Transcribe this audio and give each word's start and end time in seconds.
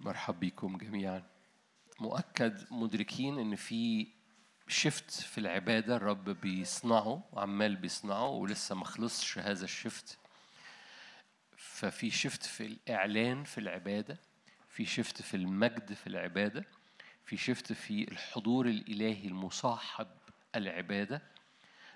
مرحب 0.00 0.40
بكم 0.40 0.76
جميعا. 0.76 1.22
مؤكد 2.00 2.72
مدركين 2.72 3.38
إن 3.38 3.56
في 3.56 4.06
شفت 4.68 5.10
في 5.10 5.38
العبادة 5.38 5.96
الرب 5.96 6.24
بيصنعه 6.30 7.28
وعمال 7.32 7.76
بيصنعه 7.76 8.28
ولسه 8.28 8.74
ما 8.74 8.84
خلصش 8.84 9.38
هذا 9.38 9.64
الشفت 9.64 10.18
ففي 11.56 12.10
شفت 12.10 12.42
في 12.46 12.66
الإعلان 12.66 13.44
في 13.44 13.58
العبادة 13.58 14.18
في 14.68 14.84
شفت 14.84 15.22
في 15.22 15.36
المجد 15.36 15.92
في 15.92 16.06
العبادة 16.06 16.64
في 17.26 17.36
شفت 17.36 17.72
في 17.72 18.12
الحضور 18.12 18.66
الإلهي 18.66 19.26
المصاحب 19.26 20.06
العبادة. 20.56 21.22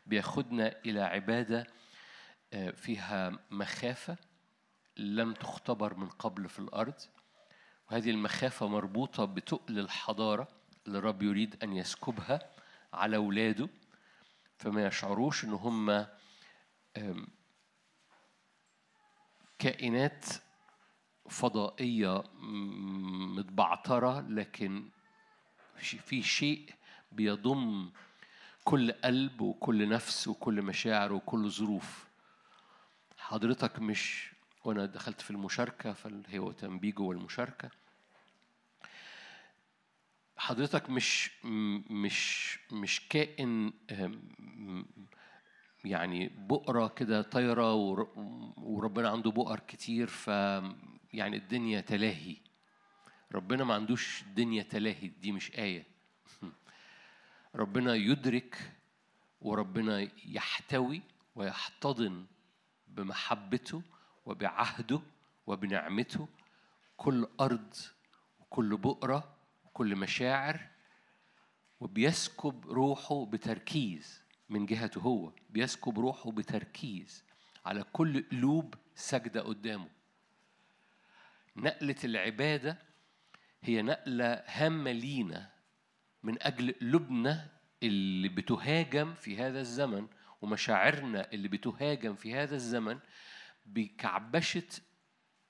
بياخدنا 0.06 0.76
إلى 0.86 1.00
عبادة 1.00 1.66
آه، 2.52 2.70
فيها 2.70 3.38
مخافة 3.50 4.16
لم 4.96 5.32
تختبر 5.34 5.94
من 5.94 6.08
قبل 6.08 6.48
في 6.48 6.58
الأرض. 6.58 6.94
وهذه 7.90 8.10
المخافة 8.10 8.68
مربوطة 8.68 9.24
بتقل 9.24 9.78
الحضارة 9.78 10.48
اللي 10.86 10.98
الرب 10.98 11.22
يريد 11.22 11.56
أن 11.62 11.72
يسكبها 11.72 12.50
على 12.92 13.16
أولاده 13.16 13.68
فما 14.58 14.86
يشعروش 14.86 15.44
إن 15.44 15.52
هم 15.52 16.06
كائنات 19.58 20.26
فضائية 21.28 22.22
متبعترة 23.36 24.20
لكن 24.20 24.88
في 25.78 26.22
شيء 26.22 26.70
بيضم 27.12 27.90
كل 28.64 28.92
قلب 28.92 29.40
وكل 29.40 29.88
نفس 29.88 30.28
وكل 30.28 30.62
مشاعر 30.62 31.12
وكل 31.12 31.50
ظروف. 31.50 32.08
حضرتك 33.18 33.78
مش 33.78 34.32
وأنا 34.64 34.86
دخلت 34.86 35.20
في 35.20 35.30
المشاركة 35.30 35.92
فهي 35.92 36.38
وتنبيه 36.38 36.92
جوه 36.92 37.14
المشاركه 37.14 37.70
حضرتك 40.36 40.90
مش 40.90 41.30
مش 41.90 42.58
مش 42.72 43.08
كائن 43.08 43.72
يعني 45.84 46.28
بؤرة 46.28 46.88
كده 46.88 47.22
طايرة 47.22 47.74
ور- 47.74 48.12
وربنا 48.56 49.08
عنده 49.08 49.30
بؤر 49.30 49.60
كتير 49.60 50.06
ف 50.06 50.26
يعني 51.12 51.36
الدنيا 51.36 51.80
تلاهي. 51.80 52.36
ربنا 53.32 53.64
ما 53.64 53.74
عندوش 53.74 54.22
دنيا 54.36 54.62
تلاهي 54.62 55.08
دي 55.08 55.32
مش 55.32 55.58
آية. 55.58 55.86
ربنا 57.54 57.94
يدرك 57.94 58.72
وربنا 59.40 60.08
يحتوي 60.26 61.02
ويحتضن 61.34 62.26
بمحبته 62.88 63.82
وبعهده 64.30 65.00
وبنعمته 65.46 66.28
كل 66.96 67.28
أرض 67.40 67.74
وكل 68.40 68.76
بؤرة 68.76 69.36
وكل 69.64 69.96
مشاعر 69.96 70.60
وبيسكب 71.80 72.66
روحه 72.66 73.24
بتركيز 73.26 74.22
من 74.48 74.66
جهته 74.66 75.00
هو 75.00 75.32
بيسكب 75.50 75.98
روحه 75.98 76.30
بتركيز 76.30 77.24
على 77.66 77.84
كل 77.92 78.24
قلوب 78.32 78.74
سجدة 78.94 79.40
قدامه. 79.40 79.88
نقلة 81.56 81.96
العبادة 82.04 82.78
هي 83.62 83.82
نقلة 83.82 84.42
هامة 84.46 84.92
لينا 84.92 85.50
من 86.22 86.42
أجل 86.42 86.74
قلوبنا 86.80 87.48
اللي 87.82 88.28
بتهاجم 88.28 89.14
في 89.14 89.38
هذا 89.38 89.60
الزمن 89.60 90.06
ومشاعرنا 90.42 91.32
اللي 91.32 91.48
بتهاجم 91.48 92.14
في 92.14 92.34
هذا 92.34 92.54
الزمن 92.54 92.98
بكعبشة 93.66 94.68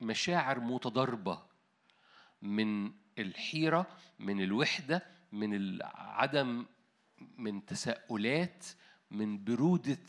مشاعر 0.01 0.61
متضاربة 0.61 1.43
من 2.43 2.93
الحيرة 3.19 3.87
من 4.19 4.43
الوحدة 4.43 5.07
من 5.33 5.55
العدم 5.55 6.67
من 7.37 7.65
تساؤلات 7.65 8.67
من 9.11 9.45
برودة 9.45 10.07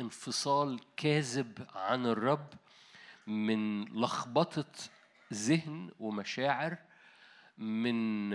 انفصال 0.00 0.80
كاذب 0.96 1.66
عن 1.74 2.06
الرب 2.06 2.54
من 3.26 3.84
لخبطة 3.84 4.72
ذهن 5.32 5.90
ومشاعر 6.00 6.78
من 7.58 8.32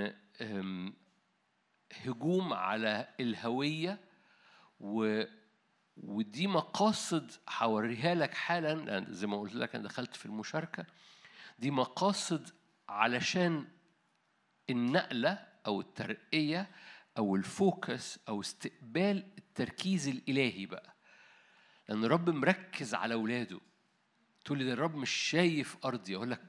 هجوم 1.93 2.53
على 2.53 3.07
الهوية 3.19 3.99
و 4.79 5.23
ودي 6.03 6.47
مقاصد 6.47 7.31
هوريها 7.49 8.15
لك 8.15 8.33
حالا 8.33 9.05
زي 9.09 9.27
ما 9.27 9.39
قلت 9.39 9.55
لك 9.55 9.75
أنا 9.75 9.83
دخلت 9.83 10.15
في 10.15 10.25
المشاركة. 10.25 10.85
دي 11.59 11.71
مقاصد 11.71 12.49
علشان 12.89 13.67
النقلة 14.69 15.47
أو 15.67 15.81
الترقية 15.81 16.69
أو 17.17 17.35
الفوكس 17.35 18.19
أو 18.27 18.41
استقبال 18.41 19.23
التركيز 19.37 20.07
الإلهي 20.07 20.65
بقى. 20.65 20.95
لأن 21.89 22.03
الرب 22.03 22.29
مركز 22.29 22.93
على 22.93 23.13
أولاده. 23.13 23.59
تقول 24.45 24.57
لي 24.57 24.65
ده 24.65 24.73
الرب 24.73 24.95
مش 24.95 25.09
شايف 25.09 25.77
أرضي. 25.85 26.15
أقول 26.15 26.31
لك 26.31 26.41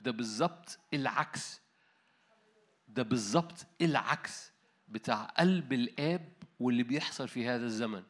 ده 0.00 0.10
بالظبط 0.10 0.78
العكس. 0.94 1.60
ده 2.88 3.02
بالظبط 3.02 3.66
العكس 3.80 4.52
بتاع 4.88 5.22
قلب 5.24 5.72
الآب 5.72 6.32
واللي 6.60 6.82
بيحصل 6.82 7.28
في 7.28 7.48
هذا 7.48 7.64
الزمن. 7.64 8.02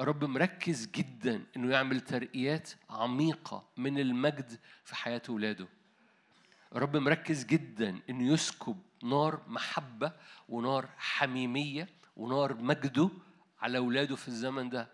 الرب 0.00 0.24
مركز 0.24 0.86
جدا 0.86 1.44
إنه 1.56 1.72
يعمل 1.72 2.00
ترقيات 2.00 2.70
عميقة 2.90 3.68
من 3.76 3.98
المجد 3.98 4.58
في 4.84 4.94
حياة 4.96 5.22
اولاده 5.28 5.68
الرب 6.74 6.96
مركز 6.96 7.44
جدا 7.44 8.00
إنه 8.10 8.32
يسكب 8.32 8.82
نار 9.02 9.42
محبة 9.46 10.12
ونار 10.48 10.88
حميمية 10.96 11.88
ونار 12.16 12.54
مجده 12.54 13.10
على 13.60 13.78
اولاده 13.78 14.16
في 14.16 14.28
الزمن 14.28 14.68
ده. 14.68 14.88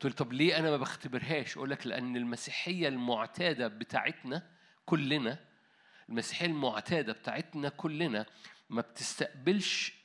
تقول 0.00 0.12
طب 0.12 0.32
ليه 0.32 0.58
أنا 0.58 0.70
ما 0.70 0.76
بختبرهاش؟ 0.76 1.56
أقول 1.56 1.70
لك 1.70 1.86
لأن 1.86 2.16
المسيحية 2.16 2.88
المعتادة 2.88 3.68
بتاعتنا 3.68 4.50
كلنا 4.86 5.38
المسيحية 6.08 6.46
المعتادة 6.46 7.12
بتاعتنا 7.12 7.68
كلنا 7.68 8.26
ما 8.70 8.80
بتستقبلش 8.80 9.97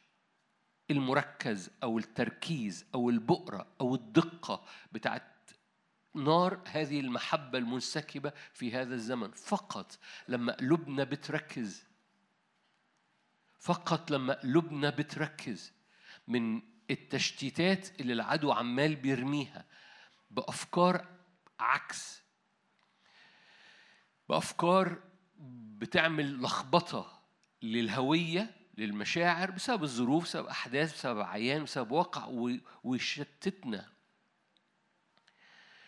المركز 0.93 1.69
أو 1.83 1.97
التركيز 1.97 2.85
أو 2.95 3.09
البؤرة 3.09 3.67
أو 3.81 3.95
الدقة 3.95 4.65
بتاعت 4.91 5.23
نار 6.15 6.61
هذه 6.65 6.99
المحبة 6.99 7.57
المنسكبة 7.57 8.33
في 8.53 8.71
هذا 8.71 8.95
الزمن. 8.95 9.31
فقط 9.31 9.99
لما 10.27 10.53
قلوبنا 10.53 11.03
بتركز. 11.03 11.83
فقط 13.59 14.11
لما 14.11 14.33
قلوبنا 14.33 14.89
بتركز 14.89 15.73
من 16.27 16.61
التشتيتات 16.91 17.99
اللي 18.01 18.13
العدو 18.13 18.51
عمال 18.51 18.95
بيرميها 18.95 19.65
بأفكار 20.31 21.07
عكس. 21.59 22.23
بأفكار 24.29 25.01
بتعمل 25.79 26.41
لخبطة 26.41 27.21
للهوية 27.61 28.62
للمشاعر 28.77 29.51
بسبب 29.51 29.83
الظروف 29.83 30.23
بسبب 30.23 30.47
أحداث 30.47 30.93
بسبب 30.93 31.19
عيان 31.21 31.63
بسبب 31.63 31.91
واقع 31.91 32.53
ويشتتنا. 32.83 33.89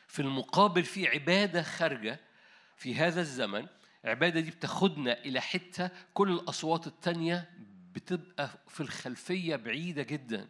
في 0.08 0.22
المقابل 0.22 0.84
في 0.84 1.08
عبادة 1.08 1.62
خارجة 1.64 2.20
في 2.78 2.96
هذا 2.96 3.22
الزمن 3.22 3.68
العبادة 4.06 4.40
دي 4.40 4.52
بتاخدنا 4.52 5.20
إلى 5.20 5.42
حتة 5.42 5.90
كل 6.14 6.32
الأصوات 6.32 6.88
التانية 6.88 7.50
بتبقى 7.92 8.50
في 8.68 8.82
الخلفية 8.82 9.56
بعيدة 9.56 10.04
جدا. 10.04 10.50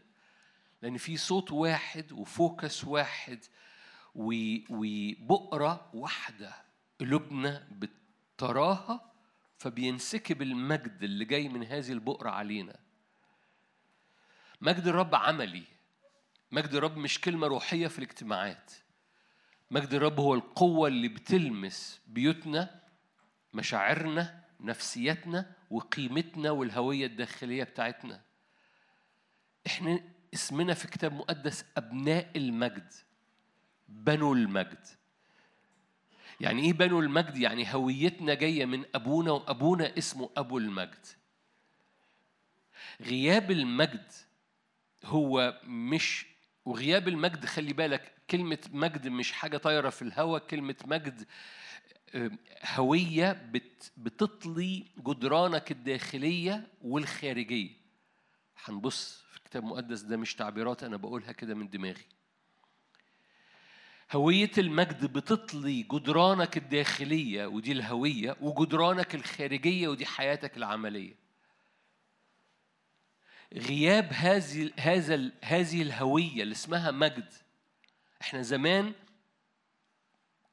لأن 0.82 0.98
في 0.98 1.18
صوت 1.18 1.52
واحد 1.52 2.12
وفوكس 2.12 2.84
واحد 2.86 3.40
و- 4.16 4.58
وبؤرة 4.70 5.90
واحدة 5.94 6.54
قلوبنا 7.00 7.68
بتراها 7.72 9.12
فبينسكب 9.58 10.42
المجد 10.42 11.04
اللي 11.04 11.26
جاي 11.26 11.50
من 11.50 11.64
هذه 11.64 11.92
البؤرة 11.92 12.30
علينا. 12.30 12.80
مجد 14.62 14.88
الرب 14.88 15.16
عملي. 15.16 15.64
مجد 16.52 16.74
الرب 16.74 16.98
مش 16.98 17.22
كلمة 17.22 17.48
روحية 17.48 17.88
في 17.88 18.00
الاجتماعات. 18.00 18.72
مجد 19.72 19.94
الرب 19.94 20.20
هو 20.20 20.34
القوة 20.34 20.88
اللي 20.88 21.08
بتلمس 21.08 22.02
بيوتنا 22.08 22.82
مشاعرنا 23.54 24.44
نفسيتنا 24.60 25.56
وقيمتنا 25.70 26.52
والهوية 26.52 27.06
الداخلية 27.06 27.64
بتاعتنا. 27.64 28.22
إحنا 29.68 30.04
اسمنا 30.34 30.74
في 30.74 30.88
كتاب 30.88 31.14
مقدس 31.14 31.66
أبناء 31.78 32.32
المجد 32.36 32.94
بنو 33.88 34.34
المجد. 34.34 34.88
يعني 36.42 36.62
إيه 36.66 36.74
بنو 36.74 37.00
المجد؟ 37.00 37.38
يعني 37.38 37.74
هويتنا 37.74 38.34
جاية 38.34 38.66
من 38.66 38.86
أبونا 38.96 39.32
وأبونا 39.32 39.98
اسمه 39.98 40.30
أبو 40.38 40.58
المجد. 40.58 41.06
غياب 43.02 43.52
المجد 43.52 44.12
هو 45.06 45.62
مش 45.64 46.26
وغياب 46.66 47.08
المجد 47.08 47.46
خلي 47.46 47.74
بالك 47.74 48.12
كلمة 48.30 48.58
مجد 48.72 49.08
مش 49.08 49.32
حاجة 49.32 49.58
طايرة 49.58 49.90
في 49.90 50.02
الهواء 50.02 50.42
كلمة 50.48 50.76
مجد 50.86 51.26
هوية 52.66 53.32
بت 53.32 53.92
بتطلي 53.98 54.86
جدرانك 54.98 55.72
الداخلية 55.72 56.68
والخارجية. 56.82 57.72
هنبص 58.66 59.24
في 59.32 59.38
الكتاب 59.38 59.64
المقدس 59.64 60.02
ده 60.02 60.18
مش 60.18 60.36
تعبيرات 60.36 60.84
أنا 60.84 60.98
بقولها 60.98 61.32
كده 61.32 61.56
من 61.56 61.70
دماغي. 61.70 62.06
هوية 64.12 64.52
المجد 64.58 65.06
بتطلي 65.06 65.84
جدرانك 65.84 66.58
الداخلية 66.58 67.46
ودي 67.46 67.72
الهوية 67.72 68.38
وجدرانك 68.42 69.16
الخارجية 69.16 69.88
ودي 69.88 70.06
حياتك 70.06 70.58
العملية. 70.58 71.16
غياب 73.54 74.14
هذه 74.14 74.72
هذا 74.80 75.32
هذه 75.44 75.82
الهوية 75.82 76.44
اللي 76.44 76.52
اسمها 76.52 76.92
مجد. 76.92 77.34
إحنا 78.22 78.42
زمان 78.42 78.94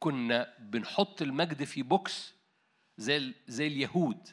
كنا 0.00 0.54
بنحط 0.58 1.22
المجد 1.22 1.64
في 1.64 1.82
box 1.82 2.34
زي 2.98 3.34
زي 3.48 3.66
اليهود. 3.66 4.28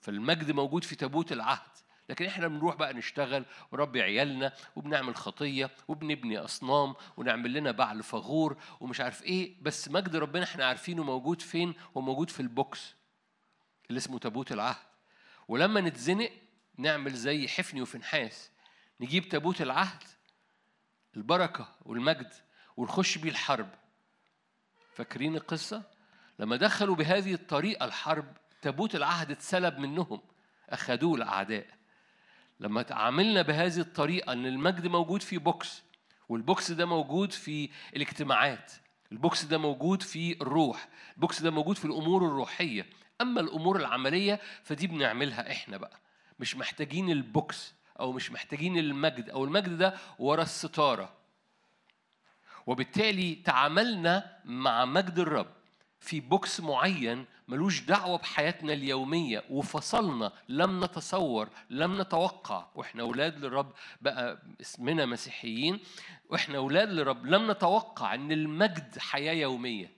فالمجد 0.00 0.50
موجود 0.50 0.84
في 0.84 0.96
تابوت 0.96 1.32
العهد. 1.32 1.71
لكن 2.08 2.24
إحنا 2.24 2.48
بنروح 2.48 2.74
بقى 2.76 2.94
نشتغل 2.94 3.44
ونربي 3.72 4.02
عيالنا 4.02 4.52
وبنعمل 4.76 5.16
خطية 5.16 5.70
وبنبني 5.88 6.38
أصنام 6.38 6.94
ونعمل 7.16 7.52
لنا 7.52 7.70
بعل 7.70 8.02
فغور 8.02 8.56
ومش 8.80 9.00
عارف 9.00 9.22
إيه. 9.22 9.56
بس 9.62 9.88
مجد 9.88 10.16
ربنا 10.16 10.44
إحنا 10.44 10.64
عارفينه 10.66 11.02
موجود 11.04 11.42
فين؟ 11.42 11.74
هو 11.96 12.00
موجود 12.00 12.30
في 12.30 12.40
ال 12.40 12.54
box 12.54 12.94
اللي 13.88 13.98
اسمه 13.98 14.18
تابوت 14.18 14.52
العهد. 14.52 14.86
ولما 15.48 15.80
نتزنق 15.80 16.30
نعمل 16.78 17.14
زي 17.14 17.48
حفني 17.48 17.82
وفنحاس 17.82 18.50
نجيب 19.00 19.28
تابوت 19.28 19.62
العهد 19.62 20.02
البركة 21.16 21.68
والمجد 21.84 22.32
ونخش 22.76 23.18
بيه 23.18 23.30
الحرب. 23.30 23.68
فاكرين 24.94 25.36
القصة؟ 25.36 25.82
لما 26.38 26.56
دخلوا 26.56 26.94
بهذه 26.94 27.34
الطريقة 27.34 27.84
الحرب 27.84 28.36
تابوت 28.62 28.94
العهد 28.94 29.30
اتسلب 29.30 29.78
منهم 29.78 30.20
أخذوه 30.70 31.14
الأعداء. 31.16 31.81
لما 32.60 32.82
تعاملنا 32.82 33.42
بهذه 33.42 33.78
الطريقة 33.80 34.32
أن 34.32 34.46
المجد 34.46 34.86
موجود 34.86 35.22
في 35.22 35.38
box 35.38 35.82
وال 36.28 36.45
box 36.45 36.70
ده 36.70 36.86
موجود 36.86 37.32
في 37.32 37.70
الاجتماعات 37.96 38.72
ال 39.12 39.20
box 39.20 39.44
ده 39.44 39.58
موجود 39.58 40.02
في 40.02 40.36
الروح 40.42 40.88
ال 41.16 41.23
box 41.23 41.42
ده 41.42 41.50
موجود 41.50 41.76
في 41.76 41.84
الأمور 41.84 42.26
الروحية. 42.26 42.86
أما 43.20 43.40
الأمور 43.40 43.76
العملية 43.76 44.40
فدي 44.62 44.86
بنعملها 44.86 45.52
إحنا 45.52 45.76
بقى. 45.76 46.00
مش 46.40 46.56
محتاجين 46.56 47.10
ال 47.10 47.26
box 47.26 47.74
أو 48.00 48.12
مش 48.12 48.32
محتاجين 48.32 48.78
المجد 48.78 49.30
أو 49.30 49.44
المجد 49.44 49.78
ده 49.78 49.94
ورا 50.18 50.42
الستارة. 50.42 51.12
وبالتالي 52.66 53.34
تعاملنا 53.34 54.36
مع 54.44 54.84
مجد 54.84 55.18
الرب. 55.18 55.52
في 56.02 56.20
box 56.20 56.60
معين 56.60 57.24
ملوش 57.48 57.80
دعوة 57.80 58.18
بحياتنا 58.18 58.72
اليومية 58.72 59.44
وفصلنا 59.50 60.32
لم 60.48 60.84
نتصور 60.84 61.48
لم 61.70 62.00
نتوقع. 62.00 62.66
وإحنا 62.74 63.02
أولاد 63.02 63.44
للرب 63.44 63.72
بقى 64.00 64.42
اسمنا 64.60 65.06
مسيحيين 65.06 65.80
وإحنا 66.30 66.56
أولاد 66.58 66.88
للرب 66.88 67.26
لم 67.26 67.50
نتوقع 67.50 68.14
أن 68.14 68.32
المجد 68.32 68.98
حياة 68.98 69.32
يومية. 69.32 69.90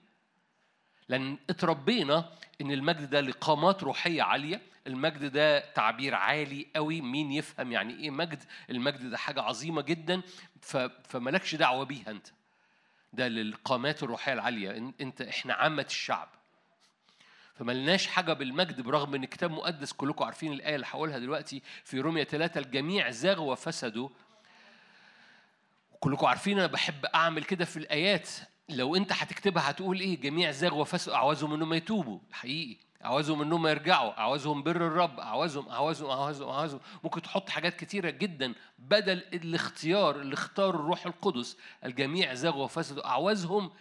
لأن 1.09 1.37
اتربينا 1.49 2.29
أن 2.61 2.71
المجد 2.71 3.09
ده 3.09 3.21
لقامات 3.21 3.83
روحية 3.83 4.21
عالية 4.23 4.61
المجد 4.87 5.25
ده 5.31 5.59
تعبير 5.59 6.15
عالي 6.15 6.67
قوي 6.75 7.01
مين 7.01 7.31
يفهم 7.31 7.71
يعني 7.71 7.93
إيه 7.99 8.11
مجد؟ 8.11 8.43
المجد 8.69 9.09
ده 9.09 9.17
حاجة 9.17 9.41
عظيمة 9.41 9.81
جدا 9.81 10.21
فملكش 11.03 11.55
دعوة 11.55 11.85
بيها 11.85 12.11
أنت. 12.11 12.27
ده 13.15 13.27
للقامات 13.27 14.03
الروحية 14.03 14.33
العالية. 14.33 14.93
أنت 15.01 15.21
إحنا 15.21 15.53
عامة 15.53 15.85
الشعب. 15.89 16.29
فملناش 17.55 18.07
حاجة 18.07 18.33
بالمجد 18.33 18.81
برغم 18.81 19.15
إن 19.15 19.23
الكتاب 19.23 19.51
مقدس 19.51 19.93
كلكم 19.93 20.25
عارفين 20.25 20.53
الآية 20.53 20.75
اللي 20.75 20.87
هقولها 20.89 21.19
دلوقتي 21.19 21.61
في 21.83 21.99
رومية 21.99 22.23
ثلاثة 22.23 22.59
الجميع 22.59 23.11
زاغوا 23.11 23.51
وفسدوا. 23.51 24.09
كلكم 25.99 26.25
عارفين 26.25 26.57
أنا 26.59 26.67
بحب 26.67 27.05
أعمل 27.05 27.43
كده 27.43 27.65
في 27.65 27.77
الآيات. 27.77 28.29
لو 28.69 28.95
أنت 28.95 29.11
هتكتبها 29.13 29.69
هتقول 29.69 29.99
إيه؟ 29.99 30.21
جميع 30.21 30.51
زاغوا 30.51 30.81
وفسدوا. 30.81 31.15
اعوزهم 31.15 31.53
إنهم 31.53 31.73
يتوبوا. 31.73 32.19
حقيقي. 32.31 32.84
عاوزهم 33.05 33.41
انهم 33.41 33.67
يرجعوا 33.67 34.13
عاوزهم 34.13 34.63
بر 34.63 34.87
الرب 34.87 35.19
عاوزهم 35.19 35.69
عاوزهم 35.69 36.09
عاوزهم 36.11 36.49
عاوزهم 36.49 36.79
ممكن 37.03 37.21
تحط 37.21 37.49
حاجات 37.49 37.75
كتيرة 37.75 38.09
جدا 38.09 38.53
بدل 38.79 39.17
الاختيار 39.33 40.21
اللي 40.21 40.33
اختار 40.33 40.69
الروح 40.75 41.05
القدس. 41.05 41.57
الجميع 41.85 42.33
زاغوا 42.33 42.63
وفسدوا. 42.63 43.05
اعوزهم 43.05 43.71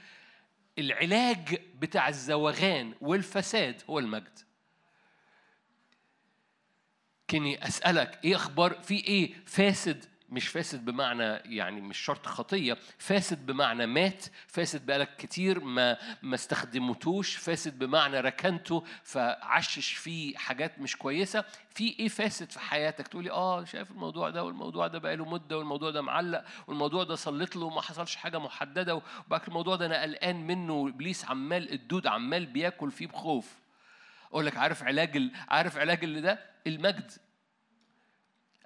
العلاج 0.79 1.57
بتاع 1.75 2.09
الزوغان 2.09 2.95
والفساد 3.01 3.83
هو 3.91 3.99
المجد. 3.99 4.39
كني 7.31 7.67
أسألك 7.67 8.25
إيه 8.25 8.37
أخبار؟ 8.37 8.83
في 8.83 8.95
إيه 8.95 9.35
فاسد 9.47 10.05
مش 10.35 10.49
فاسد 10.49 10.85
بمعنى 10.85 11.23
يعني 11.57 11.81
مش 11.81 11.99
شرط 11.99 12.27
خطية 12.27 12.77
فاسد 12.99 13.47
بمعنى 13.47 13.87
مات 13.87 14.25
فاسد 14.47 14.87
بقالك 14.87 15.17
كتير 15.17 15.61
ما 15.65 15.97
ما 16.23 16.35
استخدمتوش 16.35 17.37
فاسد 17.37 17.79
بمعنى 17.79 18.21
ركنته 18.21 18.85
فعشش 19.03 19.93
فيه 19.93 20.37
حاجات 20.37 20.79
مش 20.79 20.97
كويسة. 20.97 21.45
في 21.71 21.97
إيه 21.99 22.09
فاسد 22.09 22.51
في 22.51 22.61
حياتك؟ 22.61 23.09
تقولي 23.09 23.31
آه 23.31 23.65
شايف 23.65 23.91
الموضوع 23.91 24.31
ده 24.31 24.45
والموضوع 24.45 24.87
ده 24.87 24.99
بقاله 24.99 25.25
مدة 25.25 25.59
والموضوع 25.59 25.91
ده 25.91 26.03
معلق 26.03 26.45
والموضوع 26.67 27.05
ده 27.05 27.15
صليت 27.15 27.57
له 27.57 27.65
وما 27.65 27.81
حصلش 27.81 28.17
حاجة 28.17 28.39
محددة 28.39 28.95
وبعد 29.27 29.43
الموضوع 29.49 29.77
ده 29.77 29.87
أنا 29.87 30.03
قلقان 30.03 30.47
منه 30.47 30.89
ابليس 30.89 31.25
عمال 31.25 31.73
الدود 31.73 32.07
عمال 32.07 32.47
بياكل 32.47 32.91
فيه 32.91 33.07
بخوف. 33.07 33.55
أقول 34.33 34.47
لك 34.47 34.57
عارف 34.57 34.83
علاج 34.83 35.23
عارف 35.49 35.77
علاج 35.77 36.05
اللي 36.05 36.21
ده؟ 36.21 36.39
المجد. 36.67 37.13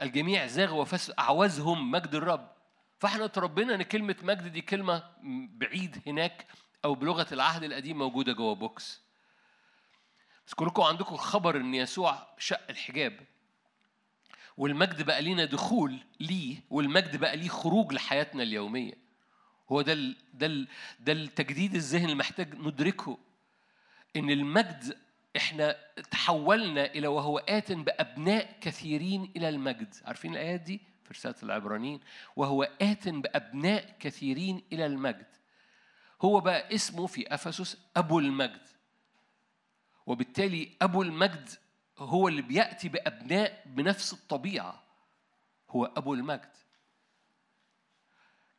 الجميع 0.02 0.46
زاغ 0.46 0.74
وفسد 0.74 1.14
أعوزهم 1.18 1.90
مجد 1.90 2.14
الرب. 2.14 2.48
فإحنا 2.98 3.24
اتربينا 3.24 3.74
إن 3.74 3.82
كلمة 3.82 4.16
مجد 4.22 4.46
دي 4.52 4.60
كلمة 4.60 5.02
بعيد 5.52 6.02
هناك 6.06 6.46
أو 6.84 6.94
بلغة 6.94 7.26
العهد 7.32 7.62
القديم 7.62 7.98
موجودة 7.98 8.32
جوه 8.32 8.54
بوكس. 8.54 9.00
بس 10.46 10.54
كلكم 10.54 10.82
عندكم 10.82 11.16
خبر 11.16 11.56
إن 11.56 11.74
يسوع 11.74 12.26
شق 12.38 12.60
الحجاب. 12.70 13.20
والمجد 14.56 15.02
بقى 15.02 15.22
لينا 15.22 15.44
دخول 15.44 15.98
ليه 16.20 16.56
والمجد 16.70 17.16
بقى 17.16 17.36
ليه 17.36 17.48
خروج 17.48 17.92
لحياتنا 17.92 18.42
اليومية. 18.42 18.94
هو 19.72 19.82
ده 19.82 19.94
ده 20.34 20.66
ده 21.00 21.12
التجديد 21.12 21.74
الذهن 21.74 22.04
اللي 22.04 22.14
محتاج 22.14 22.54
ندركه. 22.54 23.18
إن 24.16 24.30
المجد 24.30 24.98
إحنا 25.38 25.76
تحولنا 26.10 26.84
إلى 26.86 27.06
وهو 27.06 27.38
آت 27.38 27.72
بأبناء 27.72 28.58
كثيرين 28.60 29.32
إلى 29.36 29.48
المجد. 29.48 29.94
عارفين 30.04 30.32
الآيات 30.32 30.60
دي؟ 30.60 30.80
في 31.04 31.14
رسالة 31.14 31.34
العبرانيين. 31.42 32.00
وهو 32.36 32.62
آت 32.82 33.08
بأبناء 33.08 33.96
كثيرين 34.00 34.62
إلى 34.72 34.86
المجد. 34.86 35.26
هو 36.22 36.40
بقى 36.40 36.74
اسمه 36.74 37.06
في 37.06 37.34
أفسس 37.34 37.76
أبو 37.96 38.18
المجد. 38.18 38.68
وبالتالي 40.06 40.76
أبو 40.82 41.02
المجد 41.02 41.48
هو 41.98 42.28
اللي 42.28 42.42
بيأتي 42.42 42.88
بأبناء 42.88 43.62
بنفس 43.66 44.12
الطبيعة. 44.12 44.82
هو 45.70 45.84
أبو 45.84 46.14
المجد. 46.14 46.56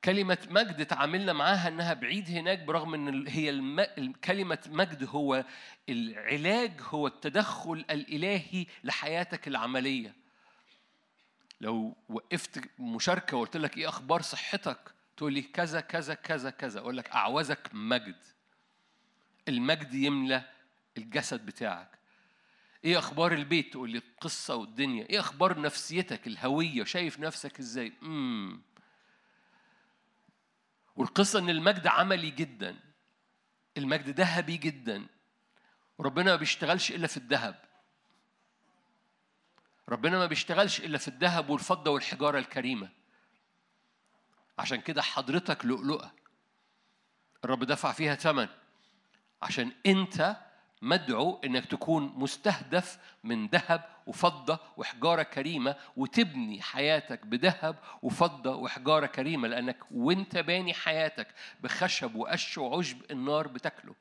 كلمة 0.03 0.37
مجد 0.49 0.85
تعاملنا 0.85 1.33
معاها 1.33 1.67
إنها 1.67 1.93
بعيد 1.93 2.29
هناك 2.29 2.59
برغم 2.59 2.93
إن 2.93 3.27
هي 3.27 3.49
الم... 3.49 3.85
كلمة 4.23 4.59
مجد 4.67 5.03
هو 5.03 5.45
العلاج 5.89 6.71
هو 6.81 7.07
التدخل 7.07 7.85
الإلهي 7.89 8.65
لحياتك 8.83 9.47
العملية. 9.47 10.15
لو 11.61 11.97
وقفت 12.09 12.61
مشاركة 12.79 13.37
وقلت 13.37 13.57
لك 13.57 13.77
إيه 13.77 13.89
أخبار 13.89 14.21
صحتك؟ 14.21 14.93
تقول 15.17 15.33
لي 15.33 15.41
كذا 15.41 15.81
كذا 15.81 16.13
كذا 16.13 16.49
كذا 16.49 16.79
أقول 16.79 16.97
لك 16.97 17.09
اعوزك 17.09 17.69
مجد. 17.73 18.23
المجد 19.47 19.93
يملى 19.93 20.43
الجسد 20.97 21.45
بتاعك. 21.45 21.99
إيه 22.85 22.97
أخبار 22.99 23.33
البيت؟ 23.33 23.73
تقول 23.73 23.89
لي 23.89 23.97
القصة 23.97 24.55
والدنيا. 24.55 25.09
إيه 25.09 25.19
أخبار 25.19 25.61
نفسيتك 25.61 26.27
الهوية؟ 26.27 26.83
شايف 26.83 27.19
نفسك 27.19 27.59
إزاي؟ 27.59 27.93
امم 28.01 28.61
والقصة 30.99 31.39
إن 31.39 31.49
المجد 31.49 31.87
عملي 31.87 32.29
جدا. 32.29 32.79
المجد 33.77 34.09
ذهبي 34.09 34.57
جدا. 34.57 35.07
وربنا 35.97 36.31
ما 36.31 36.35
بيشتغلش 36.35 36.91
إلا 36.91 37.07
في 37.07 37.17
الذهب. 37.17 37.55
ربنا 39.89 40.17
ما 40.17 40.25
بيشتغلش 40.25 40.79
إلا 40.79 40.97
في 40.97 41.07
الذهب 41.07 41.49
والفضة 41.49 41.91
والحجارة 41.91 42.39
الكريمة. 42.39 42.89
عشان 44.59 44.81
كده 44.81 45.01
حضرتك 45.01 45.65
لؤلؤة. 45.65 46.11
الرب 47.45 47.63
دفع 47.63 47.91
فيها 47.91 48.15
ثمن. 48.15 48.47
عشان 49.41 49.71
أنت 49.85 50.37
مدعو 50.81 51.41
إنك 51.43 51.65
تكون 51.65 52.13
مستهدف 52.15 52.99
من 53.23 53.47
ذهب 53.47 53.98
وفضة 54.09 54.59
وحجارة 54.77 55.23
كريمة 55.23 55.75
وتبني 55.97 56.61
حياتك 56.61 57.25
بذهب 57.25 57.75
وفضة 58.01 58.55
وحجارة 58.55 59.05
كريمة 59.05 59.47
لأنك 59.47 59.77
وأنت 59.91 60.37
باني 60.37 60.73
حياتك 60.73 61.27
بخشب 61.61 62.15
وقش 62.15 62.57
وعشب 62.57 63.11
النار 63.11 63.47
بتاكله. 63.47 63.95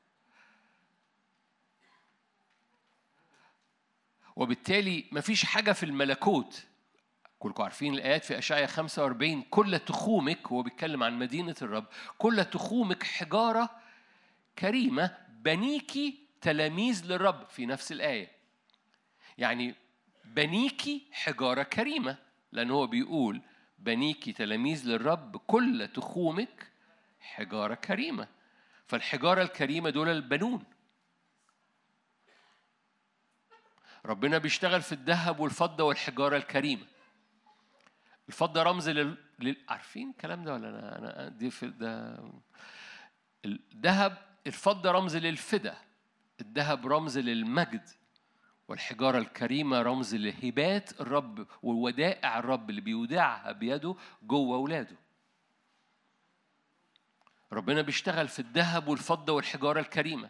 وبالتالي 4.35 5.05
مفيش 5.11 5.45
حاجة 5.45 5.71
في 5.71 5.83
الملكوت 5.83 6.65
كلكم 7.39 7.63
عارفين 7.63 7.93
الآيات 7.93 8.25
في 8.25 8.37
أشعيا 8.37 8.65
45 8.65 9.41
كل 9.41 9.79
تخومك 9.79 10.47
هو 10.47 10.61
بيتكلم 10.61 11.03
عن 11.03 11.19
مدينة 11.19 11.55
الرب 11.61 11.85
كل 12.17 12.45
تخومك 12.45 13.03
حجارة 13.03 13.69
كريمة 14.59 15.17
بنيكي 15.29 16.19
تلاميذ 16.41 17.05
للرب 17.05 17.47
في 17.49 17.65
نفس 17.65 17.91
الآية 17.91 18.31
يعني 19.37 19.75
بنيكي 20.33 21.07
حجارة 21.11 21.63
كريمة 21.63 22.17
لأن 22.51 22.71
هو 22.71 22.87
بيقول 22.87 23.41
بنيكي 23.79 24.33
تلاميذ 24.33 24.87
للرب 24.87 25.37
كل 25.37 25.89
تخومك 25.93 26.71
حجارة 27.19 27.73
كريمة. 27.75 28.27
فالحجارة 28.87 29.41
الكريمة 29.41 29.89
دول 29.89 30.09
البنون. 30.09 30.63
ربنا 34.05 34.37
بيشتغل 34.37 34.81
في 34.81 34.91
الذهب 34.91 35.39
والفضة 35.39 35.83
والحجارة 35.83 36.37
الكريمة. 36.37 36.85
الفضة 38.27 38.63
رمز 38.63 38.89
لل... 38.89 39.17
لل... 39.39 39.57
عارفين 39.69 40.09
الكلام 40.09 40.43
ده 40.43 40.53
ولا 40.53 40.69
أنا 40.69 40.97
أنا 40.97 41.29
دي 41.29 41.49
في 41.51 41.67
ده 41.67 42.23
الذهب 43.45 44.17
الفضة 44.47 44.91
رمز 44.91 45.15
للفدا 45.17 45.77
الذهب 46.41 46.87
رمز 46.87 47.17
للمجد. 47.17 47.89
والحجارة 48.69 49.17
الكريمة 49.17 49.81
رمز 49.81 50.15
لهبات 50.15 51.01
الرب 51.01 51.47
وودائع 51.63 52.39
الرب 52.39 52.69
اللي 52.69 52.81
بيودعها 52.81 53.51
بيده 53.51 53.95
جوه 54.23 54.57
أولاده 54.57 54.95
ربنا 57.53 57.81
بيشتغل 57.81 58.27
في 58.27 58.39
الذهب 58.39 58.87
والفضة 58.87 59.33
والحجارة 59.33 59.79
الكريمة. 59.79 60.29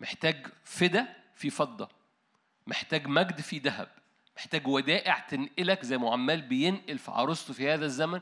محتاج 0.00 0.46
فدا 0.64 1.16
في 1.34 1.50
فضة. 1.50 1.88
محتاج 2.66 3.06
مجد 3.06 3.40
في 3.40 3.58
ذهب. 3.58 3.88
محتاج 4.36 4.66
ودائع 4.66 5.18
تنقلك 5.18 5.84
زي 5.84 5.98
ما 5.98 6.12
عمال 6.12 6.42
بينقل 6.42 6.98
في 6.98 7.10
عروسته 7.10 7.54
في 7.54 7.70
هذا 7.70 7.84
الزمن 7.84 8.20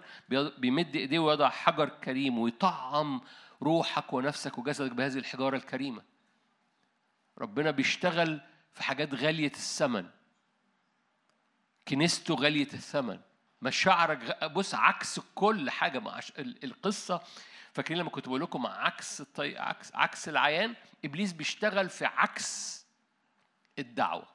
بيمد 0.59 0.97
إيديه 0.97 1.19
ويضع 1.19 1.49
حجر 1.49 1.89
كريم 1.89 2.39
ويطعم 2.39 3.21
روحك 3.63 4.13
ونفسك 4.13 4.59
وجسدك 4.59 4.93
بهذه 4.93 5.19
الحجارة 5.19 5.57
الكريمة. 5.57 6.03
ربنا 7.39 7.71
بيشتغل 7.71 8.41
في 8.75 8.83
حاجات 8.83 9.15
غالية 9.15 9.53
الثمن. 9.53 10.11
كنيسته 11.89 12.35
غالية 12.35 12.73
الثمن. 12.75 13.21
مشاعرك 13.63 14.45
بص 14.45 14.75
عكس 14.75 15.21
كل 15.35 15.71
حاجة 15.71 15.99
مع 15.99 16.21
القصة. 16.39 17.23
فاكرين 17.73 18.01
لما 18.01 18.11
كنت 18.11 18.29
بقول 18.29 18.41
لكم 18.41 18.67
عكس 18.67 19.21
الطي... 19.21 19.59
عكس 19.59 19.95
عكس 19.95 20.29
العيان؟ 20.29 20.75
إبليس 21.05 21.33
بيشتغل 21.33 21.89
في 21.89 22.05
عكس 22.05 22.85
الدعوة. 23.79 24.29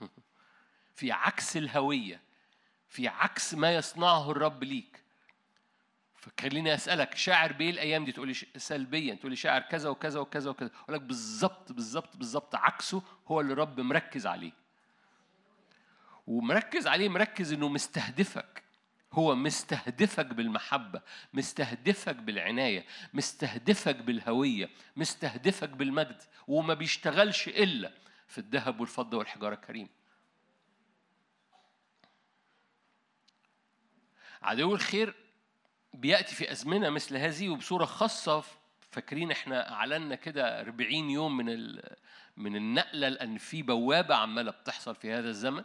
في 0.96 1.12
عكس 1.12 1.56
الهوية. 1.56 2.20
في 2.88 3.08
عكس 3.08 3.54
ما 3.54 3.74
يصنعه 3.74 4.30
الرب 4.30 4.64
ليك. 4.64 5.03
فخليني 6.24 6.74
أسألك 6.74 7.16
شاعر 7.16 7.52
بايه 7.52 7.70
الأيام 7.70 8.04
دي 8.04 8.12
تقول 8.12 8.28
لي 8.28 8.34
سلبيا 8.56 9.14
تقول 9.14 9.30
لي 9.30 9.36
شاعر 9.36 9.60
كذا 9.60 9.88
وكذا 9.88 10.20
وكذا 10.20 10.50
وكذا 10.50 10.70
أقول 10.84 10.94
لك 10.96 11.00
بالظبط 11.00 11.72
بالظبط 11.72 12.16
بالظبط 12.16 12.54
عكسه 12.54 13.02
هو 13.28 13.40
اللي 13.40 13.52
الرب 13.52 13.80
مركز 13.80 14.26
عليه. 14.26 14.52
ومركز 16.26 16.86
عليه 16.86 17.08
مركز 17.08 17.52
إنه 17.52 17.68
مستهدفك. 17.68 18.62
هو 19.12 19.34
مستهدفك 19.34 20.26
بالمحبة 20.26 21.02
مستهدفك 21.34 22.16
بالعناية 22.16 22.84
مستهدفك 23.14 23.96
بالهوية 23.96 24.70
مستهدفك 24.96 25.68
بالمجد 25.68 26.22
وما 26.48 26.74
بيشتغلش 26.74 27.48
إلا 27.48 27.92
في 28.28 28.38
الذهب 28.38 28.80
والفضة 28.80 29.18
والحجارة 29.18 29.54
الكريم. 29.54 29.88
عدو 34.42 34.74
الخير 34.74 35.23
بيأتي 35.94 36.34
في 36.34 36.52
أزمنة 36.52 36.90
مثل 36.90 37.16
هذه 37.16 37.48
وبصورة 37.48 37.84
خاصة 37.84 38.44
فاكرين 38.90 39.30
إحنا 39.30 39.72
أعلنا 39.72 40.14
كده 40.14 40.60
40 40.60 40.92
يوم 40.92 41.36
من 41.36 41.78
من 42.36 42.56
النقلة 42.56 43.08
لأن 43.08 43.38
في 43.38 43.62
بوابة 43.62 44.14
عمالة 44.14 44.50
بتحصل 44.50 44.94
في 44.94 45.12
هذا 45.12 45.28
الزمن. 45.28 45.62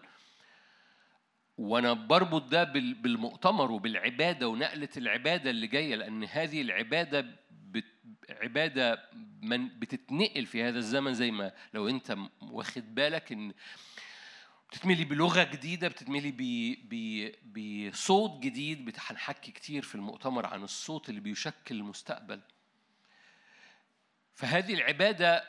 وأنا 1.57 1.93
بربط 1.93 2.43
ده 2.43 2.63
بالمؤتمر 2.63 3.71
وبالعبادة 3.71 4.48
ونقلة 4.48 4.89
العبادة 4.98 5.50
اللي 5.50 5.67
جاية 5.67 5.95
لأن 5.95 6.24
هذه 6.24 6.62
العبادة 6.62 7.25
عبادة 8.29 9.03
من 9.41 9.79
بتتنقل 9.79 10.45
في 10.45 10.63
هذا 10.63 10.77
الزمن 10.77 11.13
زي 11.13 11.31
ما 11.31 11.51
لو 11.74 11.89
أنت 11.89 12.17
واخد 12.41 12.95
بالك 12.95 13.31
إن 13.31 13.53
بتتملي 14.71 15.05
بلغة 15.05 15.43
جديدة 15.43 15.88
بتتملي 15.88 16.31
بصوت 17.91 18.39
جديد 18.39 18.95
هنحكي 18.97 19.51
كتير 19.51 19.83
في 19.83 19.95
المؤتمر 19.95 20.45
عن 20.45 20.63
الصوت 20.63 21.09
اللي 21.09 21.21
بيشكل 21.21 21.75
المستقبل. 21.75 22.41
فهذه 24.35 24.73
العبادة 24.73 25.43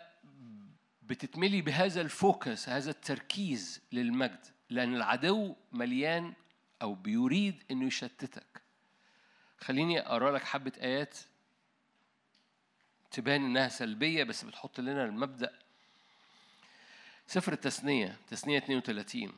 بتتملي 1.02 1.62
بهذا 1.62 2.00
الفوكس 2.00 2.68
هذا 2.68 2.90
التركيز 2.90 3.80
للمجد 3.92 4.46
لأن 4.70 4.94
العدو 4.94 5.56
مليان 5.72 6.34
أو 6.82 6.94
بيريد 6.94 7.64
إنه 7.70 7.86
يشتتك. 7.86 8.62
خليني 9.58 10.00
أقرأ 10.00 10.32
لك 10.32 10.44
حبة 10.44 10.72
آيات 10.80 11.18
تبان 13.10 13.44
إنها 13.44 13.68
سلبية 13.68 14.24
بس 14.24 14.44
بتحط 14.44 14.80
لنا 14.80 15.04
المبدأ 15.04 15.58
سفر 17.30 17.52
التثنية 17.52 18.16
تثنية 18.28 18.58
32 18.58 19.32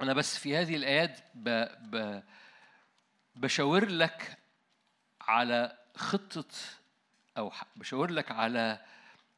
أنا 0.00 0.12
بس 0.12 0.38
في 0.38 0.56
هذه 0.56 0.76
الآيات 0.76 1.20
ب... 1.34 1.48
ب... 1.90 2.22
بشاور 3.36 3.84
لك 3.88 4.38
على 5.20 5.78
خطة 5.96 6.44
أو 7.38 7.52
بشاور 7.76 8.10
لك 8.10 8.30
على 8.30 8.84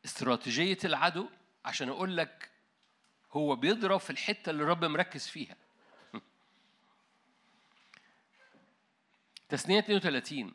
استراتيجية 0.04 0.78
العدو 0.84 1.28
عشان 1.64 1.88
أقول 1.88 2.16
لك 2.16 2.50
هو 3.32 3.56
بيضرب 3.56 4.00
في 4.00 4.10
الحتة 4.10 4.50
اللي 4.50 4.62
الرب 4.62 4.84
مركز 4.84 5.26
فيها. 5.26 5.56
تثنية 9.48 9.78
32 9.78 10.54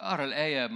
أقرأ 0.00 0.24
الآية. 0.24 0.70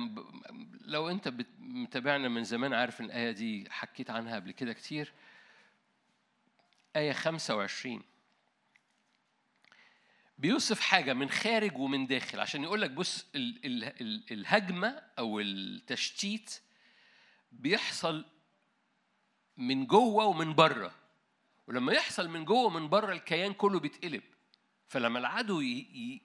لو 0.80 1.08
أنت 1.10 1.34
متابعنا 1.58 2.28
من 2.28 2.44
زمان 2.44 2.74
عارف 2.74 3.00
إن 3.00 3.04
الآية 3.06 3.30
دي 3.30 3.70
حكيت 3.70 4.10
عنها 4.10 4.34
قبل 4.34 4.50
كده 4.52 4.72
كتير. 4.72 5.12
آية 6.96 7.12
25 7.12 8.02
بيوصف 10.38 10.80
حاجة 10.80 11.12
من 11.12 11.30
خارج 11.30 11.78
ومن 11.78 12.06
داخل. 12.06 12.40
عشان 12.40 12.62
يقول 12.62 12.82
لك 12.82 12.90
بص 12.90 13.26
ال 13.34 13.66
ال 13.66 13.84
ال 13.84 14.32
الهجمة 14.32 15.02
أو 15.18 15.40
التشتيت 15.40 16.60
بيحصل 17.52 18.24
من 19.56 19.86
جوه 19.86 20.24
ومن 20.24 20.54
بره. 20.54 20.94
ولما 21.66 21.92
يحصل 21.92 22.28
من 22.28 22.44
جوه 22.44 22.64
ومن 22.64 22.88
بره 22.88 23.12
الكيان 23.12 23.52
كله 23.52 23.80
بيتقلب. 23.80 24.22
فلما 24.88 25.18
العدو 25.18 25.60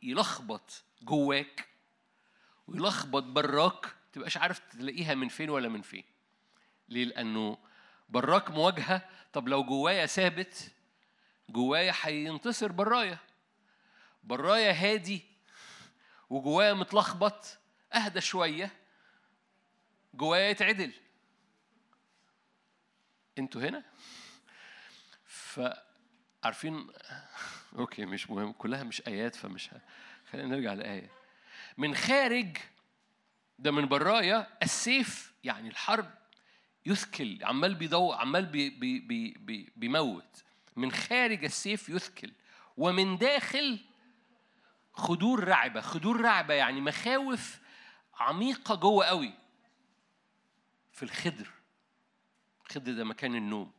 يلخبط 0.03 0.83
جواك 1.01 1.76
ويلخبط 2.67 3.23
براك 3.23 3.95
تبقاش 4.13 4.37
عارف 4.37 4.59
تلاقيها 4.59 5.15
من 5.15 5.27
فين 5.27 5.49
ولا 5.49 5.69
من 5.69 5.81
فين. 5.81 6.03
ليه؟ 6.89 7.05
لأنه 7.05 7.57
براك 8.09 8.51
مواجهة 8.51 9.09
طب 9.33 9.47
لو 9.47 9.63
جوايا 9.63 10.05
ثابت 10.05 10.71
جوايا 11.49 11.93
هينتصر 12.01 12.71
برايا. 12.71 13.17
برايا 14.23 14.71
هادي 14.71 15.21
وجوايا 16.29 16.73
متلخبط 16.73 17.57
أهدى 17.93 18.21
شوية 18.21 18.71
جوايا 20.13 20.49
يتعدل. 20.49 20.93
أنتوا 23.37 23.61
هنا؟ 23.61 23.83
فعارفين 25.25 26.87
okay 27.77 28.05
مش 28.05 28.29
مهم 28.29 28.51
كلها 28.51 28.83
مش 28.83 29.07
آيات 29.07 29.35
فمش 29.35 29.73
ه... 29.73 29.81
خلينا 30.31 30.47
نرجع 30.55 30.73
لآية. 30.73 31.16
من 31.77 31.95
خارج 31.95 32.57
ده 33.59 33.71
من 33.71 33.87
برايا 33.87 34.47
السيف 34.63 35.33
يعني 35.43 35.69
الحرب 35.69 36.17
يثكل 36.85 37.39
عمال 37.43 37.75
بيضوء 37.75 38.15
عمال 38.15 38.45
بي 38.45 38.69
بي 38.69 38.99
بي 38.99 39.31
بي 39.31 39.71
بيموت. 39.75 40.43
من 40.75 40.91
خارج 40.91 41.43
السيف 41.43 41.89
يثكل. 41.89 42.31
ومن 42.77 43.17
داخل 43.17 43.79
خدور 44.93 45.43
رعبة. 45.43 45.81
خدور 45.81 46.21
رعبة 46.21 46.53
يعني 46.53 46.81
مخاوف 46.81 47.59
عميقة 48.13 48.75
جوه 48.75 49.05
قوي. 49.05 49.33
في 50.91 51.03
الخدر 51.03 51.47
الخدر 52.65 52.93
ده 52.93 53.03
مكان 53.03 53.35
النوم. 53.35 53.71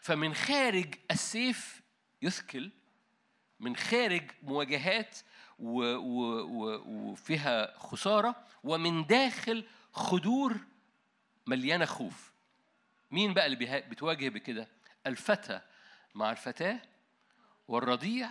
فمن 0.00 0.34
خارج 0.34 0.94
السيف 1.10 1.82
يثكل. 2.22 2.70
من 3.60 3.76
خارج 3.76 4.30
مواجهات 4.42 5.18
وفيها 6.82 7.78
خسارة 7.78 8.36
ومن 8.64 9.06
داخل 9.06 9.64
خدور 9.92 10.56
مليانة 11.46 11.84
خوف. 11.84 12.32
مين 13.10 13.34
بقى 13.34 13.46
اللي 13.46 13.80
بتواجه 13.90 14.28
بكده؟ 14.28 14.68
الفتى 15.06 15.60
مع 16.14 16.30
الفتاة 16.30 16.80
والرضيع 17.68 18.30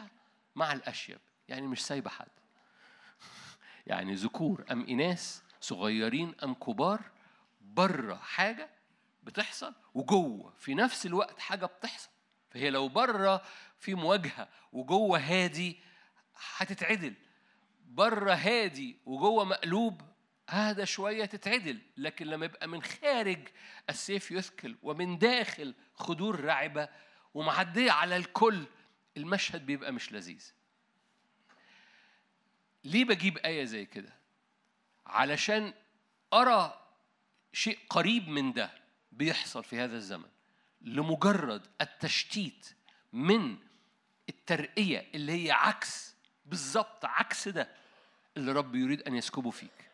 مع 0.56 0.74
الأشيب. 0.74 1.20
يعني 1.48 1.68
مش 1.68 1.86
سايبة 1.86 2.10
حد. 2.10 2.28
يعني 3.88 4.14
ذكور 4.14 4.66
أم 4.72 4.86
إناث 4.90 5.42
صغيرين 5.62 6.36
أم 6.44 6.54
كبار 6.54 7.02
بره 7.62 8.16
حاجة 8.16 8.70
بتحصل 9.24 9.74
وجوه. 9.94 10.54
في 10.60 10.74
نفس 10.76 11.06
الوقت 11.06 11.40
حاجة 11.40 11.66
بتحصل. 11.66 12.10
فهي 12.50 12.70
لو 12.70 12.88
بره 12.88 13.42
في 13.80 13.96
مواجهة 13.96 14.48
وجوه 14.74 15.20
هادي 15.20 15.80
هتتعدل. 16.58 17.14
بره 17.86 18.34
هادي 18.34 18.98
وجوه 19.06 19.44
مقلوب 19.46 20.02
هذا 20.50 20.86
شوية 20.86 21.26
تتعدل 21.26 21.80
لكن 21.98 22.28
لما 22.28 22.46
يبقى 22.46 22.68
من 22.68 22.84
خارج 22.84 23.48
السيف 23.90 24.32
يثكل 24.32 24.76
ومن 24.84 25.18
داخل 25.18 25.74
خدور 25.96 26.40
رعبة 26.40 26.90
ومعدية 27.34 27.92
على 27.92 28.18
الكل 28.18 28.66
المشهد 29.18 29.66
بيبقى 29.66 29.92
مش 29.92 30.12
لذيذ. 30.12 30.52
ليه 32.84 33.06
بجيب 33.06 33.38
آية 33.38 33.64
زي 33.66 33.86
كده؟ 33.86 34.14
علشان 35.06 35.74
أرى 36.34 36.88
شيء 37.54 37.80
قريب 37.90 38.28
من 38.28 38.54
ده 38.54 38.72
بيحصل 39.12 39.64
في 39.64 39.80
هذا 39.80 39.96
الزمن 39.98 40.30
لمجرد 40.82 41.68
التشتيت 41.82 42.76
من 43.14 43.58
الترقية 44.30 45.08
اللي 45.16 45.46
هي 45.46 45.52
عكس 45.52 46.11
بالظبط 46.52 47.06
عكس 47.06 47.48
ده 47.48 47.68
اللي 48.38 48.52
رب 48.52 48.76
يريد 48.76 49.02
أن 49.02 49.16
يسكبه 49.16 49.50
فيك. 49.52 49.90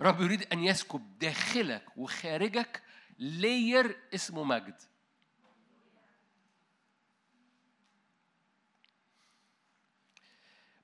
رب 0.00 0.20
يريد 0.20 0.52
أن 0.52 0.64
يسكب 0.64 1.18
داخلك 1.18 1.84
وخارجك 1.96 2.82
layer 3.18 3.98
اسمه 4.14 4.44
مجد. 4.44 4.82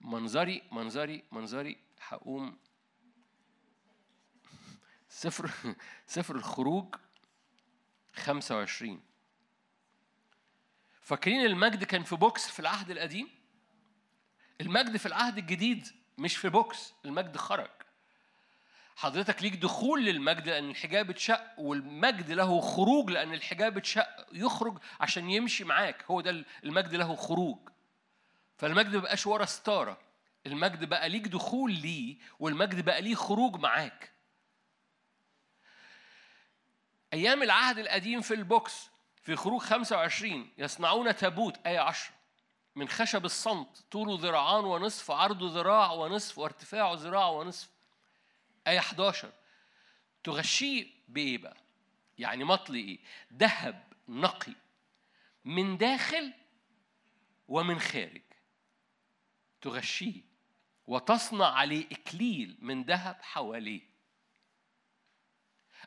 منظري 0.01 0.63
منظري 0.73 1.25
منظري 1.33 1.79
هقوم 2.01 2.59
سفر 5.09 5.51
سفر 6.07 6.37
الخروج 6.37 6.95
25 8.15 9.03
فاكرين 11.01 11.47
المجد 11.47 11.85
كان 11.85 12.03
في 12.03 12.17
box 12.17 12.49
في 12.49 12.61
العهد 12.61 12.91
القديم؟ 12.91 13.42
المجد 14.63 14.97
في 14.97 15.07
العهد 15.07 15.39
الجديد 15.39 15.89
مش 16.19 16.37
في 16.37 16.49
box 16.49 16.93
المجد 17.05 17.37
خرج. 17.37 17.71
حضرتك 18.97 19.43
ليك 19.43 19.55
دخول 19.57 20.05
للمجد 20.05 20.49
لأن 20.49 20.71
الحجاب 20.71 21.11
اتشق 21.11 21.59
والمجد 21.59 22.31
له 22.31 22.61
خروج 22.61 23.11
لأن 23.11 23.35
الحجاب 23.35 23.77
اتشق 23.77 24.27
يخرج 24.33 24.79
عشان 25.01 25.31
يمشي 25.31 25.65
معاك. 25.65 26.05
هو 26.11 26.21
ده 26.21 26.45
المجد 26.65 26.95
له 26.95 27.17
خروج. 27.17 27.59
فالمجد 28.59 28.95
ما 28.97 29.03
بقاش 29.03 29.27
ورا 29.27 29.45
ستارة. 29.45 29.99
المجد 30.47 30.85
بقى 30.85 31.09
ليك 31.09 31.29
دخول 31.29 31.73
ليه 31.73 32.17
والمجد 32.41 32.85
بقى 32.85 33.03
ليه 33.03 33.15
خروج 33.15 33.57
معاك. 33.57 34.13
أيام 37.13 37.43
العهد 37.43 37.79
القديم 37.79 38.21
في 38.21 38.35
ال 38.35 38.49
box 38.49 38.91
في 39.23 39.37
خروج 39.37 39.61
25 39.61 40.51
يصنعون 40.59 41.17
تابوت 41.17 41.67
آية 41.67 41.79
10 41.81 42.15
من 42.77 42.89
خشب 42.89 43.25
السنط 43.25 43.85
طوله 43.91 44.19
ذراعان 44.21 44.65
ونصف 44.65 45.11
عرضه 45.11 45.51
ذراع 45.51 45.93
ونصف 45.93 46.39
وارتفاعه 46.39 46.95
ذراع 46.95 47.29
ونصف. 47.29 47.69
آية 48.67 48.79
11 48.79 49.33
تغشيه 50.25 50.87
بإيه 51.09 51.39
بقى؟ 51.39 51.57
يعني 52.19 52.45
مطلي 52.45 52.79
إيه؟ 52.79 52.99
ذهب 53.33 53.93
نقي 54.09 54.53
من 55.45 55.77
داخل 55.79 56.33
ومن 57.49 57.81
خارج. 57.81 58.23
تغشيه 59.61 60.21
وتصنع 60.87 61.47
عليه 61.47 61.87
إكليل 61.93 62.57
من 62.61 62.83
ذهب 62.85 63.17
حواليه. 63.23 63.93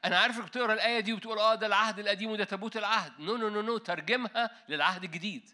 أنا 0.05 0.19
عارفك 0.19 0.43
بتقرأ 0.43 0.73
الآية 0.73 0.99
دي 0.99 1.13
وبتقول 1.13 1.39
آه 1.39 1.55
ده 1.55 1.67
العهد 1.67 1.99
القديم 1.99 2.31
وده 2.31 2.43
تابوت 2.43 2.77
العهد. 2.77 3.19
no 3.19 3.37
no 3.37 3.49
no 3.49 3.61
no 3.61 3.77
ترجمها 3.77 4.63
للعهد 4.69 5.03
الجديد. 5.03 5.49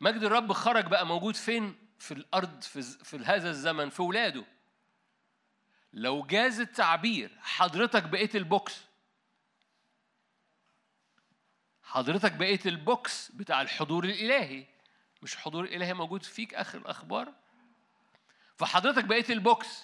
مجد 0.00 0.22
الرب 0.22 0.52
خرج 0.52 0.86
بقى 0.86 1.06
موجود 1.06 1.36
فين؟ 1.36 1.86
في 1.98 2.14
الأرض 2.14 2.62
في, 2.62 2.82
في 2.82 3.16
هذا 3.16 3.50
الزمن 3.50 3.90
في 3.90 4.02
ولاده. 4.02 4.44
لو 5.92 6.22
جاز 6.22 6.60
التعبير 6.60 7.38
حضرتك 7.42 8.02
بقيت 8.02 8.36
ال 8.36 8.48
box 8.48 8.84
حضرتك 11.82 12.32
بقيت 12.32 12.66
ال 12.66 12.82
box 12.82 13.30
بتاع 13.32 13.62
الحضور 13.62 14.04
الإلهي 14.04 14.66
مش 15.22 15.34
الحضور 15.34 15.64
الإلهي 15.64 15.94
موجود 15.94 16.22
فيك 16.22 16.54
آخر 16.54 16.78
الأخبار؟ 16.78 17.34
فحضرتك 18.56 19.04
بقيت 19.04 19.30
ال 19.30 19.43
box 19.43 19.82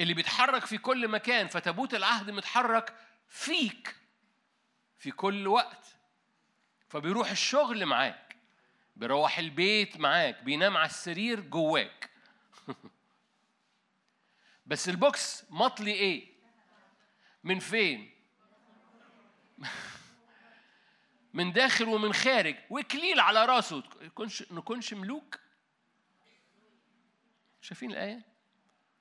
اللي 0.00 0.14
بيتحرك 0.14 0.64
في 0.66 0.78
كل 0.78 1.08
مكان 1.08 1.46
فتابوت 1.46 1.94
العهد 1.94 2.30
متحرك 2.30 2.94
فيك 3.28 3.96
في 4.98 5.10
كل 5.10 5.48
وقت 5.48 5.96
فبيروح 6.88 7.30
الشغل 7.30 7.86
معاك. 7.86 8.29
بيروح 9.00 9.38
البيت 9.38 9.96
معاك 9.96 10.42
بينام 10.42 10.76
على 10.76 10.86
السرير 10.86 11.40
جواك. 11.40 12.10
بس 14.66 14.88
البوكس 14.88 15.44
مطلي 15.50 15.92
إيه؟ 15.92 16.32
من 17.44 17.58
فين؟ 17.58 18.10
من 21.34 21.52
داخل 21.52 21.88
ومن 21.88 22.12
خارج 22.12 22.56
وكليل 22.70 23.20
على 23.20 23.44
راسه. 23.44 23.82
نكونش 24.02 24.52
نكونش 24.52 24.94
ملوك؟ 24.94 25.38
شايفين 27.60 27.90
الآية؟ 27.90 28.22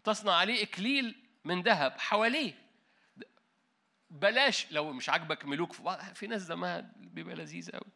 تصنع 0.03 0.33
عليه 0.33 0.63
إكليل 0.63 1.25
من 1.45 1.62
ذهب 1.62 1.99
حواليه. 1.99 2.69
بلاش 4.09 4.71
لو 4.71 4.93
مش 4.93 5.09
عاجبك 5.09 5.45
ملوك 5.45 5.73
في 5.73 6.13
في 6.15 6.27
ناس 6.27 6.43
دمها 6.43 6.93
بيبقى 6.95 7.35
لذيذ 7.35 7.71
قوي 7.71 7.91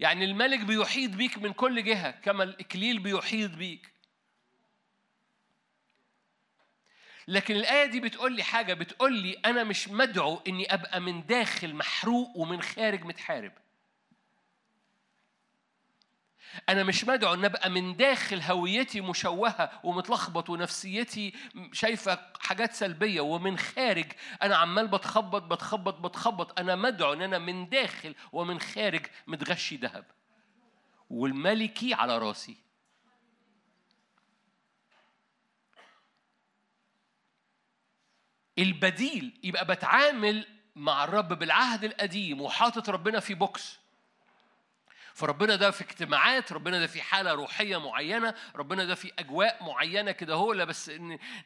يعني 0.00 0.24
الملك 0.24 0.60
بيحيط 0.60 1.10
بيك 1.10 1.38
من 1.38 1.52
كل 1.52 1.84
جهة 1.84 2.10
كما 2.10 2.44
الإكليل 2.44 2.98
بيحيط 2.98 3.50
بيك. 3.50 3.92
لكن 7.28 7.56
الآية 7.56 7.86
دي 7.86 8.00
بتقول 8.00 8.36
لي 8.36 8.42
حاجة 8.42 8.74
بتقول 8.74 9.12
لي 9.12 9.32
أنا 9.44 9.64
مش 9.64 9.88
مدعو 9.88 10.40
إني 10.48 10.74
أبقى 10.74 11.00
من 11.00 11.26
داخل 11.26 11.74
محروق 11.74 12.36
ومن 12.36 12.62
خارج 12.62 13.04
متحارب. 13.04 13.52
أنا 16.68 16.82
مش 16.82 17.04
مدعو 17.04 17.34
إن 17.34 17.44
أبقى 17.44 17.70
من 17.70 17.96
داخل 17.96 18.40
هويتي 18.40 19.00
مشوهة 19.00 19.80
ومتلخبط 19.84 20.50
ونفسيتي 20.50 21.32
شايفة 21.72 22.18
حاجات 22.40 22.72
سلبية 22.72 23.20
ومن 23.20 23.58
خارج 23.58 24.12
أنا 24.42 24.56
عمال 24.56 24.88
بتخبط 24.88 25.42
بتخبط 25.42 25.94
بتخبط. 26.00 26.58
أنا 26.60 26.76
مدعو 26.76 27.12
إن 27.12 27.22
أنا 27.22 27.38
من 27.38 27.68
داخل 27.68 28.14
ومن 28.32 28.60
خارج 28.60 29.06
متغشي 29.26 29.76
ذهب. 29.76 30.04
والملكي 31.10 31.94
على 31.94 32.18
راسي. 32.18 32.56
البديل 38.58 39.40
يبقى 39.44 39.66
بتعامل 39.66 40.46
مع 40.76 41.04
الرب 41.04 41.28
بالعهد 41.32 41.84
القديم 41.84 42.40
وحاطط 42.40 42.90
ربنا 42.90 43.20
في 43.20 43.34
بوكس. 43.34 43.85
فربنا 45.16 45.56
ده 45.56 45.70
في 45.70 45.80
اجتماعات 45.84 46.52
ربنا 46.52 46.78
ده 46.78 46.86
في 46.86 47.02
حالة 47.02 47.32
روحية 47.32 47.76
معينة 47.76 48.34
ربنا 48.56 48.84
ده 48.84 48.94
في 48.94 49.12
أجواء 49.18 49.64
معينة 49.64 50.10
كده 50.10 50.34
هو 50.34 50.52
لا 50.52 50.64
بس 50.64 50.90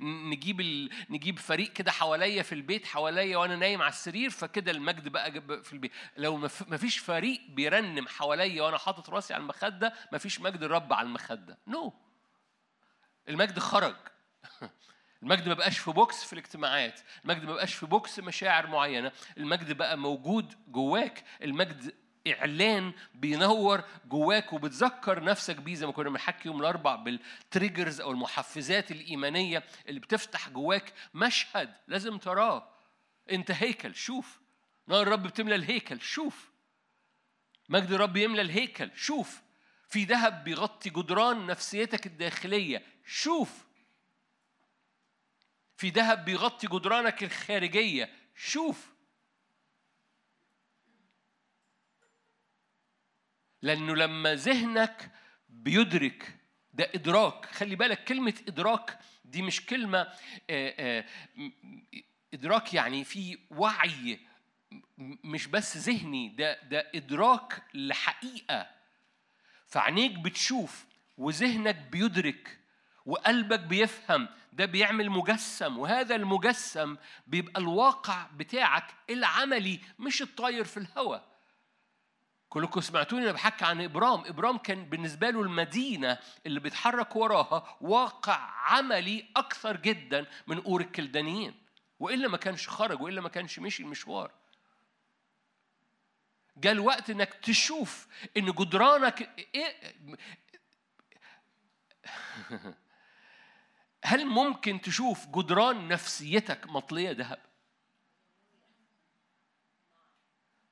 نجيب 0.01 0.61
ال... 0.61 0.91
نجيب 1.11 1.39
فريق 1.39 1.73
كده 1.73 1.91
حواليا 1.91 2.43
في 2.43 2.55
البيت 2.55 2.87
حواليا 2.87 3.37
وأنا 3.37 3.57
نايم 3.57 3.83
على 3.83 3.91
السرير 3.91 4.31
فكده 4.31 4.71
المجد 4.71 5.09
بقى 5.09 5.33
في 5.63 5.73
البيت. 5.73 5.93
لو 6.17 6.37
ما 6.69 6.77
فيش 6.77 6.99
فريق 6.99 7.41
بيرنم 7.49 8.09
حواليا 8.09 8.63
وأنا 8.63 8.79
حاطط 8.79 9.11
رأسي 9.11 9.35
على 9.35 9.41
المخدة 9.41 9.95
ما 10.13 10.19
فيش 10.19 10.41
مجد 10.41 10.63
الرب 10.63 10.93
على 10.93 11.07
المخدة. 11.07 11.59
no. 11.67 11.91
no. 11.91 11.93
المجد 13.29 13.59
خرج. 13.59 13.97
المجد 15.23 15.49
ما 15.49 15.55
بقاش 15.55 15.79
في 15.79 15.91
box 15.91 16.25
في 16.25 16.33
الاجتماعات. 16.33 17.01
المجد 17.25 17.45
ما 17.45 17.55
بقاش 17.55 17.75
في 17.75 17.87
box 17.87 18.19
مشاعر 18.19 18.67
معينة. 18.67 19.13
المجد 19.39 19.73
بقى 19.73 19.99
موجود 19.99 20.55
جواك. 20.69 21.25
المجد 21.43 22.00
إعلان 22.27 22.93
بينور 23.15 23.85
جواك 24.09 24.53
وبتذكر 24.53 25.25
نفسك 25.25 25.57
بيه 25.57 25.75
زي 25.75 25.87
ما 25.87 25.93
كنا 25.93 26.11
بنحكي 26.11 26.49
يوم 26.49 26.61
الأربع 26.61 26.97
بال 26.97 27.17
triggers 27.17 28.01
أو 28.01 28.11
المحفزات 28.11 28.91
الإيمانية 28.91 29.65
اللي 29.89 30.01
بتفتح 30.01 30.49
جواك 30.49 30.93
مشهد 31.15 31.75
لازم 31.89 32.19
تراه. 32.19 32.69
أنت 33.31 33.51
هيكل 33.51 33.95
شوف. 33.95 34.41
نار 34.89 35.03
الرب 35.03 35.23
بتملى 35.23 35.55
الهيكل 35.55 36.01
شوف. 36.01 36.51
مجد 37.69 37.91
الرب 37.93 38.17
يملى 38.17 38.43
الهيكل 38.43 38.91
شوف. 38.97 39.41
في 39.89 40.05
ذهب 40.05 40.45
بيغطي 40.45 40.91
جدران 40.91 41.47
نفسيتك 41.47 42.07
الداخلية 42.07 42.83
شوف. 43.07 43.67
في 45.77 45.89
ذهب 45.91 46.25
بيغطي 46.25 46.67
جدرانك 46.67 47.23
الخارجية 47.23 48.11
شوف. 48.37 48.91
لأنه 53.63 53.97
لما 53.97 54.35
ذهنك 54.35 55.11
بيدرك 55.49 56.37
ده 56.75 56.91
إدراك. 56.95 57.47
خلي 57.47 57.77
بالك 57.77 58.05
كلمة 58.05 58.35
إدراك 58.49 58.99
دي 59.25 59.43
مش 59.43 59.67
كلمة 59.67 59.99
آه، 59.99 60.15
آه، 60.51 61.05
إدراك 62.35 62.75
يعني 62.75 63.05
في 63.05 63.39
وعي 63.51 64.21
مش 65.25 65.47
بس 65.47 65.77
ذهني 65.77 66.29
ده 66.29 66.63
ده 66.63 66.91
إدراك 66.95 67.63
لحقيقة. 67.75 68.67
فعينيك 69.67 70.19
بتشوف 70.19 70.87
وذهنك 71.19 71.77
بيدرك 71.77 72.59
وقلبك 73.07 73.61
بيفهم 73.61 74.29
ده 74.53 74.65
بيعمل 74.65 75.11
مجسم. 75.11 75.79
وهذا 75.79 76.15
المجسم 76.15 76.97
بيبقى 77.27 77.61
الواقع 77.61 78.27
بتاعك 78.37 78.95
العملي 79.11 79.81
مش 79.99 80.23
الطاير 80.23 80.65
في 80.65 80.77
الهواء 80.77 81.30
كلكم 82.51 82.81
سمعتوني 82.81 83.25
أنا 83.25 83.33
بحكي 83.33 83.65
عن 83.65 83.81
إبرام. 83.81 84.25
إبرام 84.27 84.59
كان 84.59 84.85
بالنسبة 84.85 85.31
له 85.31 85.43
المدينة 85.43 86.19
اللي 86.47 86.61
بيتحرك 86.61 87.17
وراها 87.17 87.77
واقع 87.81 88.39
عملي 88.67 89.27
أكثر 89.37 89.77
جدا 89.77 90.27
من 90.47 90.63
أور 90.63 90.81
الكلدانيين. 90.81 91.55
وإلا 92.01 92.29
ما 92.29 92.37
كانش 92.37 92.69
خرج 92.69 93.01
وإلا 93.01 93.21
ما 93.21 93.29
كانش 93.29 93.59
مشي 93.59 93.83
المشوار. 93.83 94.31
جاء 96.57 96.73
الوقت 96.73 97.11
إنك 97.11 97.35
تشوف 97.35 98.07
إن 98.37 98.53
جدرانك 98.53 99.49
إيه؟ 99.55 99.95
هل 104.05 104.27
ممكن 104.27 104.81
تشوف 104.81 105.27
جدران 105.27 105.89
نفسيتك 105.89 106.67
مطلية 106.67 107.11
ذهب؟ 107.11 107.39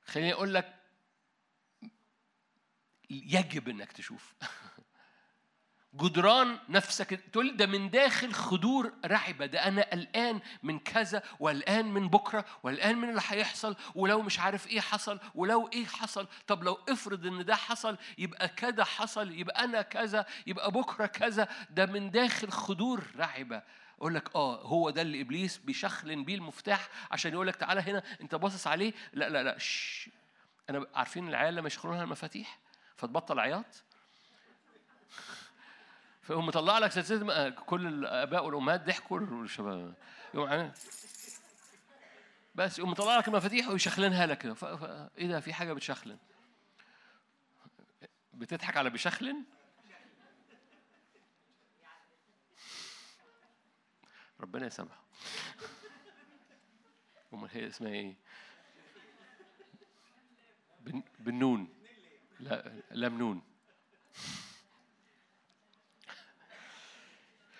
خليني 0.05 0.33
أقول 0.33 0.53
لك 0.53 0.78
يجب 3.09 3.69
إنك 3.69 3.91
تشوف. 3.91 4.33
جدران 5.95 6.59
نفسك 6.69 7.09
تقول 7.13 7.57
ده 7.57 7.65
من 7.65 7.89
داخل 7.89 8.33
خدور 8.33 8.93
رعبة 9.05 9.45
ده 9.45 9.67
أنا 9.67 9.81
قلقان 9.91 10.39
من 10.63 10.79
كذا 10.79 11.23
وقلقان 11.39 11.85
من 11.85 12.09
بكرة 12.09 12.45
وقلقان 12.63 12.97
من 12.97 13.09
اللي 13.09 13.21
هيحصل 13.27 13.75
ولو 13.95 14.21
مش 14.21 14.39
عارف 14.39 14.67
إيه 14.67 14.81
حصل 14.81 15.19
ولو 15.35 15.69
إيه 15.73 15.85
حصل 15.85 16.27
طب 16.47 16.63
لو 16.63 16.73
افرض 16.89 17.25
إن 17.25 17.45
ده 17.45 17.55
حصل 17.55 17.97
يبقى 18.17 18.47
كذا 18.49 18.83
حصل 18.83 19.31
يبقى 19.31 19.63
أنا 19.63 19.81
كذا 19.81 20.25
يبقى 20.47 20.71
بكرة 20.71 21.05
كذا. 21.05 21.47
ده 21.69 21.85
من 21.85 22.11
داخل 22.11 22.49
خدور 22.51 23.03
رعبة. 23.15 23.63
أقول 23.99 24.15
لك 24.15 24.35
آه 24.35 24.61
هو 24.61 24.89
ده 24.89 25.01
اللي 25.01 25.21
إبليس 25.21 25.57
بيشخلن 25.57 26.23
بيه 26.23 26.35
المفتاح 26.35 26.89
عشان 27.11 27.33
يقول 27.33 27.47
لك 27.47 27.55
تعالى 27.55 27.81
هنا 27.81 28.03
أنت 28.21 28.35
باصص 28.35 28.67
عليه. 28.67 28.93
لا 29.13 29.29
لا 29.29 29.43
لا 29.43 29.57
شش. 29.57 30.09
أنا 30.69 30.85
عارفين 30.95 31.27
العيال 31.27 31.55
لما 31.55 31.67
يشخلونها 31.67 32.03
المفاتيح؟ 32.03 32.59
فتبطل 32.99 33.39
عياط. 33.39 33.83
فيقوم 36.21 36.45
مطلع 36.45 36.77
لك 36.77 36.91
سلسله 36.91 37.49
كل 37.49 37.87
الاباء 37.87 38.45
والأمهات 38.45 38.85
ضحكوا 38.85 39.19
والشباب. 39.19 39.93
يقوم 40.33 40.71
بس 42.55 42.79
يقوم 42.79 42.91
مطلع 42.91 43.17
لك 43.17 43.27
المفاتيح 43.27 43.67
ويشخلنها 43.67 44.25
لك 44.25 44.37
كده. 44.37 44.55
إيه 45.17 45.27
ده؟ 45.27 45.39
في 45.39 45.53
حاجة 45.53 45.73
بتشخلن. 45.73 46.17
بتضحك 48.33 48.77
على 48.77 48.89
بيشخلن؟ 48.89 49.43
ربنا 54.39 54.67
يسامحه. 54.67 55.03
أمال 57.33 57.49
هي 57.51 57.67
اسمها 57.67 57.91
إيه؟ 57.91 58.15
لا 61.19 61.67
لمنون 62.91 63.41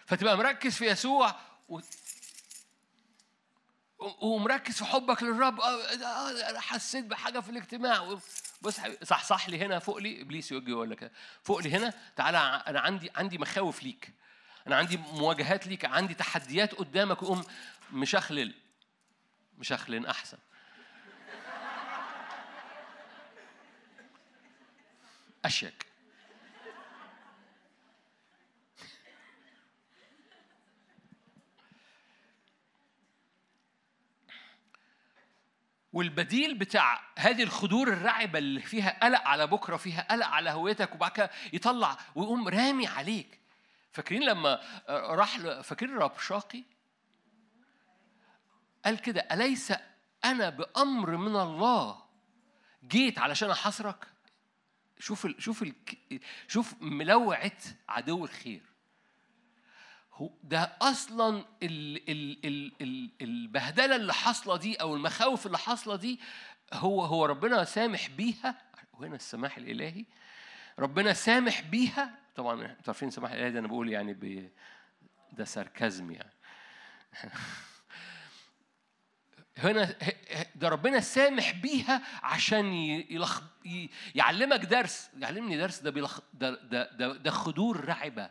فتبقى 0.05 0.37
مركز 0.37 0.75
في 0.75 0.85
يسوع 0.85 1.35
و... 1.69 1.79
ومركز 4.21 4.77
في 4.77 4.85
حبك 4.85 5.23
للرب. 5.23 5.61
آه، 5.61 5.83
آه، 6.05 6.59
حسيت 6.59 7.05
بحاجة 7.05 7.39
في 7.39 7.49
الاجتماع. 7.49 8.19
بص 8.61 8.79
صح 9.03 9.23
صح 9.23 9.49
لي 9.49 9.65
هنا 9.65 9.79
فوق 9.79 9.97
لي 9.97 10.21
إبليس 10.21 10.51
يجي 10.51 10.71
يقول 10.71 10.89
لك 10.89 11.11
فوق 11.43 11.59
لي 11.59 11.71
هنا 11.71 11.93
تعالى 12.15 12.37
أنا 12.37 12.79
عندي 12.79 13.11
عندي 13.15 13.37
مخاوف 13.37 13.83
ليك. 13.83 14.13
أنا 14.67 14.75
عندي 14.75 14.97
مواجهات 14.97 15.67
ليك. 15.67 15.85
عندي 15.85 16.13
تحديات 16.13 16.75
قدامك. 16.75 17.23
وقوم 17.23 17.43
مشخلل 17.91 18.53
مشخلن 19.57 20.05
أحسن. 20.05 20.37
أشيك. 25.45 25.85
والبديل 35.93 36.57
بتاع 36.57 37.01
هذه 37.19 37.43
الخدور 37.43 37.87
الرعبة 37.87 38.39
اللي 38.39 38.61
فيها 38.61 38.99
قلق 39.03 39.21
على 39.27 39.47
بكرة 39.47 39.77
فيها 39.77 40.01
قلق 40.11 40.27
على 40.27 40.49
هويتك 40.49 40.95
وبعد 40.95 41.11
كده 41.11 41.29
يطلع 41.53 41.97
ويقوم 42.15 42.47
رامي 42.47 42.87
عليك. 42.87 43.39
فاكرين 43.91 44.23
لما 44.23 44.59
راح 44.89 45.37
فاكرين 45.61 45.97
ربشاقي 45.97 46.63
قال 48.85 49.01
كده 49.01 49.21
أليس 49.31 49.73
أنا 50.25 50.49
بأمر 50.49 51.17
من 51.17 51.35
الله 51.35 52.03
جيت 52.87 53.19
علشان 53.19 53.51
أحصرك 53.51 54.07
شوف 54.99 55.25
ال 55.25 55.41
شوف 55.43 55.63
ال 55.63 55.73
شوف 56.47 56.73
ملوعة 56.81 57.51
عدو 57.89 58.25
الخير. 58.25 58.61
ده 60.43 60.77
أصلا 60.81 61.45
ال 61.63 62.09
ال 62.09 62.45
ال 62.45 62.71
ال 62.81 63.11
البهدلة 63.21 63.95
اللي 63.95 64.13
حاصلة 64.13 64.57
دي 64.57 64.75
أو 64.75 64.95
المخاوف 64.95 65.45
اللي 65.45 65.57
حاصلة 65.57 65.95
دي 65.95 66.19
هو 66.73 67.01
هو 67.01 67.25
ربنا 67.25 67.63
سامح 67.63 68.09
بيها. 68.09 68.61
وهنا 68.93 69.15
السماح 69.15 69.57
الإلهي. 69.57 70.05
ربنا 70.79 71.13
سامح 71.13 71.61
بيها. 71.61 72.19
طبعا 72.35 72.53
أنتوا 72.53 72.83
عارفين 72.87 73.07
السماح 73.07 73.31
الإلهي 73.31 73.51
ده 73.51 73.59
أنا 73.59 73.67
بقول 73.67 73.89
يعني 73.89 74.13
ب 74.13 74.49
ده 75.31 75.45
ساركازم 75.45 76.11
يعني. 76.11 76.33
هنا 79.59 79.95
ده 80.55 80.69
ربنا 80.69 80.99
سامح 80.99 81.51
بيها 81.51 82.01
عشان 82.23 82.73
يلخ 83.09 83.41
يعلمك 84.15 84.59
درس. 84.65 85.09
يعلمني 85.17 85.57
درس 85.57 85.79
ده 85.79 85.91
بيلخ 85.91 86.19
ده 86.33 86.49
ده 86.49 86.91
ده, 86.91 87.13
ده 87.13 87.31
خدور 87.31 87.85
رعبة. 87.85 88.29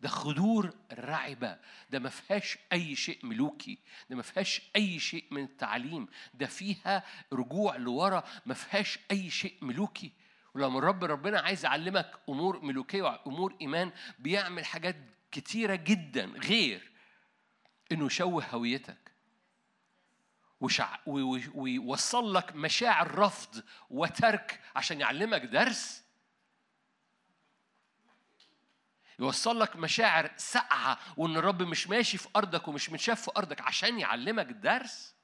ده 0.00 0.08
خدور 0.08 0.74
رعبة. 0.92 1.58
ده 1.90 1.98
ما 1.98 2.08
فيهاش 2.08 2.58
أي 2.72 2.96
شيء 2.96 3.26
ملوكي. 3.26 3.78
ده 4.10 4.16
ما 4.16 4.22
فيهاش 4.22 4.62
أي 4.76 4.98
شيء 4.98 5.24
من 5.30 5.42
التعليم. 5.44 6.08
ده 6.34 6.46
فيها 6.46 7.02
رجوع 7.32 7.76
لورا. 7.76 8.24
ما 8.46 8.54
فيهاش 8.54 8.98
أي 9.10 9.30
شيء 9.30 9.54
ملوكي. 9.62 10.12
ولما 10.54 10.78
الرب 10.78 11.04
ربنا 11.04 11.40
عايز 11.40 11.64
يعلمك 11.64 12.20
أمور 12.28 12.60
ملوكية 12.60 13.02
وأمور 13.02 13.56
إيمان 13.60 13.92
بيعمل 14.18 14.64
حاجات 14.64 14.96
كتيرة 15.32 15.74
جدا. 15.74 16.24
غير 16.24 16.90
إنه 17.92 18.06
يشوه 18.06 18.44
هويتك. 18.44 19.03
ويوصل 21.54 22.34
لك 22.34 22.56
مشاعر 22.56 23.18
رفض 23.18 23.62
وترك 23.90 24.60
عشان 24.76 25.00
يعلمك 25.00 25.40
درس. 25.40 26.04
يوصل 29.18 29.60
لك 29.60 29.76
مشاعر 29.76 30.30
ساقعة 30.36 30.98
وإن 31.16 31.36
الرب 31.36 31.62
مش 31.62 31.88
ماشي 31.88 32.18
في 32.18 32.28
أرضك 32.36 32.68
ومش 32.68 32.90
متشاف 32.90 33.22
في 33.22 33.30
أرضك 33.36 33.60
عشان 33.60 33.98
يعلمك 34.00 34.46
درس. 34.46 35.14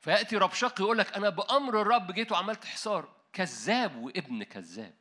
فيأتي 0.00 0.36
رب 0.36 0.52
شق 0.52 0.80
يقول 0.80 0.98
لك 0.98 1.16
أنا 1.16 1.28
بأمر 1.28 1.80
الرب 1.82 2.12
جيت 2.12 2.32
وعملت 2.32 2.64
حصار. 2.64 3.08
كذاب 3.32 3.96
وابن 3.96 4.42
كذاب. 4.42 4.94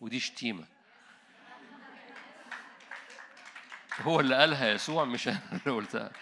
ودي 0.00 0.20
شتيمة. 0.20 0.66
هو 4.00 4.20
اللي 4.20 4.34
قالها 4.34 4.68
يسوع 4.68 5.04
مش 5.04 5.28
أنا 5.28 5.40
اللي 5.52 5.76
قلتها. 5.76 6.12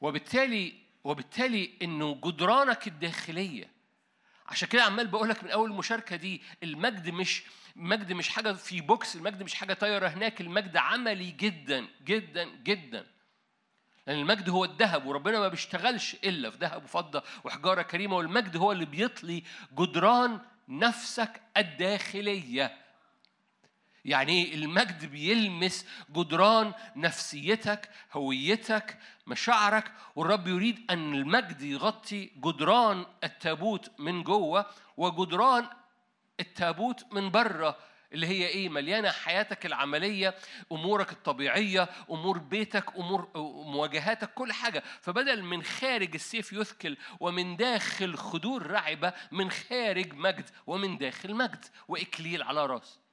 وبالتالي 0.00 0.74
وبالتالي 1.04 1.70
إنه 1.82 2.20
جدرانك 2.24 2.86
الداخلية. 2.86 3.70
عشان 4.46 4.68
كده 4.68 4.82
عمال 4.82 5.06
بقول 5.06 5.28
لك 5.28 5.44
من 5.44 5.50
أول 5.50 5.70
المشاركة 5.70 6.16
دي 6.16 6.42
المجد 6.62 7.10
مش 7.10 7.42
المجد 7.76 8.12
مش 8.12 8.28
حاجة 8.28 8.52
في 8.52 8.80
بوكس 8.80 9.16
المجد 9.16 9.42
مش 9.42 9.54
حاجة 9.54 9.72
طايرة 9.74 10.08
هناك 10.08 10.40
المجد 10.40 10.76
عملي 10.76 11.30
جدا 11.30 11.88
جدا 12.04 12.44
جدا. 12.44 13.06
لأن 14.06 14.18
المجد 14.18 14.48
هو 14.50 14.64
الذهب 14.64 15.06
وربنا 15.06 15.38
ما 15.38 15.48
بيشتغلش 15.48 16.14
إلا 16.14 16.50
في 16.50 16.58
ذهب 16.58 16.84
وفضة 16.84 17.22
وحجارة 17.44 17.82
كريمة 17.82 18.16
والمجد 18.16 18.56
هو 18.56 18.72
اللي 18.72 18.84
بيطلي 18.84 19.42
جدران 19.78 20.40
نفسك 20.68 21.42
الداخلية. 21.56 22.85
يعني 24.06 24.54
المجد 24.54 25.04
بيلمس 25.04 25.86
جدران 26.10 26.72
نفسيتك 26.96 27.90
هويتك 28.12 28.98
مشاعرك 29.26 29.92
والرب 30.16 30.48
يريد 30.48 30.86
أن 30.90 31.14
المجد 31.14 31.62
يغطي 31.62 32.30
جدران 32.36 33.06
التابوت 33.24 33.90
من 33.98 34.22
جوه 34.22 34.66
وجدران 34.96 35.66
التابوت 36.40 37.12
من 37.12 37.30
بره 37.30 37.76
اللي 38.12 38.26
هي 38.26 38.46
إيه؟ 38.46 38.68
مليانة 38.68 39.10
حياتك 39.10 39.66
العملية 39.66 40.34
أمورك 40.72 41.12
الطبيعية 41.12 41.88
أمور 42.10 42.38
بيتك 42.38 42.96
أمور 42.96 43.28
مواجهاتك 43.64 44.34
كل 44.34 44.52
حاجة. 44.52 44.82
فبدل 45.00 45.42
من 45.42 45.62
خارج 45.62 46.14
السيف 46.14 46.52
يثكل 46.52 46.96
ومن 47.20 47.56
داخل 47.56 48.16
خدور 48.16 48.66
رعبة 48.66 49.12
من 49.32 49.50
خارج 49.50 50.14
مجد 50.14 50.50
ومن 50.66 50.98
داخل 50.98 51.34
مجد. 51.34 51.64
وإكليل 51.88 52.42
على 52.42 52.66
رأس. 52.66 53.05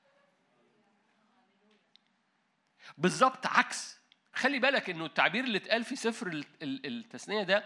بالظبط 2.98 3.48
عكس. 3.48 4.04
خلي 4.34 4.60
بالك 4.60 4.90
إنه 4.90 5.06
التعبير 5.06 5.44
اللي 5.44 5.58
اتقال 5.58 5.84
في 5.84 5.96
سفر 5.96 6.44
التثنيه 6.62 7.44
ده 7.44 7.66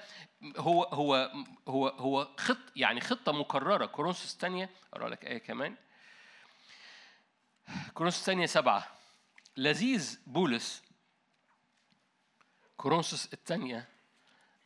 هو 0.57 0.83
هو 0.83 1.31
هو 1.67 1.87
هو 1.87 2.35
خط 2.37 2.57
يعني 2.75 3.01
خطة 3.01 3.31
مكررة. 3.31 3.85
كورنثوس 3.85 4.33
الثانية 4.33 4.69
أقرأ 4.93 5.09
لك 5.09 5.25
آية 5.25 5.37
كمان. 5.37 5.75
كورنثوس 7.93 8.19
الثانية 8.19 8.45
سبعة. 8.45 8.87
لذيذ 9.57 10.19
بولس. 10.27 10.83
كورنثوس 12.77 13.33
الثانية 13.33 13.87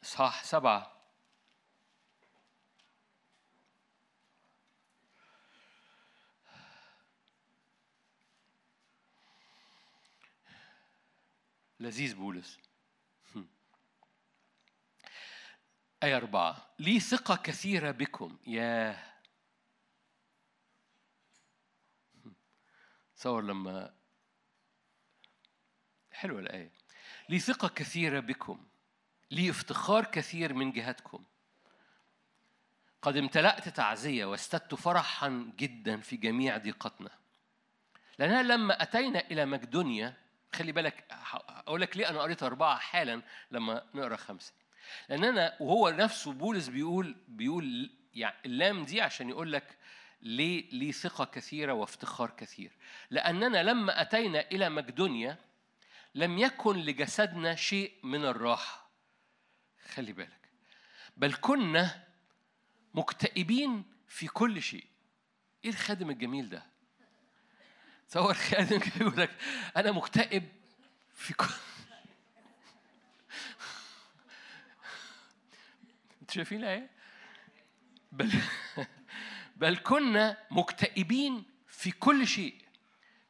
إصحاح 0.04 0.44
سبعة. 0.44 1.01
لذيذ 11.82 12.16
بولس. 12.16 12.60
آية 16.04 16.18
أربعة. 16.18 16.74
لي 16.80 17.00
ثقة 17.00 17.36
كثيرة 17.36 17.92
بكم. 17.92 18.38
ياه. 18.48 19.14
تصور 23.16 23.42
لما 23.42 23.94
حلوة 26.12 26.40
الآية. 26.40 26.72
لي 27.30 27.40
ثقة 27.40 27.68
كثيرة 27.68 28.20
بكم. 28.20 28.68
لي 29.32 29.50
افتخار 29.50 30.06
كثير 30.06 30.54
من 30.54 30.72
جهتكم. 30.72 31.26
قد 33.02 33.18
امتلأت 33.18 33.70
تعزية 33.70 34.26
واستدت 34.26 34.76
فرحا 34.76 35.54
جدا 35.58 36.02
في 36.02 36.18
جميع 36.18 36.58
ضيقتنا. 36.58 37.20
لأننا 38.20 38.54
لما 38.54 38.84
أتينا 38.84 39.20
إلى 39.20 39.46
مقدونيا 39.46 40.21
خلي 40.56 40.72
بالك 40.72 41.06
أقول 41.50 41.82
لك 41.82 41.98
ليه 41.98 42.10
أنا 42.10 42.22
قريت 42.22 42.44
أربعة 42.44 42.78
حالا 42.78 43.22
لما 43.52 43.84
نقرأ 43.94 44.16
خمسة. 44.16 44.54
لأن 45.10 45.24
أنا 45.24 45.58
وهو 45.60 45.90
نفسه 45.90 46.34
بولس 46.34 46.68
بيقول 46.68 47.16
بيقول 47.28 47.90
يعني 48.14 48.36
اللام 48.46 48.86
دي 48.86 49.02
عشان 49.02 49.30
يقول 49.30 49.54
لك 49.54 49.78
ليه 50.22 50.70
ليه 50.72 50.92
ثقة 50.92 51.26
كثيرة 51.26 51.74
وافتخار 51.74 52.30
كثير. 52.30 52.72
لأننا 53.10 53.64
لما 53.64 54.02
أتينا 54.02 54.40
إلى 54.52 54.70
مقدونيا 54.70 55.38
لم 56.16 56.38
يكن 56.38 56.78
لجسدنا 56.78 57.56
شيء 57.56 57.94
من 58.04 58.26
الراحة. 58.26 58.90
خلي 59.94 60.14
بالك. 60.14 60.50
بل 61.18 61.34
كنا 61.34 62.08
مكتئبين 62.94 63.84
في 64.08 64.28
كل 64.28 64.62
شيء. 64.62 64.86
إيه 65.66 65.70
الخادم 65.70 66.10
الجميل 66.10 66.50
ده؟ 66.50 66.71
تصور 68.12 68.34
خادم 68.34 68.80
يقول 69.02 69.20
لك 69.22 69.32
أنا 69.78 69.92
مكتئب 69.92 70.50
في 71.16 71.34
كل 71.34 71.46
أنتوا 76.22 76.36
شايفين 76.36 76.60
الايه 76.60 76.90
بل 78.12 78.32
بل 79.62 79.78
كنا 79.78 80.38
مكتئبين 80.52 81.46
في 81.68 81.92
كل 81.92 82.28
شيء 82.28 82.56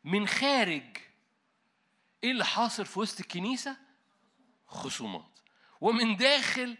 من 0.03 0.27
خارج 0.27 0.97
إيه 2.23 2.31
اللي 2.31 2.45
حاصل 2.45 2.85
في 2.85 2.99
وسط 2.99 3.19
الكنيسة؟ 3.19 3.77
خصومات. 4.67 5.39
ومن 5.81 6.15
داخل 6.15 6.77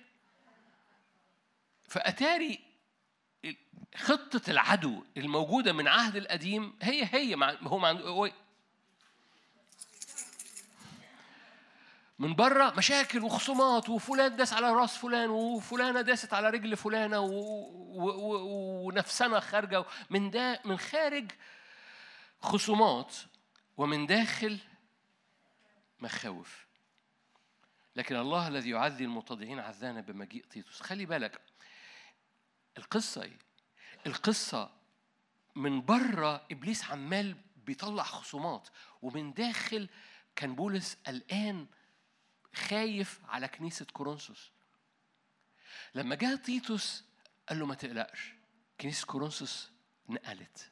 فأتاري 1.88 2.71
خطة 3.96 4.52
العدو 4.52 5.04
الموجودة 5.18 5.74
من 5.74 5.88
عهد 5.88 6.16
القديم 6.16 6.74
هي 6.82 7.10
هي 7.12 7.36
مع 7.36 7.56
هو 7.64 7.78
مع 7.78 7.92
من 12.22 12.36
بره 12.36 12.74
مشاكل 12.78 13.24
وخصومات 13.24 13.90
وفلان 13.90 14.36
داس 14.36 14.54
على 14.54 14.74
راس 14.74 14.98
فلان 14.98 15.30
وفلانة 15.30 16.02
داست 16.02 16.34
على 16.34 16.50
رجل 16.50 16.78
فلانة. 16.78 17.20
ونفسنا 18.84 19.40
خارجة 19.40 19.86
من 20.10 20.30
دا 20.30 20.60
من 20.66 20.78
خارج 20.78 21.32
خصومات 22.42 23.16
ومن 23.78 24.06
داخل 24.06 24.60
مخاوف 26.00 26.66
لكن 27.96 28.16
الله 28.16 28.48
الذي 28.48 28.70
يعزي 28.70 29.06
المتضعين 29.06 29.60
عزانا 29.60 30.02
بمجيء 30.02 30.46
تيتوس 30.46 30.82
خلي 30.82 31.06
بالك 31.06 31.42
القصة 32.78 33.24
إيه؟ 33.24 33.40
القصة 34.08 34.70
من 35.56 35.82
بره 35.82 36.46
إبليس 36.52 36.84
عمال 36.84 37.38
بيطلع 37.66 38.04
خصومات 38.04 38.68
ومن 39.02 39.34
داخل 39.34 39.90
كان 40.36 40.56
بولس 40.56 40.98
قلقان 41.08 41.68
خايف 42.56 43.20
على 43.26 43.48
كنيسة 43.48 43.86
كورنثوس. 43.94 44.52
لما 45.96 46.16
جاء 46.16 46.36
تيتوس 46.36 47.04
قال 47.50 47.60
له 47.60 47.66
ما 47.66 47.76
تقلقش 47.76 48.34
كنيسة 48.82 49.06
كورنثوس 49.06 49.72
نقلت 50.10 50.72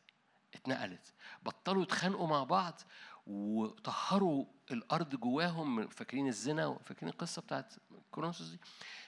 اتنقلت. 0.56 1.14
بطلوا 1.44 1.84
يتخانقوا 1.84 2.28
مع 2.28 2.44
بعض 2.44 2.82
وطهروا 3.28 4.46
الأرض 4.72 5.16
جواهم 5.16 5.88
فاكرين 5.88 6.28
الزنا 6.28 6.80
فاكرين 6.86 7.10
القصة 7.10 7.42
بتاعت 7.42 7.74
كورنثوس 8.12 8.48
دي؟ 8.48 8.60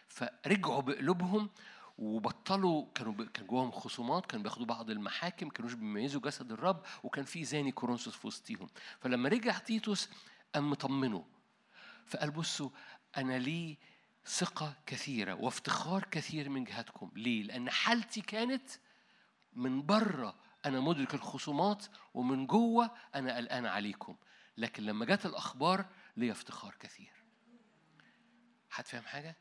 فرجعوا 0.07 0.81
بقلوبهم 0.81 1.49
وبطلوا 2.01 2.85
كانوا 2.95 3.25
كان 3.33 3.47
جواهم 3.47 3.71
خصومات 3.71 4.25
كانوا 4.25 4.43
بياخدوا 4.43 4.65
بعض 4.65 4.89
المحاكم 4.89 5.49
كانوش 5.49 5.73
بيميزوا 5.73 6.21
جسد 6.21 6.51
الرب 6.51 6.83
وكان 7.03 7.25
في 7.25 7.43
زاني 7.43 7.71
كورنثوس 7.71 8.15
في 8.15 8.27
وسطيهم 8.27 8.69
فلما 8.99 9.29
رجع 9.29 9.57
تيتوس 9.57 10.09
قام 10.55 10.69
مطمنه 10.69 11.25
فقال 12.05 12.31
بصوا 12.31 12.69
أنا 13.17 13.39
لي 13.39 13.77
ثقة 14.25 14.73
كثيرة 14.85 15.33
وافتخار 15.33 16.03
كثير 16.03 16.49
من 16.49 16.63
جهتكم 16.63 17.11
ليه؟ 17.15 17.43
لأن 17.43 17.69
حالتي 17.69 18.21
كانت 18.21 18.69
من 19.53 19.85
بره 19.85 20.35
أنا 20.65 20.79
مدرك 20.79 21.13
الخصومات 21.13 21.85
ومن 22.13 22.47
جوه 22.47 22.91
أنا 23.15 23.35
قلقان 23.37 23.65
عليكم 23.65 24.15
لكن 24.57 24.83
لما 24.83 25.05
جت 25.05 25.25
الأخبار 25.25 25.85
لي 26.17 26.31
افتخار 26.31 26.75
كثير 26.79 27.13
حد 28.69 28.87
فاهم 28.87 29.03
حاجة؟ 29.03 29.37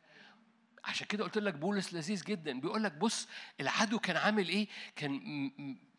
عشان 0.85 1.07
كده 1.07 1.25
قلت 1.25 1.39
لك 1.39 1.55
بولس 1.55 1.95
لذيذ 1.95 2.25
جدا. 2.25 2.61
بيقول 2.61 2.85
لك 2.85 2.93
بص 2.93 3.29
العدو 3.61 3.99
كان 3.99 4.17
عامل 4.17 4.49
إيه؟ 4.49 4.69
كان 4.97 5.21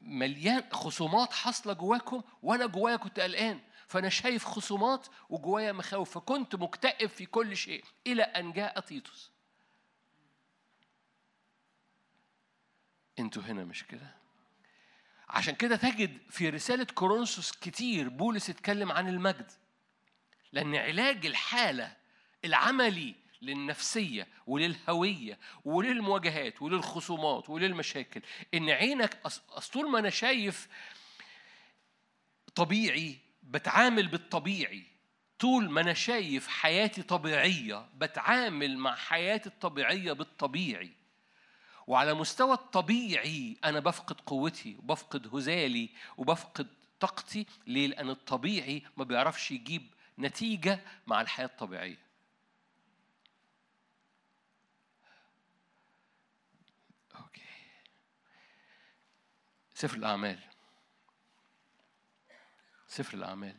مليان 0.01 0.63
خصومات 0.71 1.33
حاصلة 1.33 1.73
جواكم 1.73 2.23
وأنا 2.43 2.65
جوايا 2.65 2.95
كنت 2.95 3.19
قلقان. 3.19 3.59
فأنا 3.87 4.09
شايف 4.09 4.45
خصومات 4.45 5.07
وجوايا 5.29 5.71
مخاوف. 5.71 6.17
فكنت 6.17 6.55
مكتئب 6.55 7.09
في 7.09 7.25
كل 7.25 7.57
شيء 7.57 7.83
إلى 8.07 8.23
أن 8.23 8.51
جاء 8.51 8.79
تيتوس. 8.79 9.31
أنتوا 13.19 13.43
هنا 13.43 13.63
مش 13.63 13.83
كده؟ 13.83 14.15
عشان 15.29 15.55
كده 15.55 15.75
تجد 15.75 16.17
في 16.29 16.49
رسالة 16.49 16.83
كورنثوس 16.83 17.51
كتير 17.51 18.09
بولس 18.09 18.49
اتكلم 18.49 18.91
عن 18.91 19.07
المجد. 19.07 19.51
لأن 20.51 20.75
علاج 20.75 21.25
الحالة 21.25 21.97
العملي 22.45 23.15
للنفسية 23.41 24.27
وللهوية 24.47 25.39
وللمواجهات 25.65 26.61
وللخصومات 26.61 27.49
وللمشاكل. 27.49 28.21
إن 28.53 28.69
عينك 28.69 29.19
أصل 29.25 29.71
طول 29.73 29.89
ما 29.89 29.99
أنا 29.99 30.09
شايف 30.09 30.67
طبيعي 32.55 33.17
بتعامل 33.43 34.07
بالطبيعي 34.07 34.83
طول 35.39 35.69
ما 35.69 35.81
أنا 35.81 35.93
شايف 35.93 36.47
حياتي 36.47 37.03
طبيعية 37.03 37.89
بتعامل 37.97 38.77
مع 38.77 38.95
حياتي 38.95 39.49
الطبيعية 39.49 40.13
بالطبيعي. 40.13 40.91
وعلى 41.87 42.13
مستوى 42.13 42.53
الطبيعي 42.53 43.57
أنا 43.63 43.79
بفقد 43.79 44.21
قوتي 44.21 44.75
وبفقد 44.75 45.35
هزالي 45.35 45.89
وبفقد 46.17 46.67
طاقتي. 46.99 47.45
ليه؟ 47.67 47.87
لأن 47.87 48.09
الطبيعي 48.09 48.83
ما 48.97 49.03
بيعرفش 49.03 49.51
يجيب 49.51 49.87
نتيجة 50.19 50.79
مع 51.07 51.21
الحياة 51.21 51.45
الطبيعية. 51.45 52.10
سفر 59.81 59.97
الأعمال. 59.97 60.39
سفر 62.87 63.13
الأعمال. 63.17 63.55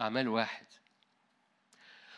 أعمال 0.00 0.28
واحد. 0.28 0.66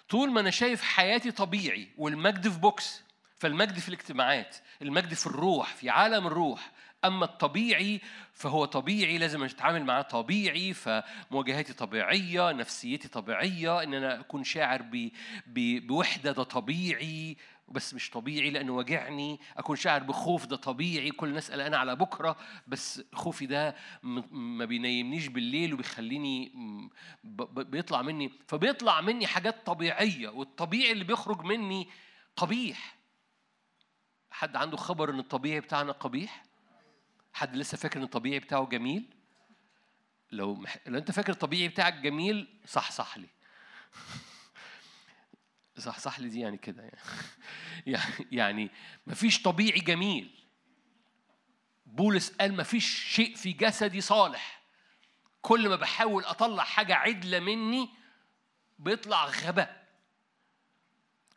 طول 0.08 0.30
ما 0.30 0.40
أنا 0.40 0.50
شايف 0.50 0.82
حياتي 0.82 1.30
طبيعي 1.30 1.88
والمجد 1.98 2.48
في 2.48 2.58
بوكس 2.58 3.02
فالمجد 3.38 3.78
في 3.78 3.88
الاجتماعات 3.88 4.56
المجد 4.82 5.14
في 5.14 5.26
الروح 5.26 5.74
في 5.74 5.90
عالم 5.90 6.26
الروح 6.26 6.72
أما 7.04 7.24
الطبيعي 7.24 8.00
فهو 8.32 8.64
طبيعي 8.64 9.18
لازم 9.18 9.42
أتعامل 9.42 9.84
معاه 9.84 10.02
طبيعي 10.02 10.74
فمواجهاتي 10.74 11.72
طبيعية 11.72 12.52
نفسيتي 12.52 13.08
طبيعية 13.08 13.82
إن 13.82 13.94
أنا 13.94 14.20
أكون 14.20 14.44
شاعر. 14.44 15.10
بوحدة 15.46 16.32
ده 16.32 16.42
طبيعي. 16.42 17.36
بس 17.68 17.94
مش 17.94 18.10
طبيعي 18.10 18.50
لأنه 18.50 18.72
واجعني. 18.72 19.40
أكون 19.56 19.76
شاعر 19.76 20.02
بخوف 20.02 20.46
ده 20.46 20.56
طبيعي. 20.56 21.10
كل 21.10 21.28
الناس 21.28 21.50
قلقانة 21.50 21.76
على 21.76 21.96
بكرة. 21.96 22.36
بس 22.66 23.02
خوفي 23.14 23.46
ده 23.46 23.76
ما 24.32 24.64
بينيمنيش 24.64 25.26
بالليل 25.26 25.74
وبيخليني 25.74 26.52
بيطلع 27.54 28.02
مني. 28.02 28.32
فبيطلع 28.48 29.00
مني 29.00 29.26
حاجات 29.26 29.66
طبيعية 29.66 30.28
والطبيعي 30.28 30.92
اللي 30.92 31.04
بيخرج 31.04 31.42
مني 31.42 31.88
قبيح. 32.36 32.96
حد 34.30 34.56
عنده 34.56 34.76
خبر 34.76 35.10
إن 35.10 35.18
الطبيعي 35.18 35.60
بتاعنا 35.60 35.92
قبيح؟ 35.92 36.42
حد 37.32 37.56
لسه 37.56 37.78
فاكر 37.78 37.98
إن 37.98 38.04
الطبيعي 38.04 38.38
بتاعه 38.38 38.66
جميل؟ 38.66 39.04
لو 40.32 40.54
مح... 40.54 40.78
لو 40.86 40.98
أنت 40.98 41.10
فاكر 41.10 41.32
الطبيعي 41.32 41.68
بتاعك 41.68 41.94
جميل 41.94 42.48
صح 42.66 42.90
صح 42.92 43.18
لي. 43.18 43.28
صح 45.78 45.98
صح 45.98 46.20
لي 46.20 46.28
دي 46.28 46.40
يعني 46.40 46.56
كده 46.56 46.82
يعني. 47.86 48.02
يعني 48.32 48.70
مفيش 49.06 49.42
طبيعي 49.42 49.80
جميل. 49.80 50.44
بولس 51.86 52.30
قال 52.30 52.56
مفيش 52.56 52.86
شيء 53.14 53.34
في 53.36 53.52
جسدي 53.52 54.00
صالح. 54.00 54.62
كل 55.42 55.68
ما 55.68 55.76
بحاول 55.76 56.24
أطلع 56.24 56.64
حاجة 56.64 56.94
عدلة 56.94 57.40
مني 57.40 57.90
بيطلع 58.78 59.24
غباء. 59.26 59.86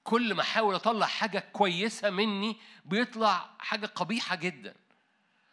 كل 0.04 0.34
ما 0.34 0.42
أحاول 0.42 0.76
أطلع 0.76 1.06
حاجة 1.06 1.40
كويسة 1.40 2.10
مني 2.10 2.58
بيطلع 2.86 3.50
حاجة 3.60 3.86
قبيحة 3.86 4.36
جدا. 4.36 4.76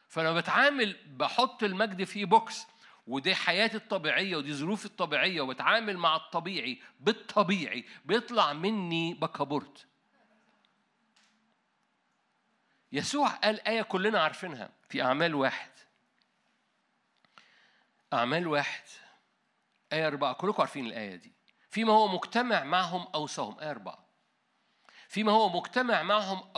فلما 0.09 0.40
بتعامل 0.40 0.96
بحط 1.07 1.62
المجد 1.62 2.05
في 2.05 2.25
بوكس 2.25 2.66
ودي 3.07 3.35
حياتي 3.35 3.77
الطبيعية 3.77 4.37
ودي 4.37 4.55
ظروفي 4.55 4.87
الطبيعية 4.87 5.40
وبتعامل 5.40 5.97
مع 5.97 6.16
الطبيعي 6.16 6.83
بالطبيعي 7.01 7.85
بيطلع 8.05 8.53
مني 8.53 9.14
بكابورت. 9.14 9.87
يسوع 12.92 13.29
قال 13.29 13.61
آية 13.69 13.83
كلنا 13.83 14.23
عارفينها 14.23 14.71
في 14.88 15.03
أعمال 15.03 15.35
واحد. 15.35 15.71
أعمال 18.12 18.47
واحد 18.47 18.83
آية 19.92 20.07
أربعة. 20.07 20.33
كلكم 20.33 20.62
عارفين 20.62 20.87
الآية 20.87 21.16
دي. 21.16 21.33
فيما 21.71 21.92
هو 21.92 22.09
مجتمع 22.09 22.64
معهم 22.64 23.07
أوصاهم. 23.14 23.59
آية 23.59 23.71
أربعة. 23.71 24.07
فيما 25.09 25.33
هو 25.33 25.49
مجتمع 25.49 26.03
معهم 26.03 26.51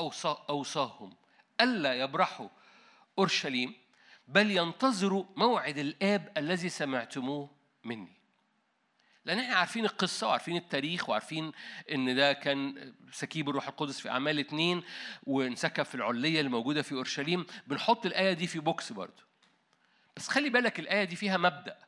أوصاهم. 0.50 1.16
ألا 1.60 1.94
يبرحوا 1.94 2.48
أورشليم؟ 3.18 3.87
بل 4.28 4.50
ينتظروا 4.50 5.24
موعد 5.36 5.78
الآب 5.78 6.32
الذي 6.36 6.68
سمعتموه 6.68 7.50
مني. 7.84 8.18
لأن 9.24 9.38
إحنا 9.38 9.56
عارفين 9.56 9.84
القصة 9.84 10.26
وعارفين 10.28 10.56
التاريخ 10.56 11.08
وعارفين 11.08 11.52
إن 11.92 12.16
ده 12.16 12.32
كان 12.32 12.94
سكيب 13.12 13.48
الروح 13.48 13.68
القدس 13.68 14.00
في 14.00 14.10
أعمال 14.10 14.38
اتنين 14.38 14.82
وانسكب 15.26 15.82
في 15.82 15.94
العلية 15.94 16.38
اللي 16.40 16.50
موجودة 16.50 16.82
في 16.82 16.92
أورشليم. 16.92 17.46
بنحط 17.66 18.06
الآية 18.06 18.32
دي 18.32 18.46
في 18.46 18.58
box 18.58 18.92
برضه. 18.92 19.22
بس 20.16 20.28
خلي 20.28 20.50
بالك 20.50 20.80
الآية 20.80 21.04
دي 21.04 21.16
فيها 21.16 21.36
مبدأ. 21.36 21.78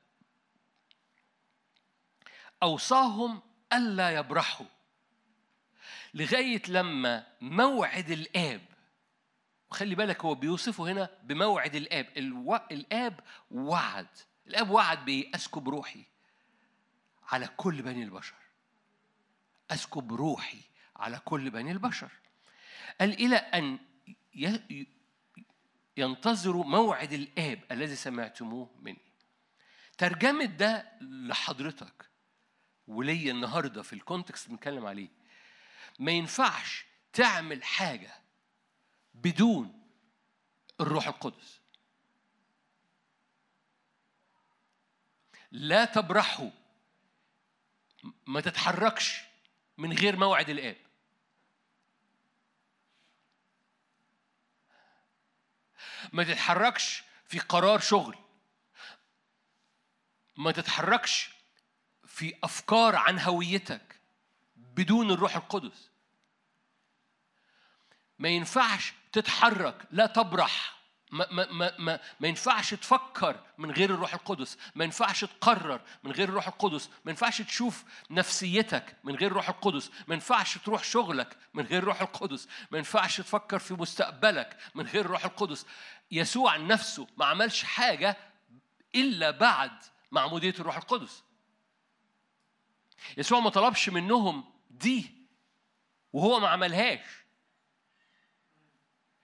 أوصاهم 2.63 3.43
ألا 3.73 4.11
يبرحوا. 4.11 4.67
لغاية 6.15 6.63
لما 6.69 7.27
موعد 7.41 8.11
الآب 8.11 8.70
وخلي 9.71 9.95
بالك 9.95 10.25
هو 10.25 10.35
بيوصفه 10.35 10.85
هنا 10.93 11.11
بموعد 11.23 11.75
الآب. 11.75 12.09
ألو... 12.17 12.57
الآب 12.57 13.21
وعد. 13.51 14.09
الآب 14.47 14.71
وعد؟ 14.71 15.31
أسكب 15.35 15.69
روحي 15.69 16.05
على 17.29 17.49
كل 17.57 17.83
بني 17.83 18.03
البشر. 18.03 18.35
أسكب 19.71 20.13
روحي 20.13 20.61
على 20.97 21.19
كل 21.25 21.51
بني 21.51 21.73
البشر. 21.73 22.11
قال 23.01 23.13
إلى 23.13 23.37
أن 23.37 23.79
ي... 24.35 24.87
ينتظروا 25.97 26.65
موعد 26.65 27.13
الآب 27.13 27.61
الذي 27.71 27.97
سمعتموه 27.97 28.71
مني. 28.79 29.11
ترجمة 29.99 30.45
ده 30.45 30.93
لحضرتك 31.01 32.11
وليا 32.87 33.33
النهاردة 33.33 33.83
في 33.83 33.93
الكونتكست 33.93 34.49
بنتكلم 34.49 34.87
عليه. 34.87 35.09
ما 35.99 36.13
ينفعش 36.13 36.85
تعمل 37.13 37.65
حاجة 37.65 38.20
بدون 39.15 39.81
الروح 40.81 41.09
القدس. 41.09 41.61
لا 45.51 45.85
تبرحوا 45.85 46.51
ما 48.27 48.41
تتحركش 48.41 49.21
من 49.79 49.93
غير 49.93 50.17
موعد 50.17 50.49
الآب. 50.49 50.77
ما 56.13 56.25
تتحركش 56.25 57.03
في 57.27 57.39
قرار 57.39 57.81
شغل. 57.81 58.19
ما 60.37 60.53
تتحركش 60.53 61.31
في 62.07 62.35
أفكار 62.45 62.97
عن 62.97 63.19
هويتك 63.19 64.01
بدون 64.57 65.11
الروح 65.11 65.37
القدس. 65.37 65.91
ما 68.19 68.29
ينفعش 68.29 68.93
تتحرك 69.13 69.87
لا 69.91 70.07
تبرح. 70.07 70.81
ما, 71.13 71.27
ما, 71.31 71.53
ما, 71.53 71.73
ما, 71.79 72.01
ما 72.21 72.29
ينفعش 72.29 72.75
تفكر 72.75 73.41
من 73.59 73.71
غير 73.71 73.91
الروح 73.91 74.15
القدس. 74.15 74.59
ما 74.75 74.85
ينفعش 74.85 75.25
تقرر 75.25 75.81
من 76.05 76.13
غير 76.13 76.29
الروح 76.29 76.47
القدس. 76.47 76.91
ما 77.05 77.11
ينفعش 77.11 77.43
تشوف 77.43 77.85
نفسيتك 78.11 78.97
من 79.05 79.15
غير 79.15 79.31
الروح 79.31 79.49
القدس. 79.49 79.91
ما 80.09 80.15
ينفعش 80.15 80.59
تروح 80.59 80.85
شغلك 80.85 81.37
من 81.55 81.65
غير 81.65 81.83
الروح 81.83 82.01
القدس. 82.01 82.49
ما 82.71 82.79
ينفعش 82.79 83.17
تفكر 83.17 83.59
في 83.59 83.75
مستقبلك 83.75 84.57
من 84.75 84.87
غير 84.87 85.05
الروح 85.05 85.25
القدس. 85.25 85.67
يسوع 86.11 86.57
نفسه 86.57 87.07
ما 87.17 87.25
عملش 87.27 87.63
حاجة 87.65 88.17
إلا 88.95 89.31
بعد 89.31 89.73
معمودية 90.13 90.55
الروح 90.59 90.77
القدس. 90.77 91.23
يسوع 93.17 93.41
ما 93.41 93.51
طلبش 93.51 93.89
منهم 93.89 94.45
دي 94.71 95.11
وهو 96.13 96.41
ما 96.41 96.49
عملهاش. 96.49 97.20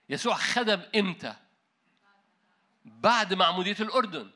يسوع 0.09 0.35
خدم 0.35 0.81
إمتى؟ 0.95 1.35
بعد 2.85 3.33
معمودية 3.33 3.75
الأردن. 3.79 4.31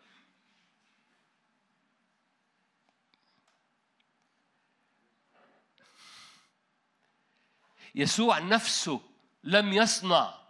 يسوع 7.96 8.40
نفسه 8.40 9.02
لم 9.44 9.74
يصنع 9.74 10.42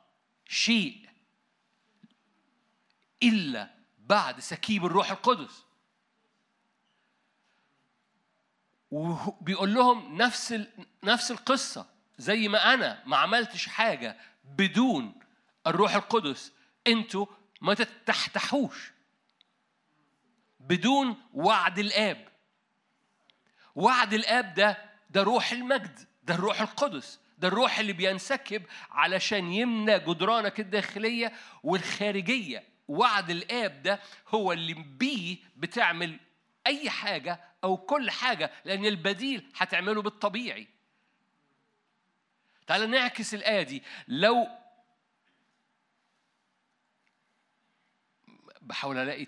شيء 0.47 1.09
إلا 3.23 3.75
بعد 3.99 4.39
سكيب 4.39 4.85
الروح 4.85 5.11
القدس. 5.11 5.63
وبيقول 8.91 9.73
لهم 9.73 10.17
نفس 10.17 10.67
نفس 11.03 11.31
القصة 11.31 11.85
زي 12.17 12.47
ما 12.47 12.73
أنا 12.73 13.03
ما 13.05 13.17
عملتش 13.17 13.67
حاجة 13.67 14.17
بدون 14.57 15.13
الروح 15.67 15.95
القدس 15.95 16.53
أنتوا 16.87 17.25
ما 17.61 17.73
تتحتحوش. 17.73 18.91
بدون 20.59 21.15
وعد 21.33 21.79
الآب. 21.79 22.27
وعد 23.75 24.13
الآب 24.13 24.53
ده 24.53 24.77
ده 25.09 25.23
روح 25.23 25.51
المجد 25.51 25.99
ده 26.23 26.33
الروح 26.35 26.61
القدس 26.61 27.19
ده 27.37 27.47
الروح 27.47 27.79
اللي 27.79 27.93
بينسكب 27.93 28.63
علشان 28.91 29.51
يمنى 29.51 29.99
جدرانك 29.99 30.59
الداخلية 30.59 31.33
والخارجية. 31.63 32.63
وعد 32.87 33.29
الآب 33.29 33.83
ده 33.83 33.99
هو 34.27 34.51
اللي 34.51 34.73
بيه 34.73 35.37
بتعمل 35.57 36.19
أي 36.67 36.89
حاجة 36.89 37.41
أو 37.63 37.77
كل 37.77 38.11
حاجة 38.11 38.51
لأن 38.65 38.85
البديل 38.85 39.51
هتعمله 39.57 40.01
بالطبيعي. 40.01 40.67
تعال 42.67 42.89
نعكس 42.89 43.33
الآية 43.33 43.63
دي. 43.63 43.83
لو 44.07 44.47
بحاول 48.61 48.97
ألاقي 48.97 49.27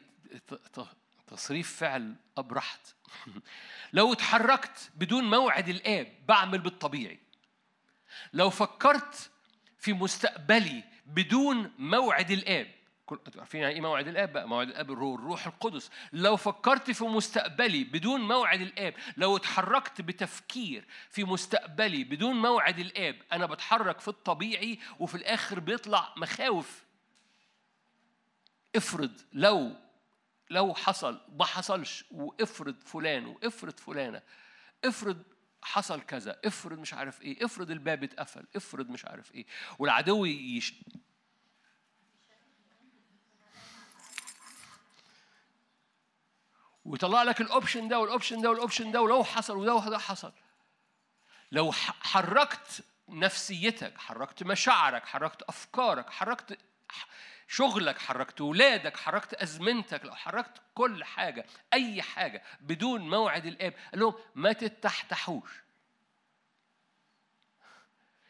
تصريف 1.28 1.78
فعل 1.78 2.16
أبرحت. 2.38 2.96
لو 3.94 4.14
اتحركت 4.14 4.92
بدون 4.96 5.24
موعد 5.24 5.70
الآب 5.70 6.14
بعمل 6.28 6.60
بالطبيعي. 6.60 7.20
لو 8.34 8.50
فكرت 8.50 9.32
في 9.78 9.94
مستقبلي 9.94 10.84
بدون 11.06 11.72
موعد 11.78 12.32
الآب 12.32 12.83
عارفين 13.38 13.62
يعني 13.62 13.74
إيه 13.74 13.82
موعد 13.82 14.08
الآب 14.08 14.34
بقى؟ 14.34 14.48
موعد 14.48 14.68
الآب 14.68 14.92
الروح 14.92 15.20
الروح 15.20 15.48
القدس. 15.48 15.90
لو 16.14 16.36
فكرت 16.36 16.92
في 16.92 17.04
مستقبلي 17.04 17.84
بدون 17.84 18.22
موعد 18.22 18.62
الآب 18.62 18.94
لو 19.18 19.36
اتحركت 19.38 20.02
بتفكير 20.02 20.86
في 21.10 21.24
مستقبلي 21.24 22.04
بدون 22.04 22.36
موعد 22.36 22.80
الآب 22.80 23.16
أنا 23.32 23.46
بتحرك 23.46 24.00
في 24.00 24.08
الطبيعي 24.08 24.80
وفي 25.00 25.16
الآخر 25.16 25.60
بيطلع 25.60 26.14
مخاوف. 26.18 26.84
افرض 28.76 29.22
لو 29.34 29.76
لو 30.50 30.74
حصل 30.74 31.22
ما 31.40 31.46
حصلش 31.46 32.06
وافرض 32.12 32.76
فلان 32.86 33.26
وافرض 33.26 33.80
فلانة. 33.80 34.22
افرض 34.86 35.24
حصل 35.62 36.02
كذا 36.02 36.40
افرض 36.46 36.80
مش 36.80 36.94
عارف 36.94 37.22
إيه 37.22 37.46
افرض 37.46 37.72
الباب 37.72 38.04
اتقفل 38.04 38.46
افرض 38.56 38.90
مش 38.90 39.06
عارف 39.06 39.36
إيه. 39.36 39.46
والعدو 39.80 40.26
يش... 40.26 40.74
ويطلع 46.86 47.24
لك 47.24 47.42
ال 47.42 47.48
option 47.48 47.88
ده 47.88 48.00
وال 48.00 48.10
option 48.10 48.42
ده 48.42 48.50
وال 48.50 48.60
option 48.60 48.92
ده 48.92 49.02
ولو 49.02 49.24
حصل 49.24 49.58
وده 49.58 49.76
وده 49.76 49.98
حصل. 49.98 50.34
لو 51.52 51.72
حركت 52.02 52.86
نفسيتك 53.10 53.98
حركت 53.98 54.44
مشاعرك 54.44 55.06
حركت 55.06 55.42
أفكارك 55.42 56.10
حركت 56.10 56.58
شغلك 57.48 58.00
حركت 58.00 58.42
ولادك 58.42 58.98
حركت 58.98 59.34
أزمنتك 59.34 60.06
لو 60.06 60.16
حركت 60.16 60.62
كل 60.76 61.04
حاجة 61.04 61.46
أي 61.74 62.02
حاجة 62.02 62.44
بدون 62.62 63.10
موعد 63.10 63.46
الآب 63.46 63.74
قال 63.92 64.00
لهم 64.00 64.14
ما 64.36 64.54
تتحتحوش. 64.54 65.52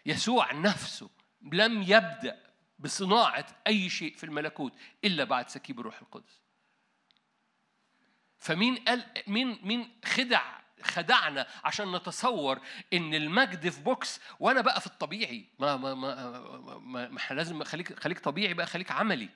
يسوع 0.05 0.51
نفسه 0.51 1.09
لم 1.41 1.81
يبدأ 1.81 2.43
بصناعة 2.79 3.47
أي 3.67 3.89
شيء 3.89 4.15
في 4.15 4.23
الملكوت 4.23 4.73
إلا 5.03 5.23
بعد 5.23 5.49
سكيب 5.49 5.79
الروح 5.79 6.01
القدس. 6.01 6.42
فمين 8.43 8.75
قال 8.75 9.03
مين 9.27 9.59
مين 9.63 9.89
خدع 10.05 10.41
خدعنا 10.83 11.47
عشان 11.63 11.95
نتصور 11.95 12.59
إن 12.93 13.13
المجد 13.13 13.69
في 13.69 13.81
بوكس 13.81 14.19
وأنا 14.39 14.61
بقى 14.61 14.81
في 14.81 14.87
الطبيعي. 14.87 15.45
ما 15.59 15.77
ما 15.77 15.93
ما, 15.93 16.39
ما, 16.79 17.07
ما 17.09 17.19
لازم 17.31 17.63
خليك 17.63 17.99
خليك 17.99 18.19
طبيعي 18.19 18.53
بقى 18.53 18.65
خليك 18.67 18.91
عملي. 18.91 19.29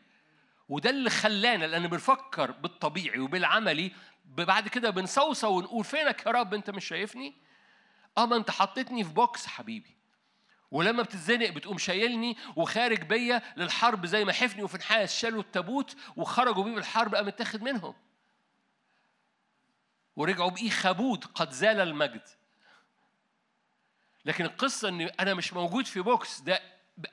وده 0.69 0.89
اللي 0.89 1.09
خلانا 1.09 1.65
لأن 1.65 1.87
بنفكر 1.87 2.51
بالطبيعي 2.51 3.19
وبالعملي. 3.19 3.91
بعد 4.25 4.67
كده 4.67 4.89
بنصوصو 4.89 5.57
ونقول 5.57 5.83
فينك 5.85 6.25
يا 6.25 6.31
رب؟ 6.31 6.53
أنت 6.53 6.69
مش 6.69 6.85
شايفني؟ 6.85 7.33
آه 8.17 8.25
ما 8.25 8.35
أنت 8.35 8.51
حطيتني 8.51 9.03
في 9.03 9.13
بوكس 9.13 9.47
حبيبي. 9.47 9.97
ولما 10.71 11.03
بتتزنق 11.03 11.49
بتقوم 11.49 11.77
شايلني 11.77 12.37
وخارج 12.55 13.01
بيا 13.01 13.41
للحرب 13.57 14.05
زي 14.05 14.25
ما 14.25 14.33
حفني 14.33 14.63
وفنحاس 14.63 15.19
شالوا 15.19 15.41
التابوت 15.41 15.95
وخرجوا 16.15 16.63
بيه 16.63 16.75
بالحرب 16.75 17.15
قام 17.15 17.25
متاخد 17.25 17.61
منهم. 17.63 17.93
ورجعوا 20.17 20.49
بإيه؟ 20.49 20.69
إيخابود 20.69 21.25
قد 21.25 21.51
زال 21.51 21.79
المجد. 21.79 22.21
لكن 24.25 24.45
القصة 24.45 24.89
إن 24.89 25.01
أنا 25.01 25.33
مش 25.33 25.53
موجود 25.53 25.85
في 25.85 26.01
box 26.01 26.41
ده 26.41 26.61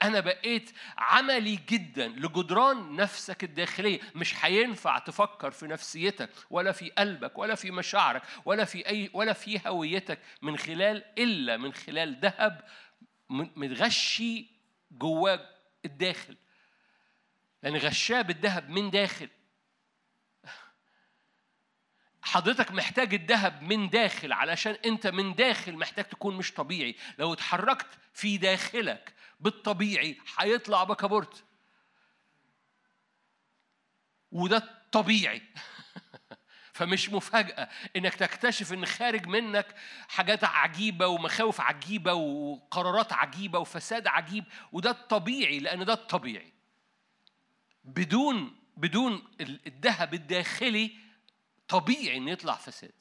أنا 0.03 0.21
بقيت 0.21 0.71
عملي 0.99 1.59
جدا 1.69 2.09
لجدران 2.09 2.97
نفسك 2.97 3.45
الداخلية. 3.45 4.01
مش 4.15 4.45
هينفع 4.45 4.99
تفكر 4.99 5.51
في 5.51 5.67
نفسيتك 5.67 6.31
ولا 6.51 6.73
في 6.73 6.91
قلبك 6.91 7.39
ولا 7.39 7.55
في 7.55 7.71
مشاعرك 7.71 8.23
ولا 8.45 8.65
في 8.65 8.87
أي 8.87 9.11
ولا 9.13 9.33
في 9.33 9.61
هويتك 9.67 10.19
من 10.43 10.57
خلال 10.57 11.05
إلا 11.19 11.57
من 11.57 11.73
خلال 11.73 12.21
ذهب 12.21 12.65
متغشي 13.31 14.47
جواه 14.91 15.51
الداخل. 15.85 16.37
لأن 17.63 17.77
غشاه 17.77 18.23
بالذهب 18.23 18.71
من 18.71 18.91
داخل. 18.91 19.29
حضرتك 22.35 22.73
محتاج 22.73 23.15
الذهب 23.15 23.63
من 23.63 23.91
داخل 23.91 24.33
علشان 24.33 24.77
انت 24.85 25.07
من 25.07 25.35
داخل 25.35 25.77
محتاج 25.77 26.05
تكون 26.05 26.37
مش 26.37 26.53
طبيعي. 26.53 26.97
لو 27.19 27.33
اتحركت 27.33 27.87
في 28.13 28.39
داخلك 28.39 29.15
بالطبيعي 29.41 30.19
هيطلع 30.39 30.85
بكابورت. 30.85 31.45
وده 34.33 34.57
الطبيعي 34.57 35.43
فمش 36.77 37.11
مفاجأة 37.11 37.69
إنك 37.97 38.15
تكتشف 38.15 38.73
إن 38.73 38.87
خارج 38.87 39.27
منك 39.27 39.75
حاجات 40.09 40.45
عجيبة 40.45 41.07
ومخاوف 41.07 41.61
عجيبة 41.61 42.13
وقرارات 42.13 43.13
عجيبة 43.13 43.59
وفساد 43.59 44.07
عجيب 44.07 44.45
وده 44.73 44.91
الطبيعي 44.91 45.59
لأن 45.59 45.85
ده 45.85 45.93
الطبيعي. 45.93 46.53
بدون 47.85 48.57
بدون 48.77 49.23
الذهب 49.41 50.15
الداخلي 50.15 51.04
طبيعي 51.69 52.17
إن 52.17 52.29
يطلع 52.29 52.55
فساد. 52.55 52.93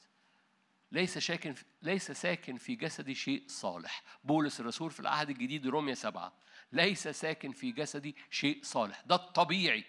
ليس 0.92 1.18
ساكن 1.18 1.54
ليس 1.82 2.10
ساكن 2.10 2.56
في 2.56 2.74
جسدي 2.74 3.14
شيء 3.14 3.44
صالح. 3.48 4.02
بولس 4.24 4.60
الرسول 4.60 4.90
في 4.90 5.00
العهد 5.00 5.30
الجديد 5.30 5.66
روميا 5.66 5.94
سبعة. 5.94 6.32
ليس 6.72 7.08
ساكن 7.08 7.52
في 7.52 7.72
جسدي 7.72 8.16
شيء 8.30 8.60
صالح. 8.62 9.02
ده 9.06 9.14
الطبيعي. 9.14 9.84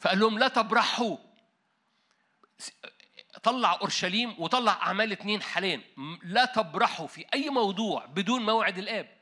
فقال 0.00 0.18
لهم 0.18 0.38
لا 0.38 0.48
تبرحوا. 0.48 1.16
طلع 3.42 3.72
أورشليم 3.80 4.40
وطلع 4.40 4.72
أعمال 4.72 5.12
اتنين 5.12 5.42
حاليا. 5.42 5.82
لا 6.22 6.44
تبرحوا 6.44 7.06
في 7.06 7.26
أي 7.34 7.50
موضوع 7.50 8.06
بدون 8.06 8.42
موعد 8.42 8.78
الآب. 8.78 9.17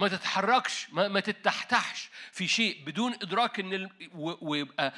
ما 0.00 0.08
تتحركش 0.08 0.88
ما, 0.92 1.08
ما 1.08 1.20
تتحتحش 1.20 2.10
في 2.32 2.48
شيء 2.48 2.84
بدون 2.84 3.12
إدراك 3.14 3.60
إن 3.60 3.72
ال... 3.74 3.90
ويبقى 4.40 4.94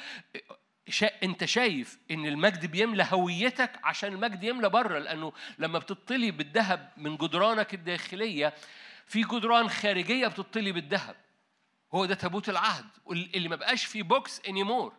شا... 0.89 1.23
أنت 1.23 1.45
شايف 1.45 1.99
إن 2.11 2.25
المجد 2.25 2.65
بيملى 2.65 3.07
هويتك 3.11 3.71
عشان 3.83 4.13
المجد 4.13 4.43
يملى 4.43 4.69
بره 4.69 4.99
لأنه 4.99 5.33
لما 5.59 5.79
بتطلي 5.79 6.31
بالذهب 6.31 6.91
من 6.97 7.17
جدرانك 7.17 7.73
الداخلية 7.73 8.53
في 9.07 9.21
جدران 9.21 9.69
خارجية 9.69 10.27
بتطلي 10.27 10.71
بالذهب. 10.71 11.15
هو 11.93 12.05
ده 12.05 12.15
تابوت 12.15 12.49
العهد. 12.49 12.85
اللي 13.11 13.49
ما 13.49 13.55
بقاش 13.55 13.85
فيه 13.85 14.03
box 14.03 14.41
anymore 14.47 14.93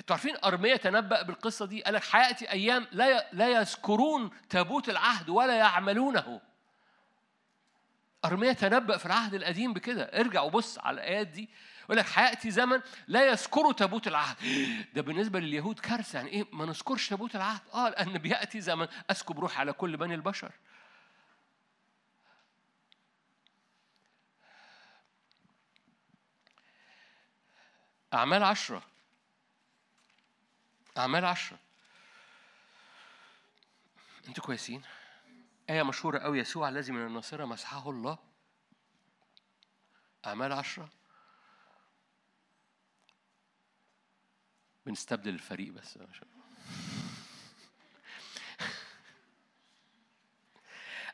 أنتوا 0.00 0.16
عارفين 0.16 0.36
ارميا 0.44 0.76
تنبأ 0.76 1.22
بالقصة 1.22 1.66
دي؟ 1.66 1.82
قال 1.82 1.94
لك 1.94 2.04
هيأتي 2.04 2.50
أيام 2.50 2.86
لا. 2.92 3.28
لا 3.32 3.48
يذكرون 3.48 4.30
تابوت 4.48 4.88
العهد 4.88 5.28
ولا 5.28 5.56
يعملونه. 5.56 6.51
أرميا 8.24 8.52
تنبأ 8.52 8.96
في 8.96 9.06
العهد 9.06 9.34
القديم 9.34 9.72
بكده. 9.72 10.02
ارجع 10.02 10.40
وبص 10.42 10.78
على 10.78 10.94
الآيات 10.94 11.26
دي. 11.26 11.48
يقول 11.84 11.96
لك 11.96 12.06
هيأتي 12.14 12.50
زمن 12.50 12.80
لا 13.08 13.26
يذكروا 13.26 13.72
تابوت 13.72 14.08
العهد. 14.08 14.36
ده 14.94 15.02
بالنسبة 15.02 15.40
لليهود 15.40 15.80
كارثة. 15.80 16.16
يعني 16.16 16.30
إيه؟ 16.30 16.46
ما 16.52 16.66
نذكرش 16.66 17.08
تابوت 17.08 17.36
العهد. 17.36 17.60
آه 17.74 17.88
لأن 17.88 18.18
بيأتي 18.18 18.60
زمن 18.60 18.88
أسكب 19.10 19.40
روح 19.40 19.60
على 19.60 19.72
كل 19.72 19.96
بني 19.96 20.14
البشر. 20.14 20.52
أعمال 28.14 28.42
عشرة. 28.42 28.82
أعمال 30.98 31.24
عشرة. 31.24 31.58
أنتوا 34.28 34.44
كويسين؟ 34.44 34.82
آية 35.70 35.82
مشهورة 35.82 36.18
أوي 36.18 36.38
يسوع 36.38 36.68
الذي 36.68 36.92
من 36.92 37.06
الناصرة 37.06 37.44
مسحه 37.44 37.90
الله. 37.90 38.18
أعمال 40.26 40.52
عشرة. 40.52 40.88
بنستبدل 44.86 45.34
الفريق 45.34 45.72
بس 45.72 45.98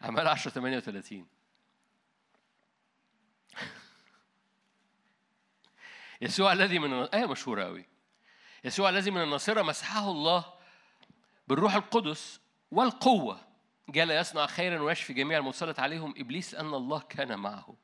أعمال 0.05 0.29
عشرة 0.29 0.51
38 0.51 1.27
يسوع 6.21 6.53
الذي 6.53 6.79
من 6.79 6.93
آية 6.93 7.27
مشهورة 7.27 7.65
أوي. 7.65 7.87
يسوع 8.65 8.89
الذي 8.89 9.11
من 9.11 9.23
الناصرة 9.23 9.63
مسحه 9.63 10.11
الله 10.11 10.55
بالروح 11.49 11.75
القدس 11.75 12.41
والقوة. 12.71 13.48
جال 13.89 14.11
يصنع 14.11 14.47
خيرا 14.47 14.83
ويشفي 14.83 15.13
جميع 15.13 15.39
المسلط 15.39 15.81
عليهم 15.81 16.15
إبليس 16.17 16.55
ان 16.55 16.75
الله 16.75 17.01
كان 17.01 17.39
معه. 17.39 17.77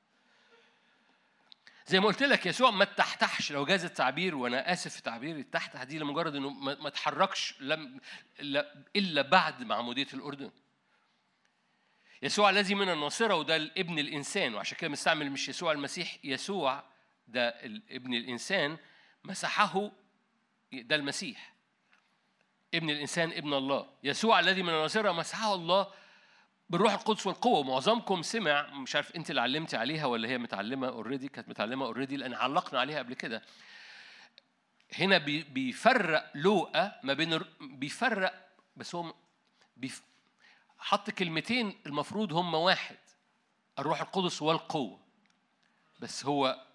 زي 1.87 2.01
ما 2.01 2.07
قلت 2.07 2.23
لك 2.23 2.47
يسوع 2.47 2.71
ما 2.71 2.85
تحتحش. 2.85 3.53
لو 3.53 3.65
جاز 3.65 3.85
التعبير 3.85 4.35
وأنا 4.35 4.73
آسف 4.73 4.95
في 4.95 5.03
تعبير 5.03 5.37
التحتح 5.37 5.83
دي 5.83 5.99
لمجرد 5.99 6.35
إنه 6.35 6.51
ما 6.51 6.91
تحركش 6.91 7.55
لم 7.61 8.01
إلا 8.97 9.23
بعد 9.23 9.63
معمودية 9.63 10.07
الأردن. 10.15 10.51
يسوع 12.23 12.51
الذي 12.51 12.75
من 12.75 12.89
الناصرة 12.89 13.35
وده 13.35 13.57
ابن 13.57 13.99
الإنسان 13.99 14.55
وعشان 14.55 14.77
كده 14.79 14.91
مستعمل 14.91 15.31
مش 15.31 15.49
يسوع 15.49 15.73
المسيح 15.73 16.19
يسوع 16.25 16.85
ده 17.29 17.49
ابن 17.91 18.15
الإنسان 18.15 18.79
مسحه 19.25 19.91
ده 20.73 20.97
المسيح. 20.97 21.54
ابن 22.75 22.91
الإنسان 22.91 23.33
ابن 23.33 23.55
الله. 23.55 23.87
يسوع 24.03 24.41
الذي 24.41 24.63
من 24.63 24.69
الناصرة 24.69 25.13
مسحه 25.13 25.55
الله 25.55 25.87
بالروح 26.71 26.93
القدس 26.93 27.27
والقوة. 27.27 27.59
ومعظمكم 27.59 28.23
سمع 28.23 28.71
مش 28.71 28.97
عارف 28.97 29.17
انت 29.17 29.31
اللي 29.31 29.41
علمتي 29.41 29.77
عليها 29.77 30.07
ولا 30.07 30.29
هي 30.29 30.39
متعلمة 30.39 30.89
already 30.89 31.29
كانت 31.29 31.49
متعلمة 31.49 31.87
already 31.87 32.17
لأن 32.17 32.35
علقنا 32.35 32.81
عليها 32.81 32.99
قبل 32.99 33.15
كده. 33.15 33.43
هنا 34.99 35.19
بيفرق 35.19 36.33
لوقا 36.35 37.01
ما 37.03 37.13
بين 37.13 37.41
بيفرق 37.61 38.49
بس 38.77 38.95
هو 38.95 39.15
بيف 39.77 40.03
حط 40.79 41.11
كلمتين 41.11 41.81
المفروض 41.87 42.33
هم 42.33 42.55
واحد 42.55 42.97
الروح 43.79 44.01
القدس 44.01 44.43
والقوة. 44.43 45.01
بس 46.01 46.27
هو 46.27 46.67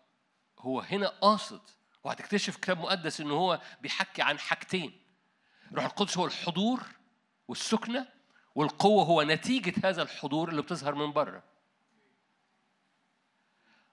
هو 0.60 0.80
هنا 0.80 1.08
قاصد. 1.08 1.62
وهتكتشف 2.04 2.58
كتاب 2.58 2.80
مقدس 2.80 3.22
ان 3.22 3.32
هو 3.32 3.62
بيحكي 3.82 4.22
عن 4.22 4.40
حاجتين. 4.40 5.09
الروح 5.72 5.86
القدس 5.86 6.18
هو 6.18 6.26
الحضور 6.26 6.84
والسكنة 7.48 8.08
والقوة 8.56 9.04
هو 9.04 9.22
نتيجة 9.22 9.90
هذا 9.90 10.02
الحضور 10.02 10.50
اللي 10.50 10.62
بتظهر 10.62 10.96
من 10.96 11.14
بره. 11.14 11.44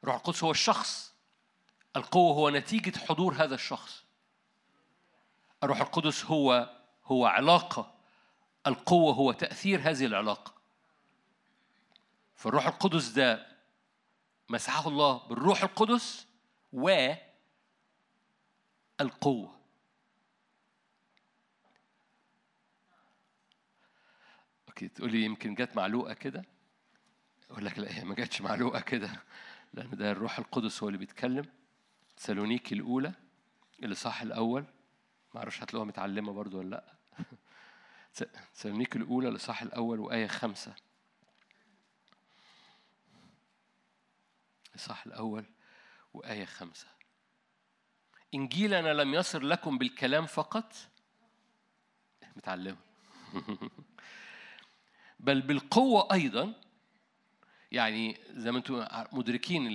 روح 0.04 0.14
القدس 0.14 0.44
هو 0.44 0.50
الشخص 0.50 1.14
القوة 1.96 2.34
هو 2.34 2.50
نتيجة 2.50 2.98
حضور 2.98 3.34
هذا 3.34 3.54
الشخص. 3.54 4.04
الروح 5.62 5.80
القدس 5.80 6.24
هو 6.24 6.76
هو 7.04 7.26
علاقة 7.26 7.94
القوة 8.66 9.14
هو 9.14 9.32
تأثير 9.32 9.80
هذه 9.90 10.06
العلاقة. 10.06 10.54
فالروح 12.34 12.66
القدس 12.66 13.08
ده 13.08 13.46
مسحه 14.48 14.88
الله 14.88 15.18
بالروح 15.28 15.62
القدس 15.62 16.26
و 16.72 17.12
القوة. 19.00 19.55
أوكي 24.76 24.88
تقولي 24.88 25.24
يمكن 25.24 25.54
جت 25.54 25.76
معلوقة 25.76 26.14
كده؟ 26.14 26.44
أقول 27.50 27.64
لك 27.64 27.78
لا 27.78 27.98
هي 27.98 28.04
ما 28.04 28.14
جاتش 28.14 28.40
معلوقة 28.40 28.80
كده 28.80 29.10
لأن 29.74 29.90
ده 29.90 30.10
الروح 30.10 30.38
القدس 30.38 30.82
هو 30.82 30.88
اللي 30.88 30.98
بيتكلم. 30.98 31.44
سالونيكي 32.16 32.74
الأولى 32.74 33.12
الاصحاح 33.82 34.22
الأول. 34.22 34.64
ما 35.34 35.40
أعرفش 35.40 35.62
هتلاقوها 35.62 35.88
متعلمة 35.88 36.32
برضو 36.32 36.58
ولا 36.58 36.68
لأ. 36.70 36.94
سالونيكي 38.52 38.98
الأولى 38.98 39.28
الاصحاح 39.28 39.62
الأول 39.62 40.00
وآية 40.00 40.26
خمسة. 40.26 40.74
الاصحاح 44.70 45.06
الأول 45.06 45.44
وآية 46.14 46.44
خمسة. 46.44 46.86
انجيلنا 48.34 48.94
لم 48.94 49.14
يصر 49.14 49.42
لكم 49.42 49.78
بالكلام 49.78 50.26
فقط؟ 50.26 50.74
متعلمة. 52.36 52.78
بل 55.20 55.42
بالقوة 55.42 56.12
أيضا. 56.12 56.52
يعني 57.72 58.16
زي 58.30 58.52
ما 58.52 58.58
أنتم 58.58 58.86
مدركين 59.12 59.66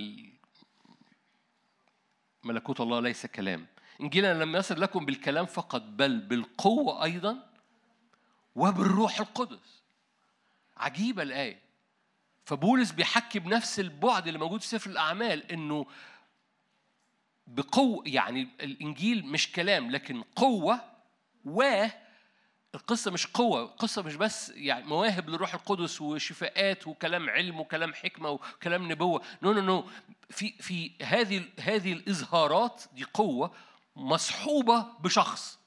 ملكوت 2.44 2.82
الله 2.82 3.00
ليس 3.00 3.26
كلام. 3.26 3.68
إنجيلنا 4.02 4.44
لم 4.44 4.56
يصل 4.56 4.82
لكم 4.82 5.06
بالكلام 5.06 5.46
فقط 5.46 5.82
بل 5.82 6.20
بالقوة 6.20 7.04
أيضا 7.04 7.50
وبالروح 8.56 9.20
القدس. 9.20 9.82
عجيبة 10.78 11.24
الآية. 11.24 11.62
فبولس 12.46 12.92
بيحكي 12.92 13.39
بنفس 13.39 13.80
البعد 13.80 14.28
اللي 14.28 14.39
موجود 14.39 14.62
في 14.62 14.68
سفر 14.68 14.89
الأعمال 14.89 15.52
إنه 15.52 15.86
بقوة 17.48 18.04
يعني 18.06 18.48
الإنجيل 18.62 19.26
مش 19.26 19.52
كلام 19.52 19.92
لكن 19.92 20.22
قوة 20.22 20.82
و 21.46 21.86
القصة 22.76 23.11
مش 23.11 23.28
قوة 23.28 23.63
القصة 23.63 24.01
مش 24.01 24.15
بس 24.15 24.49
يعني 24.49 24.86
مواهب 24.86 25.30
للروح 25.30 25.53
القدس 25.53 26.01
وشفاءات 26.01 26.88
وكلام 26.88 27.30
علم 27.30 27.59
وكلام 27.59 27.93
حكمة 27.93 28.30
وكلام 28.30 28.91
نبوة. 28.91 29.22
no 29.43 29.54
no 29.54 29.62
no 29.62 29.89
في 30.30 30.51
في 30.51 30.91
هذه 31.03 31.45
هذه 31.59 31.93
الإظهارات 31.93 32.84
دي 32.93 33.03
قوة 33.03 33.55
مصحوبة 33.95 34.82
بشخص. 34.99 35.59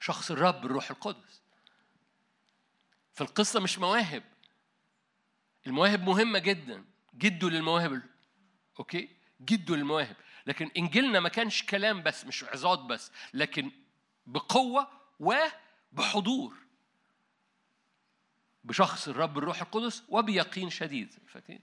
شخص 0.00 0.30
الرب 0.30 0.66
الروح 0.66 0.90
القدس. 0.90 1.42
فالقصة 3.12 3.60
مش 3.60 3.78
مواهب. 3.78 4.22
المواهب 5.66 6.02
مهمة 6.02 6.38
جدا. 6.38 6.84
جدوا 7.14 7.50
للمواهب 7.50 8.02
أوكي؟ 8.78 9.08
جدوا 9.40 9.76
للمواهب. 9.76 10.16
لكن 10.46 10.70
إنجيلنا 10.76 11.20
ما 11.20 11.28
كانش 11.28 11.62
كلام 11.62 12.02
بس 12.02 12.24
مش 12.24 12.44
عظات 12.44 12.78
بس. 12.78 13.12
لكن 13.34 13.70
بقوة 14.26 14.88
وبحضور 15.20 16.56
بشخص 18.64 19.08
الرب 19.08 19.38
الروح 19.38 19.60
القدس 19.62 20.02
وبيقين 20.08 20.70
شديد. 20.70 21.14
فاكرين؟ 21.28 21.60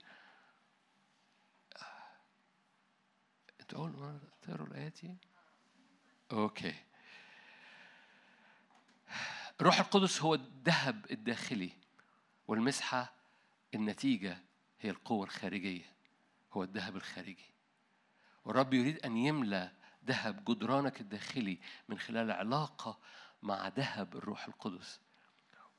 أنتوا 3.60 4.18
تقروا 4.42 4.66
الآيات 4.66 5.00
دي؟ 5.02 5.16
أوكي. 6.32 6.74
الروح 9.60 9.80
القدس 9.80 10.22
هو 10.22 10.34
الذهب 10.34 11.06
الداخلي 11.10 11.70
والمسحة 12.48 13.12
النتيجة 13.74 14.38
هي 14.80 14.90
القوة 14.90 15.24
الخارجية. 15.24 15.94
هو 16.52 16.62
الذهب 16.62 16.96
الخارجي. 16.96 17.50
والرب 18.44 18.74
يريد 18.74 18.98
أن 18.98 19.16
يملأ 19.16 19.72
ذهب 20.06 20.44
جدرانك 20.44 21.00
الداخلي 21.00 21.60
من 21.88 21.98
خلال 21.98 22.30
علاقة 22.30 22.98
مع 23.42 23.68
ذهب 23.68 24.16
الروح 24.16 24.46
القدس. 24.46 25.00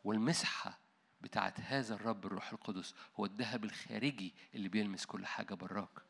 والمسحة 0.03 0.79
بتاعت 1.21 1.59
هذا 1.59 1.95
الرب 1.95 2.25
الروح 2.25 2.51
القدس 2.51 2.95
هو 3.15 3.25
الذهب 3.25 3.63
الخارجي 3.63 4.33
اللي 4.53 4.69
بيلمس 4.69 5.05
كل 5.05 5.25
حاجة 5.25 5.53
براك. 5.53 6.01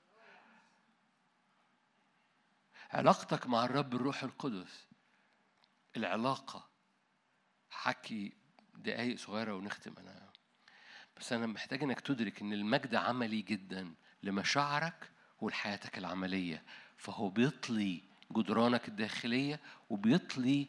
علاقتك 2.92 3.48
مع 3.48 3.66
الرب 3.66 3.96
الروح 3.96 4.24
القدس 4.24 4.88
العلاقة 5.98 6.70
حكي 7.70 8.34
دقايق 8.74 9.18
صغيرة 9.18 9.54
ونختم 9.54 9.94
أنا. 9.98 10.30
بس 11.18 11.34
أنا 11.34 11.46
محتاج 11.48 11.84
إنك 11.84 12.00
تدرك 12.00 12.42
إن 12.42 12.54
المجد 12.54 12.96
عملي 12.96 13.42
جدا 13.42 13.96
لمشاعرك 14.24 15.12
ولحياتك 15.42 15.98
العملية. 15.98 16.64
فهو 16.98 17.30
بيطلي 17.30 18.02
جدرانك 18.32 18.88
الداخلية 18.88 19.60
وبيطلي 19.90 20.68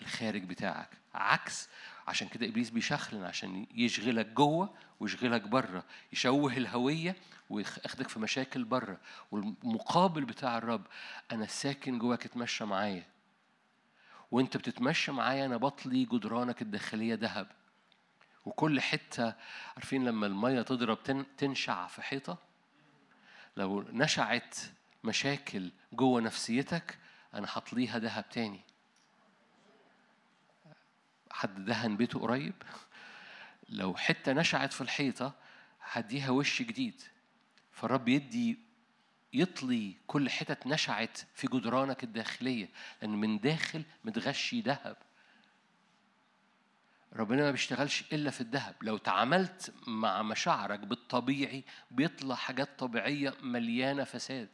الخارج 0.00 0.44
بتاعك. 0.44 0.88
عكس 1.14 1.68
عشان 2.06 2.28
كده 2.28 2.46
إبليس 2.46 2.70
بيشخلن 2.70 3.24
عشان 3.24 3.66
يشغلك 3.74 4.26
جوه 4.26 4.74
ويشغلك 5.00 5.42
بره 5.42 5.84
يشوه 6.12 6.56
الهوية 6.56 7.16
وياخدك 7.50 8.08
في 8.08 8.18
مشاكل 8.20 8.64
بره 8.64 8.98
والمقابل 9.30 10.24
بتاع 10.24 10.58
الرب 10.58 10.86
أنا 11.32 11.46
ساكن 11.46 11.98
جواك 11.98 12.26
اتمشى 12.26 12.64
معايا. 12.64 13.06
وأنت 14.30 14.56
بتتمشى 14.56 15.12
معايا 15.12 15.46
أنا 15.46 15.56
بطلي 15.56 16.04
جدرانك 16.04 16.62
الداخلية 16.62 17.14
ذهب. 17.14 17.46
وكل 18.44 18.80
حتة 18.80 19.34
عارفين 19.76 20.04
لما 20.04 20.26
المية 20.26 20.62
تضرب 20.62 20.98
تنشع 21.38 21.86
في 21.86 22.02
حيطة؟ 22.02 22.38
لو 23.56 23.82
نشعت 23.82 24.56
مشاكل 25.04 25.70
جوه 25.92 26.20
نفسيتك 26.20 26.98
أنا 27.34 27.46
هطليها 27.50 27.98
ذهب 27.98 28.28
تاني. 28.28 28.60
حد 31.30 31.64
دهن 31.64 31.96
بيته 31.96 32.20
قريب 32.20 32.54
لو 33.68 33.96
حتة 33.96 34.32
نشعت 34.32 34.72
في 34.72 34.80
الحيطة 34.80 35.34
هديها 35.80 36.30
وش 36.30 36.62
جديد. 36.62 37.02
فالرب 37.72 38.08
يدي 38.08 38.58
يطلي 39.32 39.96
كل 40.06 40.30
حتت 40.30 40.66
نشعت 40.66 41.18
في 41.34 41.46
جدرانك 41.46 42.04
الداخلية 42.04 42.68
لأن 43.02 43.10
من 43.10 43.38
داخل 43.38 43.84
متغشي 44.04 44.60
ذهب 44.60 44.96
ربنا 47.12 47.42
ما 47.42 47.50
بيشتغلش 47.50 48.04
إلا 48.12 48.30
في 48.30 48.40
الذهب 48.40 48.74
لو 48.82 48.96
تعاملت 48.96 49.74
مع 49.86 50.22
مشاعرك 50.22 50.80
بالطبيعي 50.80 51.64
بيطلع 51.90 52.34
حاجات 52.34 52.78
طبيعية 52.78 53.34
مليانة 53.42 54.04
فساد. 54.04 54.48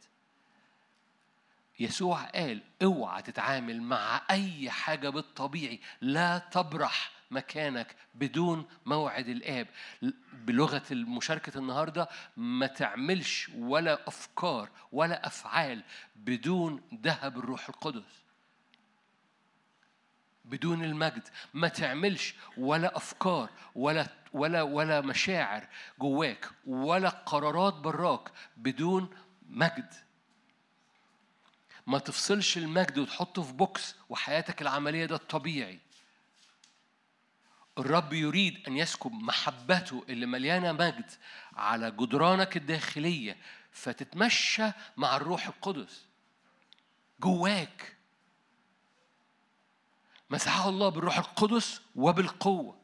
يسوع 1.79 2.23
قال 2.23 2.61
أوعى 2.83 3.21
تتعامل 3.21 3.81
مع 3.81 4.21
أي 4.29 4.69
حاجة 4.69 5.09
بالطبيعي 5.09 5.79
لا 6.01 6.37
تبرح 6.37 7.11
مكانك 7.31 7.95
بدون 8.15 8.65
موعد 8.85 9.27
الآب. 9.27 9.67
بلغة 10.33 10.83
المشاركه 10.91 11.57
النهارده 11.57 12.09
ما 12.37 12.67
تعملش 12.67 13.49
ولا 13.57 14.07
أفكار 14.07 14.69
ولا 14.91 15.27
أفعال 15.27 15.83
بدون 16.15 16.81
ذهب 17.03 17.37
الروح 17.37 17.69
القدس. 17.69 18.23
بدون 20.45 20.83
المجد. 20.83 21.27
ما 21.53 21.67
تعملش 21.67 22.35
ولا 22.57 22.97
أفكار 22.97 23.49
ولا 23.75 24.07
ولا 24.33 24.61
ولا 24.61 25.01
مشاعر 25.01 25.67
جواك 25.99 26.49
ولا 26.65 27.09
قرارات 27.09 27.73
براك 27.73 28.31
بدون 28.57 29.09
مجد. 29.49 29.93
ما 31.87 31.99
تفصلش 31.99 32.57
المجد 32.57 32.97
وتحطه 32.97 33.41
في 33.41 33.53
بوكس 33.53 33.95
وحياتك 34.09 34.61
العملية 34.61 35.05
ده 35.05 35.15
الطبيعي. 35.15 35.79
الرب 37.77 38.13
يريد 38.13 38.67
أن 38.67 38.77
يسكب 38.77 39.11
محبته 39.11 40.05
اللي 40.09 40.25
مليانة 40.25 40.71
مجد 40.71 41.11
على 41.53 41.91
جدرانك 41.91 42.57
الداخلية 42.57 43.37
فتتمشى 43.71 44.71
مع 44.97 45.15
الروح 45.17 45.47
القدس 45.47 46.05
جواك. 47.19 47.95
مسحه 50.29 50.69
الله 50.69 50.89
بالروح 50.89 51.17
القدس 51.17 51.81
وبالقوة. 51.95 52.79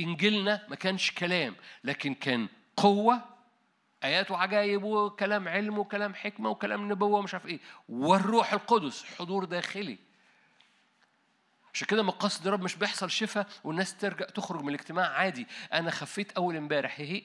إنجيلنا 0.00 0.66
ما 0.68 0.76
كانش 0.76 1.10
كلام 1.10 1.56
لكن 1.84 2.14
كان 2.14 2.48
قوة 2.76 3.35
آيات 4.04 4.30
وعجائب 4.30 4.84
وكلام 4.84 5.48
علم 5.48 5.78
وكلام 5.78 6.14
حكمة 6.14 6.50
وكلام 6.50 6.92
نبوة 6.92 7.18
ومش 7.18 7.34
عارف 7.34 7.46
إيه. 7.46 7.60
والروح 7.88 8.52
القدس 8.52 9.04
حضور 9.04 9.44
داخلي. 9.44 9.98
عشان 11.74 11.86
كده 11.86 12.02
مقاصد 12.02 12.46
الرب 12.46 12.62
مش 12.62 12.76
بيحصل 12.76 13.10
شفاء 13.10 13.46
والناس 13.64 13.96
ترجع 13.96 14.26
تخرج 14.26 14.62
من 14.62 14.68
الاجتماع 14.68 15.06
عادي. 15.06 15.46
أنا 15.72 15.90
خفيت 15.90 16.32
أول 16.32 16.56
امبارح. 16.56 17.00
هي 17.00 17.22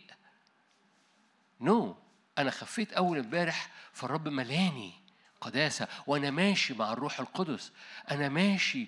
نو 1.62 1.94
no. 1.94 1.96
أنا 2.40 2.52
خفيت 2.52 2.94
أول 2.94 3.18
امبارح 3.18 3.70
فالرب 3.94 4.28
ملاني 4.28 4.94
قداسة 5.42 5.88
وأنا 6.08 6.30
ماشي 6.30 6.74
مع 6.74 6.94
الروح 6.94 7.20
القدس. 7.20 7.72
أنا 8.12 8.30
ماشي 8.30 8.88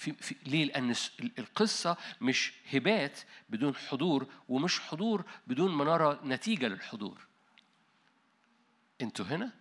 في, 0.00 0.12
في 0.12 0.36
ليه؟ 0.46 0.64
لأن 0.64 0.94
القصة 1.38 1.96
مش 2.20 2.52
هبات 2.72 3.20
بدون 3.48 3.74
حضور 3.74 4.26
ومش 4.48 4.80
حضور 4.80 5.24
بدون 5.46 5.70
ما 5.72 5.84
نرى 5.84 6.20
نتيجة 6.24 6.68
للحضور. 6.68 7.26
أنتوا 9.00 9.24
هنا؟ 9.24 9.52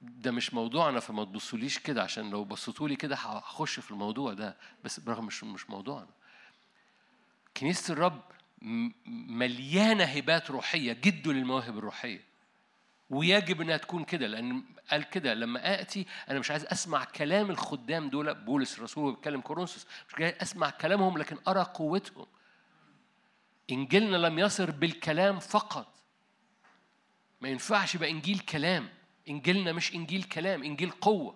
ده 0.00 0.30
مش 0.30 0.54
موضوعنا 0.54 1.00
فما 1.00 1.24
تبصوليش 1.24 1.78
كده 1.78 2.02
عشان 2.02 2.30
لو 2.30 2.44
بصيتوا 2.44 2.88
لي 2.88 2.96
كده 2.96 3.16
هخش 3.16 3.80
في 3.80 3.90
الموضوع 3.90 4.32
ده 4.32 4.56
بس 4.84 5.00
برغم 5.00 5.26
مش 5.26 5.44
مش 5.44 5.70
موضوعنا. 5.70 6.10
كنيسة 7.56 7.92
الرب 7.92 8.22
مليانة 9.28 10.04
هبات 10.04 10.50
روحية 10.50 10.92
جد 10.92 11.28
للمواهب 11.28 11.78
الروحية. 11.78 12.24
ويجب 13.10 13.60
إنها 13.60 13.76
تكون 13.76 14.04
كده 14.04 14.26
لأن 14.26 14.64
قال 14.90 15.02
كده 15.10 15.34
لما 15.34 15.80
آتي 15.80 16.06
أنا 16.30 16.38
مش 16.38 16.50
عايز 16.50 16.64
أسمع 16.64 17.04
كلام 17.04 17.50
الخدام 17.50 18.08
دول 18.10 18.34
بولس 18.34 18.78
الرسول 18.78 19.04
وبيتكلم 19.04 19.40
كورنثوس 19.40 19.86
مش 20.08 20.14
جاي 20.18 20.36
أسمع 20.42 20.70
كلامهم 20.70 21.18
لكن 21.18 21.38
أرى 21.48 21.62
قوتهم. 21.62 22.26
إنجيلنا 23.70 24.16
لم 24.16 24.38
يصر 24.38 24.70
بالكلام 24.70 25.38
فقط. 25.38 25.94
ما 27.40 27.48
ينفعش 27.48 27.94
يبقى 27.94 28.10
إنجيل 28.10 28.38
كلام. 28.38 28.88
إنجيلنا 29.28 29.72
مش 29.72 29.94
إنجيل 29.94 30.22
كلام 30.22 30.62
إنجيل 30.62 30.90
قوة. 30.90 31.34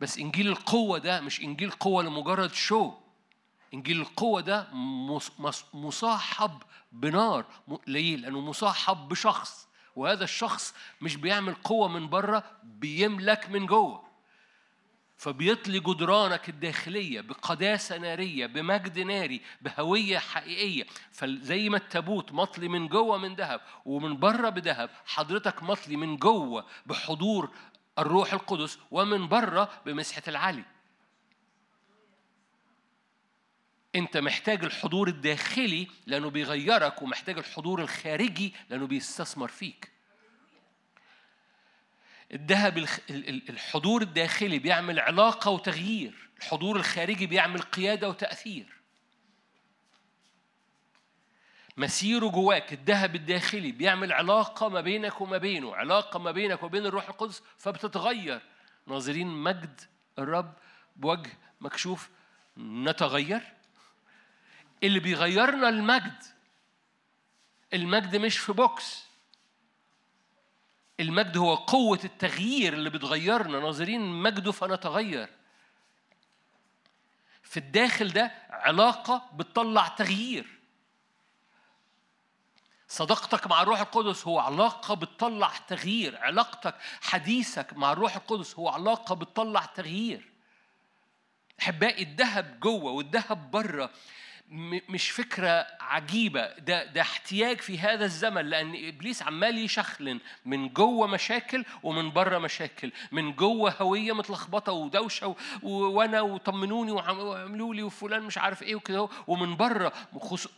بس 0.00 0.18
إنجيل 0.18 0.48
القوة 0.48 0.98
ده 0.98 1.20
مش 1.20 1.40
إنجيل 1.40 1.70
قوة 1.70 2.02
لمجرد 2.02 2.52
شو 2.52 2.94
إنجيل 3.74 4.00
القوة 4.00 4.40
ده 4.40 4.68
مصاحب 5.74 6.62
بنار 6.92 7.44
ليه؟ 7.86 8.16
لأنه 8.16 8.40
مصاحب 8.40 9.08
بشخص. 9.08 9.65
وهذا 9.96 10.24
الشخص 10.24 10.74
مش 11.00 11.16
بيعمل 11.16 11.54
قوة 11.54 11.88
من 11.88 12.08
بره 12.08 12.44
بيملك 12.62 13.50
من 13.50 13.66
جوه. 13.66 14.06
فبيطلي 15.16 15.80
جدرانك 15.80 16.48
الداخلية 16.48 17.20
بقداسة 17.20 17.98
نارية 17.98 18.46
بمجد 18.46 18.98
ناري 18.98 19.40
بهوية 19.60 20.18
حقيقية. 20.18 20.86
فزي 21.12 21.68
ما 21.68 21.76
التابوت 21.76 22.32
مطلي 22.32 22.68
من 22.68 22.88
جوه 22.88 23.18
من 23.18 23.34
ذهب 23.34 23.60
ومن 23.84 24.16
بره 24.16 24.48
بذهب 24.48 24.90
حضرتك 25.06 25.62
مطلي 25.62 25.96
من 25.96 26.16
جوه 26.16 26.64
بحضور 26.86 27.50
الروح 27.98 28.32
القدس 28.32 28.78
ومن 28.90 29.28
بره 29.28 29.70
بمسحة 29.86 30.22
العلي. 30.28 30.64
انت 33.96 34.16
محتاج 34.16 34.64
الحضور 34.64 35.08
الداخلي 35.08 35.88
لأنه 36.06 36.30
بيغيرك 36.30 37.02
ومحتاج 37.02 37.38
الحضور 37.38 37.82
الخارجي 37.82 38.54
لأنه 38.70 38.86
بيستثمر 38.86 39.48
فيك. 39.48 39.90
الذهب 42.32 42.78
الحضور 43.50 44.02
الداخلي 44.02 44.58
بيعمل 44.58 45.00
علاقة 45.00 45.50
وتغيير 45.50 46.28
الحضور 46.38 46.76
الخارجي 46.76 47.26
بيعمل 47.26 47.62
قيادة 47.62 48.08
وتأثير. 48.08 48.66
مسيره 51.76 52.28
جواك 52.28 52.72
الذهب 52.72 53.14
الداخلي 53.14 53.72
بيعمل 53.72 54.12
علاقة 54.12 54.68
ما 54.68 54.80
بينك 54.80 55.20
وما 55.20 55.38
بينه 55.38 55.76
علاقة 55.76 56.18
ما 56.18 56.30
بينك 56.30 56.62
وبين 56.62 56.86
الروح 56.86 57.08
القدس 57.08 57.42
فبتتغير. 57.58 58.40
ناظرين 58.86 59.26
مجد 59.26 59.80
الرب 60.18 60.54
بوجه 60.96 61.30
مكشوف 61.60 62.10
نتغير؟ 62.58 63.55
اللي 64.82 65.00
بيغيرنا 65.00 65.68
المجد. 65.68 66.22
المجد 67.74 68.16
مش 68.16 68.38
في 68.38 68.52
بوكس. 68.52 69.06
المجد 71.00 71.36
هو 71.36 71.54
قوة 71.54 72.00
التغيير 72.04 72.72
اللي 72.72 72.90
بتغيرنا. 72.90 73.60
ناظرين 73.60 74.00
مجده 74.00 74.52
فنتغير. 74.52 75.28
في 77.42 77.56
الداخل 77.56 78.08
ده 78.08 78.32
علاقة 78.50 79.30
بتطلع 79.34 79.88
تغيير. 79.88 80.46
صداقتك 82.88 83.46
مع 83.46 83.62
الروح 83.62 83.80
القدس 83.80 84.26
هو 84.26 84.38
علاقة 84.38 84.94
بتطلع 84.94 85.52
تغيير. 85.68 86.16
علاقتك 86.16 86.74
حديثك 87.00 87.72
مع 87.72 87.92
الروح 87.92 88.16
القدس 88.16 88.54
هو 88.58 88.68
علاقة 88.68 89.14
بتطلع 89.14 89.64
تغيير. 89.64 90.32
أحبائي 91.60 92.02
الذهب 92.02 92.60
جوه 92.60 92.92
والذهب 92.92 93.50
بره 93.50 93.90
مش 94.88 95.10
فكرة 95.10 95.66
عجيبة. 95.80 96.46
ده 96.58 96.84
ده 96.84 97.00
احتياج 97.00 97.60
في 97.60 97.78
هذا 97.78 98.04
الزمن 98.04 98.46
لأن 98.46 98.88
إبليس 98.88 99.22
عمال 99.22 99.58
يشخلن 99.58 100.20
من 100.44 100.68
جوه 100.68 101.06
مشاكل 101.06 101.64
ومن 101.82 102.10
بره 102.10 102.38
مشاكل 102.38 102.92
من 103.12 103.32
جوه 103.32 103.74
هوية 103.80 104.12
متلخبطة 104.12 104.72
ودوشة 104.72 105.36
وأنا 105.62 106.20
وطمنوني 106.20 106.92
وعملوا 106.92 107.74
لي 107.74 107.82
وفلان 107.82 108.22
مش 108.22 108.38
عارف 108.38 108.62
إيه 108.62 108.74
وكده 108.74 109.08
ومن 109.26 109.56
بره 109.56 109.92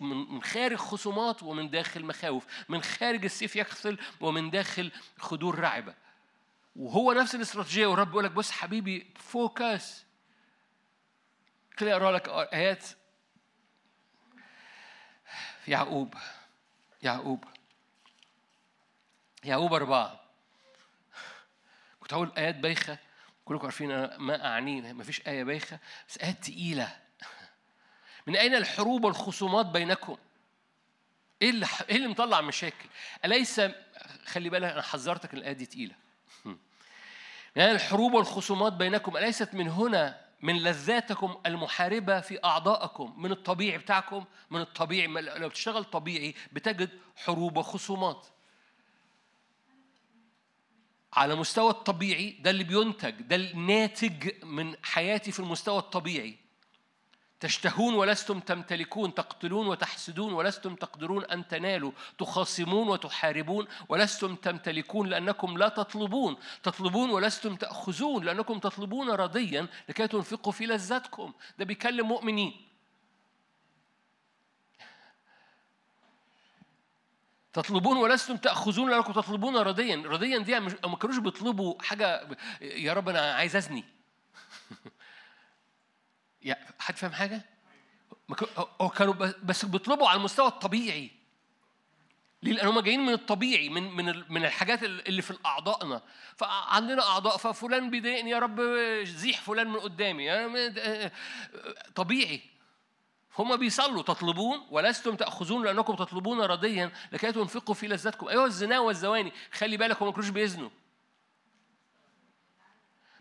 من 0.00 0.42
خارج 0.42 0.76
خصومات 0.76 1.42
ومن 1.42 1.70
داخل 1.70 2.04
مخاوف 2.04 2.46
من 2.68 2.82
خارج 2.82 3.24
السيف 3.24 3.56
يقتل 3.56 3.98
ومن 4.20 4.50
داخل 4.50 4.90
خدور 5.18 5.58
رعبة. 5.58 5.94
وهو 6.76 7.12
نفس 7.12 7.34
الاستراتيجية. 7.34 7.86
والرب 7.86 8.08
بيقول 8.08 8.24
لك 8.24 8.30
بص 8.30 8.50
حبيبي 8.50 9.06
فوكس 9.16 10.04
كده 11.76 11.92
أقرأ 11.92 12.12
لك 12.12 12.28
آيات 12.28 12.84
يعقوب 15.68 16.14
يعقوب 17.02 17.44
يعقوب 19.44 19.74
أربعة 19.74 20.20
كنت 22.00 22.14
هقول 22.14 22.32
آيات 22.38 22.54
بايخة 22.54 22.98
كلكم 23.44 23.64
عارفين 23.64 23.90
أنا 23.90 24.18
ما 24.18 24.46
أعنيه 24.46 24.92
ما 24.92 25.04
فيش 25.04 25.26
آية 25.28 25.44
بايخة 25.44 25.78
بس 26.08 26.18
آيات 26.18 26.44
تقيلة 26.44 26.96
من 28.26 28.36
أين 28.36 28.54
الحروب 28.54 29.04
والخصومات 29.04 29.66
بينكم؟ 29.66 30.16
إيه 31.42 31.50
اللي 31.50 31.66
إيه 31.88 31.96
اللي 31.96 32.08
مطلع 32.08 32.40
مشاكل؟ 32.40 32.88
أليس 33.24 33.60
خلي 34.24 34.48
بالك 34.50 34.72
أنا 34.72 34.82
حذرتك 34.82 35.34
الآية 35.34 35.52
دي 35.52 35.66
تقيلة. 35.66 35.94
من 36.44 37.62
أين 37.62 37.74
الحروب 37.74 38.14
والخصومات 38.14 38.72
بينكم 38.72 39.16
أليست 39.16 39.54
من 39.54 39.68
هنا 39.68 40.27
من 40.42 40.56
لذاتكم 40.62 41.36
المحاربة 41.46 42.20
في 42.20 42.44
أعضائكم 42.44 43.22
من 43.22 43.32
الطبيعي 43.32 43.78
بتاعكم 43.78 44.24
من 44.50 44.60
الطبيعي 44.60 45.06
لو 45.06 45.48
بتشتغل 45.48 45.84
طبيعي 45.84 46.34
بتجد 46.52 46.90
حروب 47.16 47.56
وخصومات. 47.56 48.26
على 51.12 51.34
مستوى 51.34 51.70
الطبيعي 51.70 52.30
ده 52.30 52.50
اللي 52.50 52.64
بينتج 52.64 53.10
ده 53.10 53.36
الناتج 53.36 54.44
من 54.44 54.74
حياتي 54.82 55.32
في 55.32 55.40
المستوى 55.40 55.78
الطبيعي. 55.78 56.47
تشتهون 57.40 57.94
ولستم 57.94 58.40
تمتلكون 58.40 59.14
تقتلون 59.14 59.66
وتحسدون 59.66 60.32
ولستم 60.32 60.74
تقدرون 60.74 61.24
أن 61.24 61.48
تنالوا 61.48 61.92
تخاصمون 62.18 62.88
وتحاربون 62.88 63.66
ولستم 63.88 64.34
تمتلكون 64.34 65.08
لأنكم 65.08 65.58
لا 65.58 65.68
تطلبون 65.68 66.36
تطلبون 66.62 67.10
ولستم 67.10 67.56
تأخذون 67.56 68.24
لأنكم 68.24 68.58
تطلبون 68.58 69.10
رضيا 69.10 69.66
لكي 69.88 70.06
تنفقوا 70.06 70.52
في 70.52 70.66
لذتكم 70.66 71.32
ده 71.58 71.64
بيكلم 71.64 72.08
مؤمنين. 72.08 72.68
تطلبون 77.52 77.96
ولستم 77.96 78.36
تأخذون 78.36 78.90
لأنكم 78.90 79.12
تطلبون 79.12 79.56
رضيا. 79.56 80.02
رضيا 80.06 80.38
دي 80.38 80.60
ما 80.60 80.96
كانوش 80.96 81.18
بيطلبوا 81.18 81.82
حاجة 81.82 82.28
يا 82.60 82.92
رب 82.92 83.08
أنا 83.08 83.32
عايز 83.32 83.56
أزني. 83.56 83.84
حد 86.78 86.96
فاهم 86.96 87.12
حاجة؟ 87.12 87.44
هو 88.80 88.88
كانوا 88.88 89.14
بس 89.42 89.64
بيطلبوا 89.64 90.08
على 90.08 90.18
المستوى 90.18 90.48
الطبيعي. 90.48 91.10
ليه؟ 92.42 92.52
لأن 92.52 92.66
هم 92.66 92.80
جايين 92.80 93.00
من 93.00 93.12
الطبيعي 93.12 93.68
من 93.68 93.82
من 93.96 94.24
من 94.28 94.44
الحاجات 94.44 94.82
اللي 94.82 95.22
في 95.22 95.38
أعضائنا. 95.46 96.02
فعندنا 96.36 97.02
أعضاء 97.02 97.36
ففلان 97.36 97.90
بيضايقني 97.90 98.30
يا 98.30 98.38
رب 98.38 98.60
زيح 99.04 99.40
فلان 99.40 99.66
من 99.66 99.78
قدامي. 99.78 100.30
طبيعي. 101.94 102.40
هم 103.38 103.56
بيصلوا 103.56 104.02
تطلبون 104.02 104.66
ولستم 104.70 105.14
تأخذون 105.16 105.64
لأنكم 105.64 105.94
تطلبون 105.94 106.40
رضيا 106.40 106.92
لكي 107.12 107.32
تنفقوا 107.32 107.74
في 107.74 107.88
لذاتكم 107.88 108.28
أيها 108.28 108.46
الزنا 108.46 108.80
والزواني. 108.80 109.32
خلي 109.52 109.76
بالك 109.76 110.02
هم 110.02 110.06
ما 110.06 110.12
كانوش 110.12 110.28
بيزنوا. 110.28 110.70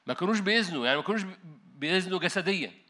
ما 0.06 0.14
كانوش 0.14 0.40
بيزنوا 0.40 0.86
يعني 0.86 0.98
ما 0.98 1.04
كانوش 1.04 1.22
بيزنوا 1.66 2.20
جسديا. 2.20 2.87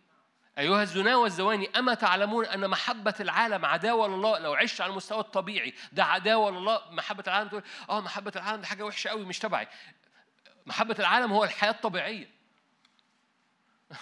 أيها 0.58 0.82
الزنا 0.82 1.16
والزواني 1.16 1.70
أما 1.78 1.94
تعلمون 1.94 2.46
أن 2.46 2.70
محبة 2.70 3.14
العالم 3.20 3.66
عداوة 3.66 4.08
لله؟ 4.08 4.40
لو 4.40 4.54
عشت 4.54 4.82
على 4.82 4.90
المستوى 4.90 5.20
الطبيعي 5.20 5.74
ده 5.92 6.04
عداوة 6.04 6.52
لله؟ 6.52 6.82
محبة 6.92 7.24
العالم 7.28 7.50
تقول 7.50 7.64
آه 7.90 8.02
محبة 8.02 8.32
العالم 8.36 8.62
دي 8.62 8.68
حاجة 8.68 8.84
وحشة 8.84 9.10
قوي 9.10 9.26
مش 9.26 9.40
تبعي. 9.40 9.68
محبة 10.66 10.96
العالم 11.00 11.34
هو 11.34 11.44
الحياة 11.44 11.72
الطبيعية. 11.72 12.30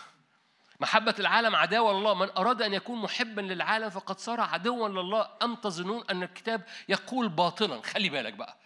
محبة 0.79 1.15
العالم 1.19 1.55
عداوة 1.55 1.99
لله. 1.99 2.13
من 2.13 2.29
أراد 2.37 2.61
أن 2.61 2.73
يكون 2.73 3.01
محبا 3.01 3.41
للعالم 3.41 3.89
فقد 3.89 4.19
صار 4.19 4.41
عدوا 4.41 4.89
لله. 4.89 5.29
أم 5.43 5.55
تظنون 5.55 6.03
أن 6.09 6.23
الكتاب 6.23 6.61
يقول 6.89 7.29
باطلا؟ 7.29 7.81
خلي 7.81 8.09
بالك 8.09 8.33
بقى. 8.33 8.57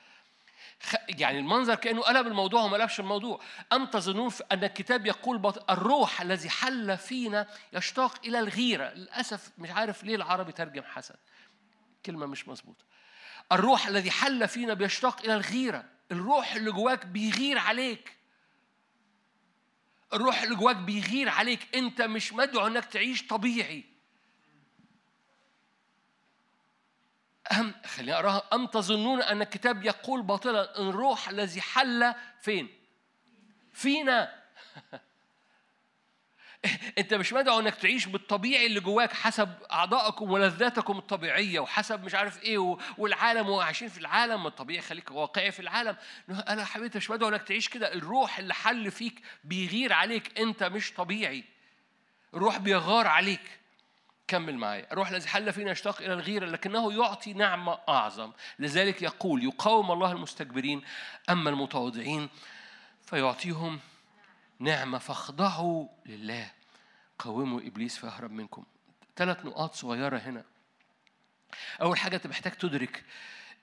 يعني 1.10 1.40
المنظر 1.40 1.76
كأنه 1.76 2.02
قلب 2.02 2.28
الموضوع 2.28 2.62
وما 2.62 2.78
قلبش 2.78 3.00
الموضوع. 3.00 3.42
أم 3.74 3.86
تظنون 3.86 4.32
أن 4.52 4.64
الكتاب 4.64 5.06
يقول 5.06 5.38
بط... 5.38 5.72
الروح 5.72 6.22
الذي 6.22 6.50
حل 6.50 6.98
فينا 6.98 7.48
يشتاق 7.74 8.26
إلى 8.26 8.40
الغيرة. 8.40 8.94
للأسف 8.94 9.52
مش 9.58 9.70
عارف 9.70 10.04
ليه 10.04 10.16
العربي 10.16 10.52
ترجم 10.52 10.84
حسن. 10.84 11.16
كلمة 12.06 12.26
مش 12.26 12.48
مظبوطة. 12.48 12.86
الروح 13.52 13.88
الذي 13.88 14.12
حل 14.12 14.48
فينا 14.48 14.74
بيشتاق 14.74 15.22
إلى 15.24 15.34
الغيرة. 15.34 15.86
الروح 16.12 16.54
اللي 16.56 16.72
جواك 16.72 17.06
بيغير 17.06 17.58
عليك. 17.58 18.18
الروح 20.14 20.42
اللي 20.42 20.56
جواك 20.56 20.76
بيغير 20.76 21.30
عليك. 21.30 21.76
أنت 21.76 22.02
مش 22.02 22.34
مدعو 22.34 22.68
إنك 22.68 22.86
تعيش 22.86 23.28
طبيعي. 23.28 23.99
أم 27.52 27.74
خليني 27.86 28.14
أقراها. 28.14 28.44
أم 28.54 28.66
تظنون 28.66 29.22
أن 29.22 29.42
الكتاب 29.42 29.84
يقول 29.84 30.22
باطلا 30.22 30.80
إن 30.80 30.90
الروح 30.90 31.30
الذي 31.30 31.62
حل 31.62 32.14
فين؟ 32.42 32.70
فينا. 33.74 34.40
أنت 36.98 37.14
مش 37.14 37.34
مدعو 37.34 37.60
إنك 37.60 37.76
تعيش 37.76 38.06
بالطبيعي 38.06 38.66
اللي 38.66 38.80
جواك 38.80 39.14
حسب 39.14 39.50
أعضائكم 39.72 40.32
ولذاتكم 40.32 40.98
الطبيعية 40.98 41.60
وحسب 41.60 42.04
مش 42.04 42.16
عارف 42.16 42.44
إيه 42.44 42.78
والعالم 42.98 43.50
وعايشين 43.50 43.88
في 43.88 43.98
العالم 43.98 44.48
الطبيعي 44.48 44.82
خليك 44.82 45.12
واقعي 45.12 45.52
في 45.52 45.60
العالم. 45.60 45.96
أنا 46.30 46.66
حبيبي 46.66 46.98
مش 46.98 47.10
مدعو 47.10 47.30
إنك 47.30 47.44
تعيش 47.44 47.70
كده. 47.70 47.94
الروح 47.94 48.40
اللي 48.40 48.54
حل 48.54 48.92
فيك 48.92 49.22
بيغير 49.44 49.94
عليك. 49.94 50.40
أنت 50.40 50.64
مش 50.64 50.94
طبيعي. 50.94 51.44
الروح 52.34 52.58
بيغار 52.58 53.08
عليك. 53.08 53.60
كمل 54.30 54.58
معايا. 54.58 54.92
الروح 54.92 55.10
الذي 55.10 55.28
حل 55.28 55.54
فينا 55.54 55.72
يشتاق 55.72 56.02
إلى 56.02 56.14
الغيرة 56.14 56.46
لكنه 56.46 56.94
يعطي 56.94 57.34
نعمة 57.34 57.80
أعظم. 57.90 58.32
لذلك 58.60 59.02
يقول 59.02 59.44
يقاوم 59.44 59.92
الله 59.92 60.12
المستكبرين 60.12 60.82
أما 61.30 61.50
المتواضعين 61.50 62.30
فيعطيهم 63.02 63.80
نعمة 64.60 64.98
فاخضعوا 64.98 65.88
لله. 66.06 66.52
قاوموا 67.20 67.62
إبليس 67.62 67.98
فيهرب 67.98 68.32
منكم. 68.32 68.66
ثلاث 69.16 69.46
نقاط 69.46 69.74
صغيرة 69.76 70.18
هنا. 70.18 70.44
أول 71.82 71.98
حاجة 71.98 72.16
أنت 72.16 72.28
محتاج 72.28 72.52
تدرك 72.52 73.04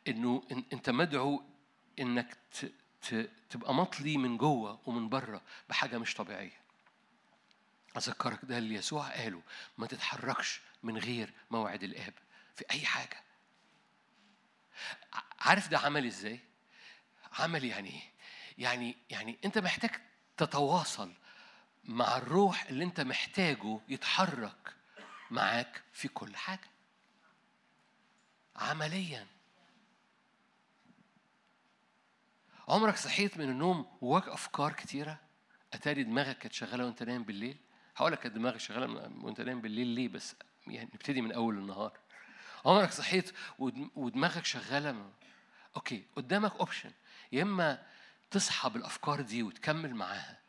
إنه 0.08 0.42
أنت 0.72 0.90
مدعو 0.90 1.42
إنك 1.98 2.36
تبقى 3.50 3.74
مطلي 3.74 4.16
من 4.16 4.36
جوه 4.36 4.80
ومن 4.86 5.08
بره 5.08 5.42
بحاجة 5.68 5.98
مش 5.98 6.14
طبيعية. 6.14 6.65
أذكرك 7.96 8.38
ده 8.42 8.58
اللي 8.58 8.74
يسوع 8.74 9.08
قاله 9.08 9.42
ما 9.78 9.86
تتحركش 9.86 10.60
من 10.82 10.98
غير 10.98 11.32
موعد 11.50 11.82
الآب 11.82 12.14
في 12.56 12.64
أي 12.70 12.86
حاجة. 12.86 13.22
عارف 15.40 15.68
ده 15.68 15.78
عمل 15.78 16.06
إزاي؟ 16.06 16.40
عمل 17.38 17.64
يعني 17.64 17.90
إيه؟ 17.90 18.12
يعني 18.58 18.96
يعني 19.10 19.38
أنت 19.44 19.58
محتاج 19.58 19.90
تتواصل 20.36 21.12
مع 21.84 22.16
الروح 22.16 22.64
اللي 22.64 22.84
أنت 22.84 23.00
محتاجه 23.00 23.80
يتحرك 23.88 24.74
معاك 25.30 25.82
في 25.92 26.08
كل 26.08 26.36
حاجة. 26.36 26.70
عمليا. 28.56 29.26
عمرك 32.68 32.96
صحيت 32.96 33.38
من 33.38 33.50
النوم 33.50 33.98
ووراك 34.00 34.28
أفكار 34.28 34.72
كتيرة؟ 34.72 35.20
أتاري 35.72 36.04
دماغك 36.04 36.38
كانت 36.38 36.52
شغالة 36.54 36.84
وأنت 36.84 37.02
نايم 37.02 37.22
بالليل؟ 37.22 37.56
هقول 37.96 38.12
لك 38.12 38.26
دماغي 38.26 38.58
شغالة 38.58 39.10
وأنت 39.20 39.40
نايم 39.40 39.60
بالليل 39.60 39.86
ليه 39.86 40.08
بس؟ 40.08 40.34
يعني 40.66 40.90
نبتدي 40.94 41.20
من 41.20 41.32
أول 41.32 41.58
النهار. 41.58 41.98
عمرك 42.64 42.90
صحيت 42.90 43.32
ودماغك 43.96 44.44
شغالة 44.44 45.10
أوكي 45.76 46.04
قدامك 46.16 46.52
option 46.52 46.92
يا 47.32 47.42
إما 47.42 47.86
تصحى 48.30 48.70
بالأفكار 48.70 49.20
دي 49.20 49.42
وتكمل 49.42 49.94
معاها 49.94 50.40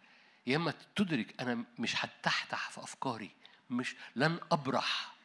يا 0.47 0.55
إما 0.55 0.73
تدرك 0.95 1.41
أنا 1.41 1.65
مش 1.79 2.05
هتحتح 2.05 2.69
في 2.69 2.83
أفكاري 2.83 3.31
مش 3.69 3.95
لن 4.15 4.39
أبرح. 4.51 5.15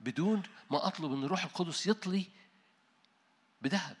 بدون 0.00 0.42
ما 0.70 0.86
أطلب 0.86 1.12
إن 1.12 1.24
الروح 1.24 1.44
القدس 1.44 1.86
يطلي 1.86 2.26
بذهب 3.62 3.96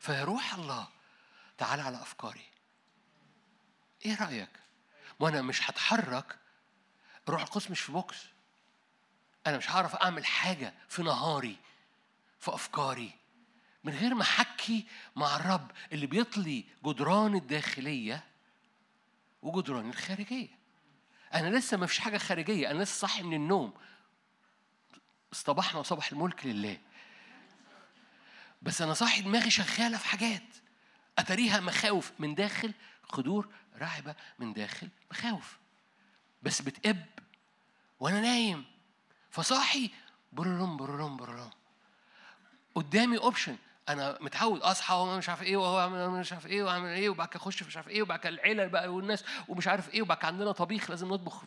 فيا 0.00 0.24
روح 0.24 0.54
الله 0.54 0.88
تعال 1.58 1.80
على 1.80 2.02
أفكاري. 2.02 2.44
إيه 4.06 4.22
رأيك؟ 4.24 4.61
وأنا 5.22 5.42
مش 5.42 5.70
هتحرك 5.70 6.38
الروح 7.28 7.42
القدس 7.42 7.70
مش 7.70 7.80
في 7.80 7.92
بوكس. 7.92 8.16
أنا 9.46 9.58
مش 9.58 9.70
هعرف 9.70 9.94
أعمل 9.94 10.26
حاجة 10.26 10.74
في 10.88 11.02
نهاري 11.02 11.56
في 12.40 12.54
أفكاري 12.54 13.10
من 13.84 13.92
غير 13.92 14.14
ما 14.14 14.22
أحكي 14.22 14.86
مع 15.16 15.36
الرب 15.36 15.70
اللي 15.92 16.06
بيطلي 16.06 16.64
جدران 16.86 17.34
الداخلية 17.34 18.24
وجدران 19.42 19.90
الخارجية. 19.90 20.48
أنا 21.34 21.56
لسه 21.56 21.76
ما 21.76 21.86
فيش 21.86 21.98
حاجة 21.98 22.18
خارجية 22.18 22.70
أنا 22.70 22.82
لسه 22.82 23.00
صاحي 23.00 23.22
من 23.22 23.34
النوم. 23.34 23.72
اصطبحنا 25.32 25.80
وصبح 25.80 26.12
الملك 26.12 26.46
لله. 26.46 26.78
بس 28.62 28.82
أنا 28.82 28.94
صاحي 28.94 29.22
دماغي 29.22 29.50
شغالة 29.50 29.98
في 29.98 30.06
حاجات. 30.06 30.61
اتريها 31.18 31.60
مخاوف 31.60 32.12
من 32.18 32.34
داخل 32.34 32.72
قدور 33.08 33.48
رعبة 33.78 34.14
من 34.38 34.52
داخل 34.52 34.88
مخاوف. 35.10 35.58
بس 36.42 36.62
بتقب 36.62 37.04
وأنا 38.00 38.20
نايم. 38.20 38.64
فصاحي 39.30 39.90
بررم 40.32 40.76
بررم 40.76 41.16
بررم. 41.16 41.50
قدامي 42.74 43.18
اوبشن 43.18 43.56
أنا 43.88 44.18
متعود 44.20 44.60
أصحى 44.60 44.94
وما 44.94 45.16
مش 45.16 45.28
عارف 45.28 45.42
إيه 45.42 45.56
وهو 45.56 46.10
مش 46.10 46.32
عارف 46.32 46.46
إيه 46.46 46.62
وأعمل 46.62 46.88
إيه 46.88 47.08
وبعد 47.08 47.28
كده 47.28 47.36
أخش 47.36 47.62
مش 47.62 47.76
عارف 47.76 47.88
إيه 47.88 48.02
وبعد 48.02 48.18
كده 48.18 48.28
العيلة 48.28 48.66
بقى 48.66 48.88
والناس 48.88 49.24
ومش 49.48 49.68
عارف 49.68 49.94
إيه 49.94 50.02
وبعد 50.02 50.18
كده 50.18 50.26
عندنا 50.26 50.52
طبيخ 50.52 50.90
لازم 50.90 51.08
نطبخ 51.08 51.42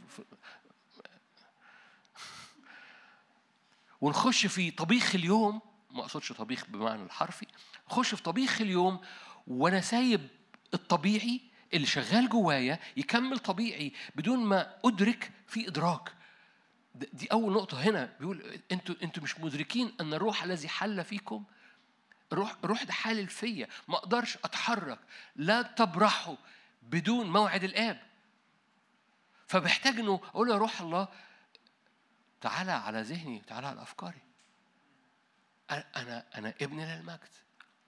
ونخش 4.01 4.45
في 4.45 4.71
طبيخ 4.71 5.15
اليوم. 5.15 5.61
ما 5.91 6.01
أقصدش 6.01 6.31
طبيخ 6.31 6.65
بمعنى 6.67 7.03
الحرفي. 7.03 7.47
نخش 7.91 8.15
في 8.15 8.23
طبيخ 8.23 8.61
اليوم 8.61 9.01
وأنا 9.47 9.81
سايب 9.81 10.27
الطبيعي 10.73 11.41
اللي 11.73 11.87
شغال 11.87 12.29
جوايا 12.29 12.79
يكمل 12.97 13.39
طبيعي 13.39 13.93
بدون 14.15 14.39
ما 14.45 14.75
أدرك 14.85 15.31
في 15.47 15.67
إدراك. 15.67 16.13
دي 16.95 17.27
أول 17.31 17.53
نقطة 17.53 17.81
هنا. 17.81 18.15
بيقول 18.19 18.59
أنتوا 18.71 18.95
أنتوا 19.03 19.23
مش 19.23 19.39
مدركين 19.39 19.93
أن 20.01 20.13
الروح 20.13 20.43
الذي 20.43 20.67
حل 20.67 21.03
فيكم 21.03 21.43
روح 22.33 22.55
روح 22.63 22.83
ده 22.83 22.93
حالل 22.93 23.27
فيا. 23.27 23.67
ما 23.87 23.95
أقدرش 23.95 24.37
أتحرك. 24.37 24.99
لا 25.35 25.61
تبرحوا 25.61 26.35
بدون 26.81 27.29
موعد 27.29 27.63
الآب. 27.63 28.01
فبحتاج 29.47 29.99
إنه 29.99 30.21
أقول 30.23 30.49
يا 30.49 30.55
روح 30.55 30.81
الله 30.81 31.07
تعالى 32.41 32.71
على 32.71 33.01
ذهني 33.01 33.39
تعالى 33.47 33.67
على 33.67 33.81
أفكاري. 33.81 34.21
أنا 35.71 36.25
أنا 36.35 36.53
ابن 36.61 36.79
للمجد. 36.81 37.44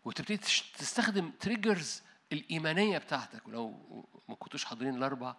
وتبتدي 0.08 0.38
تستخدم 0.78 1.32
triggers 1.39 2.01
الإيمانية 2.34 2.97
بتاعتك. 2.97 3.47
ولو 3.47 3.70
ما 4.28 4.36
كنتوش 4.36 4.66
حاضرين 4.66 4.95
الأربع 4.95 5.36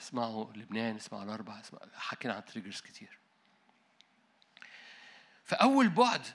اسمعوا 0.00 0.52
لبنان 0.52 0.96
اسمعوا 0.96 1.24
الأربع 1.24 1.60
اسمعوا 1.60 1.86
حكينا 1.94 2.34
عن 2.34 2.44
triggers 2.44 2.80
كتير. 2.80 3.18
فأول 5.44 5.88
بعد 5.88 6.26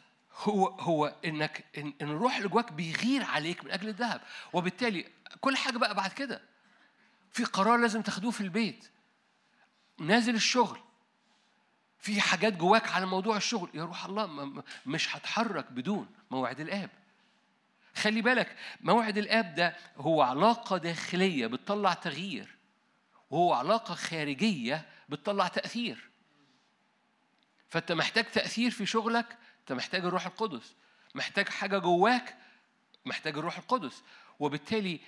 هو 0.44 0.68
هو 0.68 1.16
إنك 1.26 1.66
ان 1.78 1.94
الروح 2.02 2.36
اللي 2.36 2.50
جواك 2.50 2.74
بيغير 2.74 3.24
عليك 3.24 3.64
من 3.66 3.72
أجل 3.72 3.88
الذهب. 3.88 4.22
وبالتالي 4.54 5.12
كل 5.42 5.58
حاجة 5.58 5.78
بقى 5.78 5.96
بعد 5.96 6.14
كده. 6.14 6.42
في 7.32 7.44
قرار 7.44 7.78
لازم 7.78 8.02
تاخدوه 8.02 8.32
في 8.32 8.42
البيت. 8.42 8.92
نازل 10.00 10.36
الشغل. 10.36 10.80
في 12.00 12.22
حاجات 12.22 12.54
جواك 12.54 12.92
على 12.92 13.06
موضوع 13.06 13.38
الشغل. 13.38 13.70
يا 13.74 13.84
روح 13.84 14.06
الله 14.06 14.64
مش 14.86 15.16
هتحرك 15.16 15.72
بدون 15.72 16.10
موعد 16.32 16.60
الآب. 16.60 17.05
خلي 17.96 18.22
بالك 18.22 18.56
موعد 18.82 19.18
الآب 19.18 19.56
ده 19.56 19.76
هو 19.98 20.22
علاقة 20.22 20.78
داخلية 20.78 21.48
بتطلع 21.48 21.94
تغيير 21.94 22.56
وهو 23.30 23.54
علاقة 23.54 23.96
خارجية 23.96 24.86
بتطلع 25.10 25.48
تأثير. 25.48 26.10
فأنت 27.70 27.92
محتاج 27.92 28.26
تأثير 28.26 28.72
في 28.72 28.86
شغلك 28.86 29.38
أنت 29.60 29.72
محتاج 29.74 30.06
الروح 30.06 30.26
القدس. 30.26 30.76
محتاج 31.16 31.50
حاجة 31.50 31.78
جواك 31.78 32.36
محتاج 33.06 33.38
الروح 33.38 33.58
القدس. 33.58 34.04
وبالتالي 34.40 35.00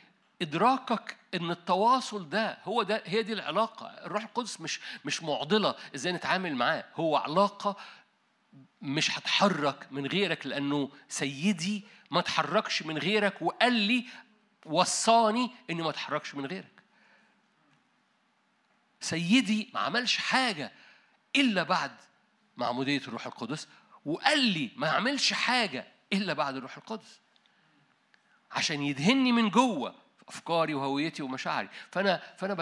إدراكك 0.41 1.17
إن 1.33 1.51
التواصل 1.51 2.29
ده 2.29 2.57
هو 2.63 2.83
ده 2.83 3.03
هي 3.05 3.23
دي 3.23 3.33
العلاقة. 3.33 3.87
الروح 3.87 4.23
القدس 4.23 4.61
مش 4.61 4.79
مش 5.05 5.23
معضلة 5.23 5.75
إزاي 5.95 6.13
نتعامل 6.13 6.55
معاه 6.55 6.83
هو 6.95 7.15
علاقة 7.17 7.75
مش 8.81 9.17
هتحرك 9.17 9.87
من 9.91 10.05
غيرك 10.05 10.47
لأنه 10.47 10.91
سيدي 11.09 11.85
ما 12.11 12.21
تحركش 12.21 12.83
من 12.83 12.97
غيرك 12.97 13.41
وقال 13.41 13.73
لي 13.73 14.05
وصاني 14.65 15.51
إني 15.69 15.81
ما 15.81 15.89
اتحركش 15.89 16.35
من 16.35 16.45
غيرك. 16.45 16.83
سيدي 19.01 19.69
ما 19.73 19.79
عملش 19.79 20.17
حاجة 20.17 20.71
إلا 21.35 21.63
بعد 21.63 21.91
معمودية 22.57 22.97
الروح 22.97 23.25
القدس 23.25 23.67
وقال 24.05 24.39
لي 24.39 24.71
ما 24.75 24.87
اعملش 24.89 25.33
حاجة 25.33 25.87
إلا 26.13 26.33
بعد 26.33 26.55
الروح 26.55 26.77
القدس. 26.77 27.19
عشان 28.51 28.81
يدهني 28.81 29.31
من 29.31 29.49
جوه 29.49 29.95
أفكاري 30.27 30.73
وهويتي 30.73 31.23
ومشاعري. 31.23 31.69
فانا 31.91 32.21
فأنا 32.37 32.53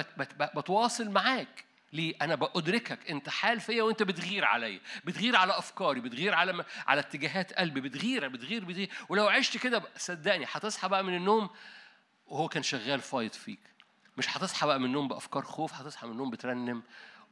بتواصل 0.56 1.10
معاك. 1.10 1.65
ليه؟ 1.96 2.16
أنا 2.22 2.36
بأدركك 2.36 3.10
أنت 3.10 3.30
حال 3.30 3.60
فيا 3.60 3.84
وأنت 3.84 4.04
بتغير 4.04 4.46
عليا، 4.46 4.80
بتغير 5.06 5.36
على 5.36 5.58
أفكاري، 5.58 6.00
بتغير 6.00 6.34
على 6.34 6.66
على 6.88 7.00
اتجاهات 7.00 7.54
قلبي، 7.54 7.82
بتغير 7.82 8.28
بتغير 8.28 8.66
بتغير 8.66 8.90
ولو 9.10 9.28
عشت 9.28 9.58
كده 9.58 9.84
صدقني 9.98 10.46
هتصحى 10.52 10.90
بقى 10.90 11.04
من 11.04 11.16
النوم 11.16 11.50
وهو 12.28 12.48
كان 12.48 12.64
شغال 12.64 13.02
فايت 13.02 13.36
فيك. 13.36 13.60
مش 14.18 14.38
هتصحى 14.38 14.68
بقى 14.68 14.80
من 14.80 14.86
النوم 14.86 15.08
بأفكار 15.08 15.44
خوف، 15.44 15.74
هتصحى 15.74 16.08
من 16.08 16.14
النوم 16.14 16.30
بترنم 16.30 16.84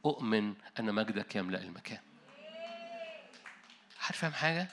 أؤمن 0.04 0.54
أن 0.78 0.94
مجدك 0.94 1.36
يملأ 1.36 1.62
المكان. 1.62 2.00
حد 3.98 4.14
فاهم 4.14 4.32
حاجة؟ 4.32 4.68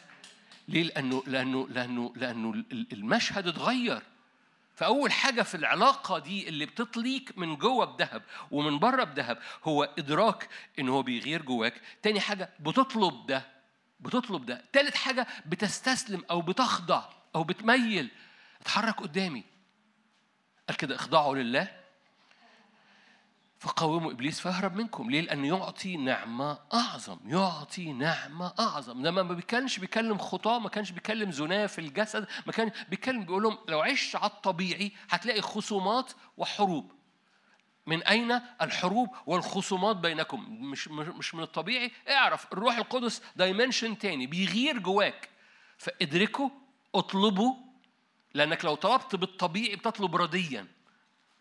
ليه؟ 0.67 0.83
لأنه 0.83 1.23
لأنه 1.27 1.67
لأنه 1.69 2.13
لأنه 2.15 2.63
المشهد 2.71 3.47
اتغير. 3.47 4.01
فأول 4.81 5.11
حاجة 5.11 5.41
في 5.41 5.55
العلاقة 5.55 6.19
دي 6.19 6.49
اللي 6.49 6.65
بتطليك 6.65 7.37
من 7.37 7.55
جوه 7.55 7.85
بذهب 7.85 8.23
ومن 8.51 8.79
بره 8.79 9.03
بذهب 9.03 9.37
هو 9.63 9.83
إدراك 9.83 10.49
إن 10.79 10.89
هو 10.89 11.03
بيغير 11.03 11.41
جواك، 11.41 11.81
تاني 12.01 12.19
حاجة 12.19 12.49
بتطلب 12.59 13.25
ده 13.27 13.45
بتطلب 13.99 14.45
ده، 14.45 14.61
تالت 14.73 14.95
حاجة 14.95 15.27
بتستسلم 15.45 16.23
أو 16.31 16.41
بتخضع 16.41 17.03
أو 17.35 17.43
بتميل. 17.43 18.11
اتحرك 18.61 19.01
قدامي. 19.01 19.43
قال 20.67 20.77
كده 20.77 20.95
اخضعوا 20.95 21.35
لله. 21.35 21.80
فقاوموا 23.61 24.11
إبليس 24.11 24.39
فيهرب 24.39 24.75
منكم. 24.75 25.11
ليه؟ 25.11 25.21
لأنه 25.21 25.47
يعطي 25.47 25.97
نعمة 25.97 26.59
أعظم 26.73 27.17
يعطي 27.25 27.93
نعمة 27.93 28.53
أعظم. 28.59 29.05
لما 29.05 29.23
ما 29.23 29.41
كانش 29.41 29.79
بيكلم 29.79 30.17
خطاة 30.17 30.59
ما 30.59 30.69
كانش 30.69 30.91
بيكلم 30.91 31.31
زناه 31.31 31.65
في 31.65 31.79
الجسد 31.79 32.27
ما 32.45 32.51
كان 32.51 32.71
بيكلم 32.89 33.25
بيقول 33.25 33.43
لهم 33.43 33.57
لو 33.69 33.81
عشت 33.81 34.15
على 34.15 34.31
الطبيعي 34.31 34.91
هتلاقي 35.09 35.41
خصومات 35.41 36.11
وحروب. 36.37 36.91
من 37.87 38.03
أين 38.03 38.41
الحروب 38.61 39.09
والخصومات 39.25 39.95
بينكم؟ 39.95 40.45
مش 40.49 40.87
مش 40.87 41.35
من 41.35 41.43
الطبيعي؟ 41.43 41.91
اعرف. 42.09 42.53
الروح 42.53 42.77
القدس 42.77 43.21
دايمنشن 43.35 43.97
تاني 43.97 44.27
بيغير 44.27 44.77
جواك. 44.77 45.29
فادركه 45.77 46.51
اطلبه 46.95 47.55
لأنك 48.33 48.65
لو 48.65 48.75
طلبت 48.75 49.15
بالطبيعي 49.15 49.75
بتطلب 49.75 50.15
رديا. 50.15 50.67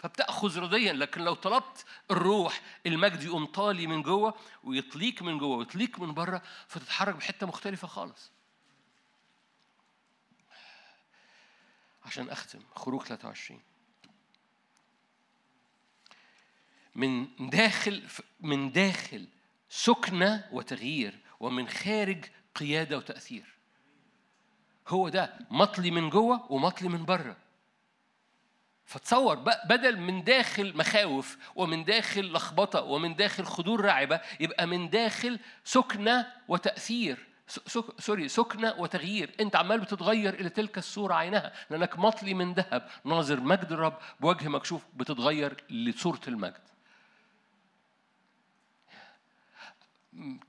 فبتأخذ 0.00 0.58
رضيا 0.58 0.92
لكن 0.92 1.20
لو 1.20 1.34
طلبت 1.34 1.84
الروح 2.10 2.60
المجد 2.86 3.22
يقوم 3.22 3.46
طالي 3.46 3.86
من 3.86 4.02
جوه 4.02 4.34
ويطليك 4.64 5.22
من 5.22 5.38
جوه 5.38 5.56
ويطليك 5.56 6.00
من 6.00 6.14
بره 6.14 6.42
فتتحرك 6.68 7.14
بحتة 7.14 7.46
مختلفة 7.46 7.88
خالص. 7.88 8.30
عشان 12.04 12.30
أختم 12.30 12.60
خروج 12.76 13.02
23 13.02 13.60
من 16.94 17.28
داخل 17.50 18.08
من 18.40 18.72
داخل 18.72 19.28
سكنة 19.68 20.48
وتغيير 20.52 21.18
ومن 21.40 21.68
خارج 21.68 22.24
قيادة 22.54 22.96
وتأثير. 22.96 23.54
هو 24.88 25.08
ده 25.08 25.38
مطلي 25.50 25.90
من 25.90 26.10
جوه 26.10 26.52
ومطلي 26.52 26.88
من 26.88 27.04
بره. 27.04 27.36
فتصور 28.90 29.34
بدل 29.68 29.98
من 29.98 30.24
داخل 30.24 30.76
مخاوف 30.76 31.38
ومن 31.54 31.84
داخل 31.84 32.32
لخبطة 32.32 32.82
ومن 32.82 33.16
داخل 33.16 33.44
خدور 33.44 33.80
راعبة 33.80 34.20
يبقى 34.40 34.66
من 34.66 34.90
داخل 34.90 35.38
سكنة 35.64 36.32
وتأثير. 36.48 37.26
سوري 37.98 38.28
سكنة 38.28 38.74
وتغيير. 38.78 39.34
أنت 39.40 39.56
عمال 39.56 39.80
بتتغير 39.80 40.34
إلى 40.34 40.48
تلك 40.48 40.78
الصورة 40.78 41.14
عينها. 41.14 41.52
لأنك 41.70 41.98
مطلي 41.98 42.34
من 42.34 42.54
ذهب 42.54 42.88
ناظر 43.04 43.40
مجد 43.40 43.72
الرب 43.72 43.98
بوجه 44.20 44.48
مكشوف 44.48 44.82
بتتغير 44.96 45.64
لصورة 45.70 46.20
المجد. 46.28 46.60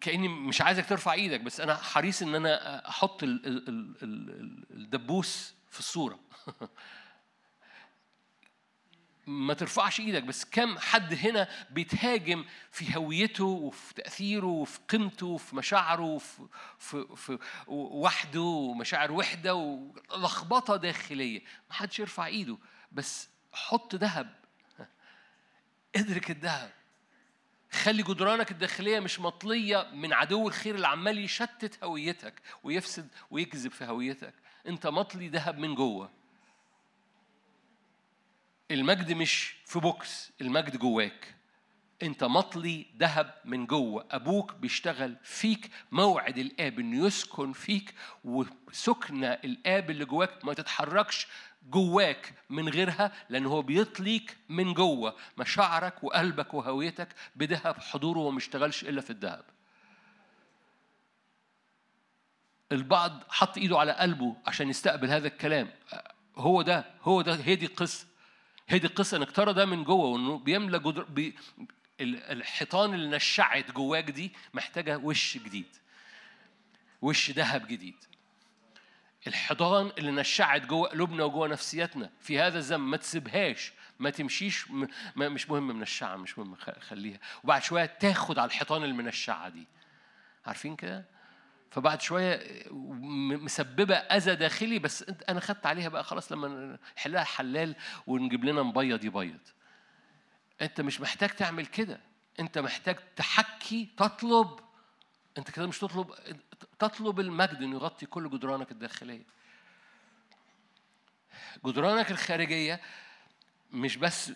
كأني 0.01 0.27
مش 0.27 0.61
عايزك 0.61 0.85
ترفع 0.85 1.13
إيدك 1.13 1.41
بس 1.41 1.59
أنا 1.59 1.75
حريص 1.75 2.21
إن 2.21 2.35
أنا 2.35 2.87
أحط 2.89 3.19
الدبوس 4.73 5.55
في 5.69 5.79
الصورة. 5.79 6.19
ما 9.27 9.53
ترفعش 9.53 9.99
إيدك 9.99 10.23
بس 10.23 10.45
كم 10.45 10.79
حد 10.79 11.13
هنا 11.13 11.47
بيتهاجم 11.69 12.45
في 12.71 12.97
هويته 12.97 13.45
وفي 13.45 13.93
تأثيره 13.93 14.45
وفي 14.45 14.79
قيمته 14.89 15.27
وفي 15.27 15.55
مشاعره 15.55 16.01
وفي 16.01 16.47
في 16.79 17.05
في 17.15 17.37
وحده 17.67 18.41
ومشاعر 18.41 19.11
وحدة 19.11 19.55
ولخبطة 19.55 20.75
داخلية. 20.75 21.39
ما 21.69 21.75
حدش 21.75 21.99
يرفع 21.99 22.25
ايده 22.25 22.57
بس 22.91 23.29
حط 23.53 23.95
ذهب. 23.95 24.35
ادرك 25.95 26.31
الذهب. 26.31 26.71
خلي 27.71 28.03
جدرانك 28.03 28.51
الداخلية 28.51 28.99
مش 28.99 29.19
مطلية 29.19 29.91
من 29.93 30.13
عدو 30.13 30.47
الخير 30.47 30.75
اللي 30.75 30.87
عمال 30.87 31.17
يشتت 31.17 31.83
هويتك 31.83 32.41
ويفسد 32.63 33.07
ويكذب 33.31 33.71
في 33.71 33.85
هويتك. 33.85 34.33
انت 34.67 34.87
مطلي 34.87 35.27
ذهب 35.27 35.57
من 35.57 35.75
جوه. 35.75 36.20
المجد 38.71 39.11
مش 39.11 39.55
في 39.65 39.79
box 39.79 40.31
المجد 40.41 40.77
جواك. 40.77 41.35
انت 42.03 42.23
مطلي 42.23 42.85
ذهب 42.97 43.33
من 43.45 43.65
جوه. 43.65 44.05
أبوك 44.11 44.53
بيشتغل 44.53 45.15
فيك 45.23 45.71
موعد 45.91 46.37
الآب 46.37 46.79
إنه 46.79 47.05
يسكن 47.05 47.53
فيك 47.53 47.93
وسكنة 48.23 49.27
الآب 49.27 49.89
اللي 49.89 50.05
جواك 50.05 50.45
ما 50.45 50.53
تتحركش 50.53 51.27
جواك 51.69 52.33
من 52.49 52.69
غيرها 52.69 53.11
لأن 53.29 53.45
هو 53.45 53.61
بيطليك 53.61 54.37
من 54.49 54.73
جوه. 54.73 55.15
مشاعرك 55.37 56.03
وقلبك 56.03 56.53
وهويتك 56.53 57.07
بذهب 57.35 57.79
حضوره 57.79 58.19
وما 58.19 58.37
اشتغلش 58.37 58.83
إلا 58.83 59.01
في 59.01 59.09
الذهب. 59.09 59.45
البعض 62.71 63.23
حط 63.29 63.57
إيده 63.57 63.79
على 63.79 63.91
قلبه 63.91 64.35
عشان 64.45 64.69
يستقبل 64.69 65.09
هذا 65.09 65.27
الكلام. 65.27 65.69
هو 66.35 66.61
ده 66.61 66.85
هو 67.01 67.21
ده 67.21 67.35
هي 67.35 67.55
دي 67.55 67.65
القصة. 67.65 68.10
هي 68.71 68.79
دي 68.79 68.87
القصة 68.87 69.17
إنك 69.17 69.31
ترى 69.31 69.53
ده 69.53 69.65
من 69.65 69.83
جوه 69.83 70.05
وإنه 70.05 70.37
بيملى 70.37 70.79
جدر 70.79 71.03
بي 71.03 71.35
الحيطان 72.01 72.93
اللي 72.93 73.15
نشعت 73.15 73.71
جواك 73.71 74.09
دي 74.11 74.31
محتاجة 74.53 74.97
وش 74.97 75.37
جديد 75.37 75.75
وش 77.01 77.31
ذهب 77.31 77.67
جديد. 77.67 77.95
الحيطان 79.27 79.91
اللي 79.97 80.11
نشعت 80.11 80.65
جوه 80.65 80.89
قلوبنا 80.89 81.23
وجوه 81.23 81.47
نفسياتنا 81.47 82.09
في 82.21 82.39
هذا 82.39 82.57
الزمن 82.57 82.83
ما 82.87 82.97
تسيبهاش 82.97 83.71
ما 83.99 84.09
تمشيش 84.09 84.71
ما 85.15 85.29
مش 85.29 85.49
مهم 85.49 85.67
من 85.67 85.81
الشعة 85.81 86.15
مش 86.15 86.37
مهم 86.37 86.55
خليها. 86.79 87.19
وبعد 87.43 87.63
شوية 87.63 87.85
تاخد 87.85 88.39
على 88.39 88.47
الحيطان 88.47 88.83
المنشعة 88.83 89.49
دي. 89.49 89.67
عارفين 90.45 90.75
كده؟ 90.75 91.05
فبعد 91.71 92.01
شوية 92.01 92.63
مسببة 92.71 93.95
أذى 93.95 94.35
داخلي 94.35 94.79
بس 94.79 95.03
أنت 95.03 95.23
أنا 95.23 95.39
خدت 95.39 95.65
عليها 95.65 95.89
بقى 95.89 96.03
خلاص 96.03 96.31
لما 96.31 96.77
نحلها 96.97 97.23
حلال 97.23 97.75
ونجيب 98.07 98.45
لنا 98.45 98.63
مبيض 98.63 99.03
يبيض. 99.05 99.39
أنت 100.61 100.81
مش 100.81 101.01
محتاج 101.01 101.29
تعمل 101.29 101.65
كده. 101.65 101.99
أنت 102.39 102.57
محتاج 102.57 102.95
تحكي 103.15 103.89
تطلب 103.97 104.59
أنت 105.37 105.51
كده 105.51 105.67
مش 105.67 105.79
تطلب 105.79 106.13
تطلب 106.79 107.19
المجد 107.19 107.61
إنه 107.61 107.75
يغطي 107.75 108.05
كل 108.05 108.29
جدرانك 108.29 108.71
الداخلية. 108.71 109.25
جدرانك 111.65 112.11
الخارجية 112.11 112.81
مش 113.71 113.97
بس 113.97 114.31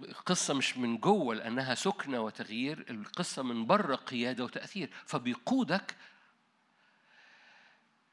القصة 0.00 0.54
مش 0.54 0.76
من 0.78 0.98
جوه 0.98 1.34
لأنها 1.34 1.74
سكنة 1.74 2.20
وتغيير 2.20 2.86
القصة 2.90 3.42
من 3.42 3.66
بره 3.66 3.94
قيادة 3.96 4.44
وتأثير. 4.44 4.90
فبيقودك 5.06 5.96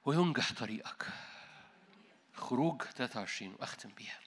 وينجح 0.06 0.54
طريقك. 0.54 1.08
خروج 2.34 2.82
23 2.82 3.56
وأختم 3.60 3.90
بيها. 3.90 4.20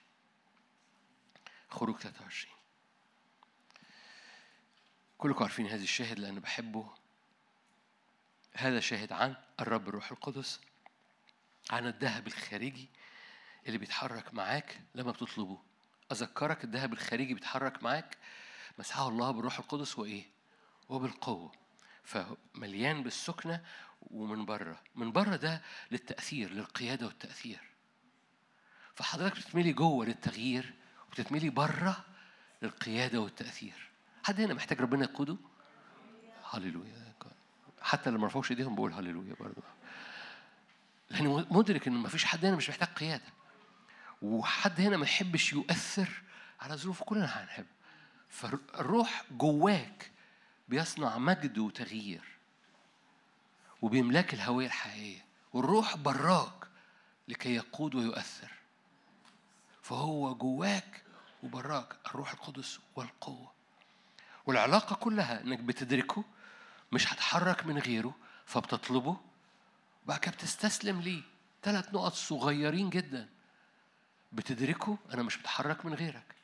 خروج 1.70 1.97
23 1.97 2.55
كلكم 5.18 5.45
عارفين 5.45 5.66
هذا 5.66 5.83
الشاهد 5.83 6.18
لأن 6.18 6.41
بحبه. 6.41 6.91
هذا 8.55 8.81
شاهد 8.81 9.12
عن 9.12 9.37
الرب 9.61 9.89
الروح 9.89 10.11
القدس 10.11 10.61
عن 11.70 11.87
الذهب 11.87 12.26
الخارجي 12.26 12.89
اللي 13.66 13.79
بيتحرك 13.79 14.35
معاك 14.35 14.81
لما 14.95 15.12
بتطلبه. 15.12 15.59
أذكرك 16.12 16.64
الذهب 16.64 16.93
الخارجي 16.93 17.35
بيتحرك 17.35 17.83
معاك؟ 17.83 18.18
مسحه 18.79 19.09
الله 19.09 19.31
بالروح 19.31 19.59
القدس 19.59 19.99
وإيه؟ 19.99 20.24
وبالقوة. 20.89 21.68
فمليان 22.09 23.03
بالسكنة 23.03 23.61
ومن 24.01 24.45
بره 24.45 24.81
من 24.95 25.13
بره 25.13 25.37
ده 25.37 25.63
للتأثير 25.91 26.51
للقيادة 26.53 27.07
والتأثير. 27.07 27.61
فحضرتك 28.95 29.37
بتتملي 29.37 29.73
جوه 29.73 30.07
للتغيير 30.07 30.75
وبتتملي 31.09 31.51
بره 31.51 32.05
للقيادة 32.63 33.21
والتأثير. 33.21 33.91
حد 34.25 34.41
هنا 34.41 34.55
محتاج 34.55 34.81
ربنا 34.81 35.05
يقوده؟ 35.05 35.37
هللويا. 36.51 37.13
حتى 37.83 38.09
اللي 38.09 38.21
ما 38.21 38.27
رفعوش 38.27 38.51
ايديهم 38.51 38.75
بقول 38.75 38.93
هللويا 38.93 39.35
برضه. 39.41 39.63
لأنه 41.11 41.47
مدرك 41.51 41.89
إن 41.89 41.93
ما 41.93 42.09
فيش 42.09 42.25
حد 42.25 42.45
هنا 42.45 42.57
مش 42.57 42.71
محتاج 42.71 42.89
قيادة. 42.89 43.33
وحد 44.23 44.81
هنا 44.81 44.97
ما 44.97 45.05
يحبش 45.05 45.53
يؤثر 45.53 46.23
على 46.61 46.77
ظروفه 46.77 47.05
كلنا 47.05 47.27
هنحب. 47.27 47.67
فالروح 48.29 49.25
جواك 49.31 50.11
بيصنع 50.69 51.19
مجد 51.19 51.59
وتغيير 51.59 52.39
وبيملاك 53.83 54.35
الهوية 54.35 54.66
الحقيقية 54.66 55.25
والروح 55.53 55.97
براك 55.97 56.69
لكي 57.29 57.55
يقود 57.55 57.95
ويؤثر. 57.95 58.53
فهو 59.83 60.35
جواك 60.35 61.03
وبراك 61.43 61.97
الروح 62.07 62.33
القدس 62.33 62.79
والقوة. 62.97 63.53
والعلاقة 64.47 64.97
كلها 64.97 65.41
إنك 65.41 65.59
بتدركه 65.59 66.25
مش 66.93 67.12
هتحرك 67.12 67.66
من 67.66 67.79
غيره 67.79 68.14
فبتطلبه 68.47 69.16
بعد 70.07 70.19
كده 70.19 70.33
بتستسلم 70.33 71.01
ليه؟ 71.01 71.23
ثلاث 71.62 71.95
نقط 71.95 72.12
صغيرين 72.12 72.91
جدا. 72.91 73.29
بتدركه 74.33 74.99
أنا 75.14 75.23
مش 75.23 75.37
بتحرك 75.37 75.87
من 75.87 75.95
غيرك. 75.95 76.35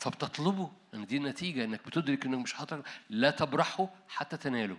فبتطلبه 0.00 0.70
لأن 0.92 1.06
دي 1.06 1.16
النتيجة 1.16 1.64
إنك 1.64 1.86
بتدرك 1.86 2.26
إنك 2.26 2.38
مش 2.38 2.52
حاطط 2.52 2.84
لا 3.10 3.30
تبرحه 3.30 3.88
حتى 4.08 4.36
تناله. 4.36 4.76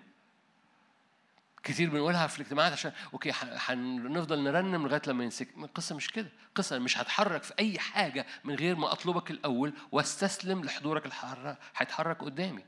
كتير 1.64 1.90
بنقولها 1.90 2.28
في 2.28 2.40
الاجتماعات 2.40 2.72
عشان 2.72 2.92
أوكي 3.14 3.32
هنفضل 3.42 4.44
نرنم 4.44 4.88
لغاية 4.88 5.02
لما 5.08 5.24
ينسك. 5.24 5.48
القصة 5.58 5.96
مش 5.96 6.12
كده. 6.12 6.30
القصة 6.48 6.80
مش 6.80 6.98
هتحرك 6.98 7.44
في 7.44 7.54
أي 7.60 7.80
حاجة 7.80 8.26
من 8.44 8.56
غير 8.56 8.76
ما 8.76 8.92
أطلبك 8.92 9.32
الأول 9.32 9.74
واستسلم 9.92 10.64
لحضورك 10.64 11.06
الحر 11.06 11.56
هيتحرك 11.76 12.24
قدامي. 12.24 12.64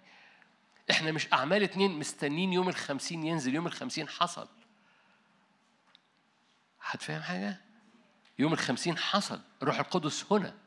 إحنا 0.91 1.11
مش 1.11 1.33
أعمال 1.33 1.63
اتنين 1.63 1.91
مستنين 1.99 2.53
يوم 2.53 2.69
الخمسين 2.69 3.23
ينزل 3.23 3.55
يوم 3.55 3.67
الخمسين 3.67 4.07
حصل. 4.07 4.47
هتفهم 6.81 7.21
حاجة؟ 7.21 7.61
يوم 8.39 8.53
الخمسين 8.53 8.97
حصل. 8.97 9.41
الروح 9.61 9.79
القدس 9.79 10.25
هنا. 10.31 10.62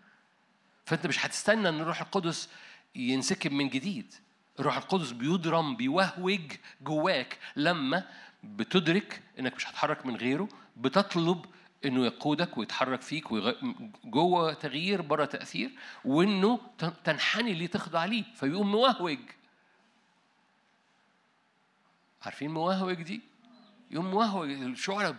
فانت 0.86 1.06
مش 1.06 1.26
هتستنى 1.26 1.68
إن 1.68 1.80
الروح 1.80 2.00
القدس 2.00 2.48
ينسكب 2.94 3.52
من 3.52 3.68
جديد. 3.68 4.14
الروح 4.60 4.76
القدس 4.76 5.10
بيضرم 5.10 5.76
بيوهوج 5.76 6.52
جواك 6.80 7.38
لما 7.56 8.04
بتدرك 8.44 9.22
إنك 9.38 9.54
مش 9.54 9.68
هتحرك 9.68 10.06
من 10.06 10.16
غيره 10.16 10.48
بتطلب 10.76 11.44
إنه 11.84 12.06
يقودك 12.06 12.58
ويتحرك 12.58 13.00
فيك 13.02 13.32
ويغ... 13.32 13.52
جوه 14.04 14.52
تغيير 14.54 15.02
بره 15.02 15.24
تأثير 15.24 15.70
وإنه 16.04 16.60
تنحني 17.04 17.54
ليه 17.54 17.66
تخضع 17.66 18.04
ليه. 18.04 18.24
فيقوم 18.34 18.72
موهوج. 18.72 19.18
عارفين 22.22 22.50
موهوج 22.50 23.02
دي؟ 23.02 23.20
يقوم 23.90 24.10
موهوج 24.10 24.50
الشعلة 24.50 25.16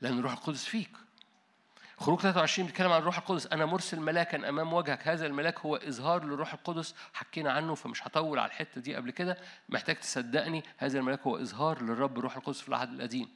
لأن 0.00 0.18
الروح 0.18 0.32
القدس 0.32 0.64
فيك. 0.64 0.90
خروج 2.00 2.20
23 2.20 2.66
بيتكلم 2.66 2.92
عن 2.92 3.00
الروح 3.00 3.18
القدس. 3.18 3.46
أنا 3.46 3.66
مرسل 3.66 4.00
ملاكا 4.00 4.48
أمام 4.48 4.72
وجهك. 4.72 5.08
هذا 5.08 5.26
الملاك 5.26 5.60
هو 5.60 5.76
إظهار 5.76 6.24
للروح 6.24 6.52
القدس. 6.52 6.94
حكينا 7.14 7.52
عنه 7.52 7.74
فمش 7.74 8.06
هطول 8.06 8.38
على 8.38 8.46
الحتة 8.46 8.80
دي 8.80 8.94
قبل 8.94 9.10
كده. 9.10 9.38
محتاج 9.68 9.96
تصدقني 9.96 10.62
هذا 10.76 10.98
الملاك 10.98 11.20
هو 11.20 11.36
إظهار 11.36 11.82
للرب 11.82 12.18
الروح 12.18 12.36
القدس 12.36 12.60
في 12.60 12.68
العهد 12.68 12.92
القديم. 12.92 13.28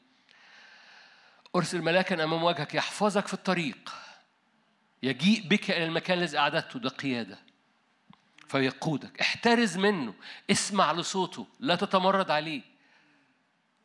أرسل 1.56 1.82
ملاكا 1.82 2.24
أمام 2.24 2.42
وجهك. 2.42 2.74
يحفظك 2.74 3.26
في 3.26 3.34
الطريق. 3.34 3.92
يجيء 5.02 5.48
بك 5.48 5.70
إلى 5.70 5.84
المكان 5.84 6.18
الذي 6.18 6.38
أعددته. 6.38 6.78
ده 6.78 6.88
قيادة. 6.88 7.38
فيقودك. 8.48 9.20
احترز 9.20 9.76
منه. 9.76 10.14
اسمع 10.50 10.92
لصوته. 10.92 11.46
لا 11.60 11.74
تتمرد 11.74 12.30
عليه. 12.30 12.62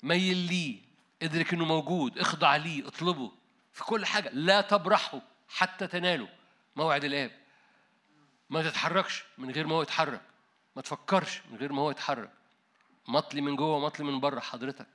ميل 0.03 0.37
ليه. 0.37 0.77
ادرك 1.21 1.53
إنه 1.53 1.65
موجود. 1.65 2.17
اخضع 2.17 2.55
ليه. 2.55 2.87
اطلبه. 2.87 3.31
في 3.77 3.83
كل 3.83 4.05
حاجة. 4.05 4.29
لا 4.33 4.61
تبرحه 4.61 5.21
حتى 5.49 5.87
تناله 5.87 6.29
موعد 6.75 7.03
الآب. 7.03 7.31
ما 8.49 8.63
تتحركش 8.63 9.23
من 9.37 9.51
غير 9.51 9.67
ما 9.67 9.75
هو 9.75 9.81
يتحرك. 9.81 10.21
ما 10.75 10.81
تفكرش 10.81 11.41
من 11.51 11.57
غير 11.57 11.73
ما 11.73 11.81
هو 11.81 11.91
يتحرك. 11.91 12.31
مطلي 13.07 13.41
من 13.41 13.55
جوه 13.55 13.79
مطلي 13.79 14.05
من 14.05 14.19
بره 14.19 14.39
حضرتك. 14.39 14.87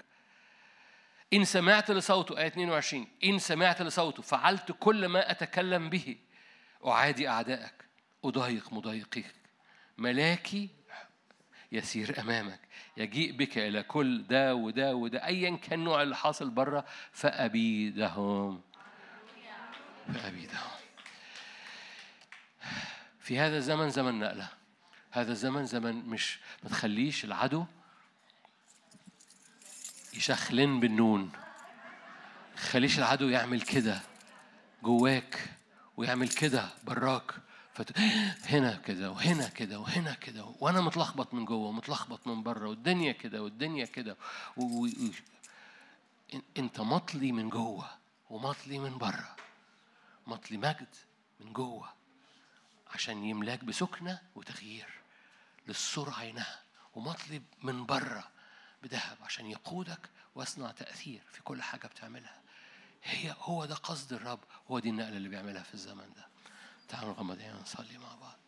إن 1.33 1.45
سمعت 1.45 1.91
لصوته 1.91 2.39
آية 2.39 2.47
22 2.47 3.09
إن 3.25 3.39
سمعت 3.39 3.83
لصوته 3.83 4.23
فعلت 4.23 4.73
كل 4.81 5.07
ما 5.07 5.31
أتكلم 5.31 5.91
به. 5.91 6.17
أعادي 6.87 7.29
أعدائك. 7.29 7.85
أضايق 8.25 8.73
مضايقيك. 8.73 9.35
ملاكي 9.99 10.69
يسير 11.73 12.21
أمامك. 12.21 12.61
يجيء 12.97 13.33
بك 13.33 13.59
إلى 13.59 13.83
كل 13.83 14.27
ده 14.27 14.55
وده 14.55 14.95
وده. 14.95 15.27
أيا 15.27 15.57
كان 15.57 15.79
النوع 15.79 16.03
اللي 16.03 16.17
حاصل 16.17 16.51
بره 16.51 16.85
فأبيدهم. 17.13 18.72
فأبيدهم 20.13 20.71
في 23.21 23.39
هذا 23.39 23.57
الزمن 23.57 23.91
زمن 23.91 24.19
نقلة. 24.19 24.49
هذا 25.11 25.33
الزمن 25.33 25.67
زمن 25.67 25.95
مش 25.95 26.39
ما 26.63 26.71
تخليش 26.71 27.25
العدو 27.25 27.65
يشخلن 30.15 30.81
بالنون. 30.81 31.33
خليش 32.57 32.99
العدو 32.99 33.29
يعمل 33.29 33.61
كده 33.61 34.01
جواك 34.83 35.51
ويعمل 35.97 36.29
كده 36.29 36.69
براك. 36.85 37.35
فت... 37.75 37.99
هنا 38.47 38.77
كده 38.77 39.11
وهنا 39.11 39.49
كده 39.49 39.79
وهنا 39.79 40.15
كده 40.15 40.45
وأنا 40.61 40.81
متلخبط 40.81 41.35
من 41.35 41.45
جوه 41.45 41.69
ومتلخبط 41.69 42.27
من 42.27 42.43
بره 42.43 42.69
والدنيا 42.69 43.13
كده 43.13 43.43
والدنيا 43.43 43.85
كده 43.85 44.17
و... 44.57 44.87
و... 44.87 44.89
أنت 46.59 46.81
مطلي 46.81 47.33
من 47.33 47.49
جوه 47.49 47.91
ومطلي 48.31 48.79
من 48.79 48.99
بره 48.99 49.37
مطلي 50.27 50.57
مجد 50.57 50.95
من 51.41 51.53
جوه 51.53 51.93
عشان 52.95 53.25
يملاك 53.25 53.65
بسكنة 53.65 54.21
وتغيير 54.35 54.89
للسرعة 55.69 56.19
عينها 56.19 56.63
ومطلب 56.95 57.43
من 57.63 57.87
بره 57.87 58.29
بذهب 58.83 59.17
عشان 59.23 59.47
يقودك 59.47 60.11
واصنع 60.35 60.71
تأثير 60.71 61.23
في 61.33 61.43
كل 61.43 61.63
حاجة 61.63 61.87
بتعملها. 61.87 62.43
هي 63.05 63.35
هو 63.39 63.65
ده 63.65 63.75
قصد 63.75 64.13
الرب 64.13 64.41
هو 64.71 64.79
دي 64.79 64.89
النقلة 64.89 65.17
اللي 65.17 65.29
بيعملها 65.29 65.63
في 65.63 65.75
الزمن 65.75 66.13
ده. 66.17 66.27
تعالوا 66.89 67.13
نغمض 67.13 67.39
عينينا 67.39 67.61
نصلي 67.61 67.99
مع 67.99 68.15
بعض. 68.15 68.39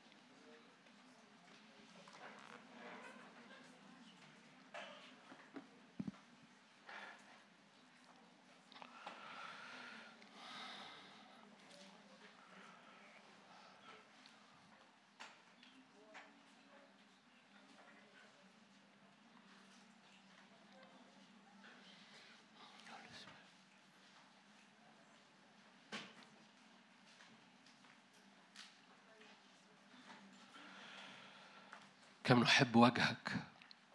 كم 32.35 32.43
نحب 32.43 32.77
وجهك 32.77 33.33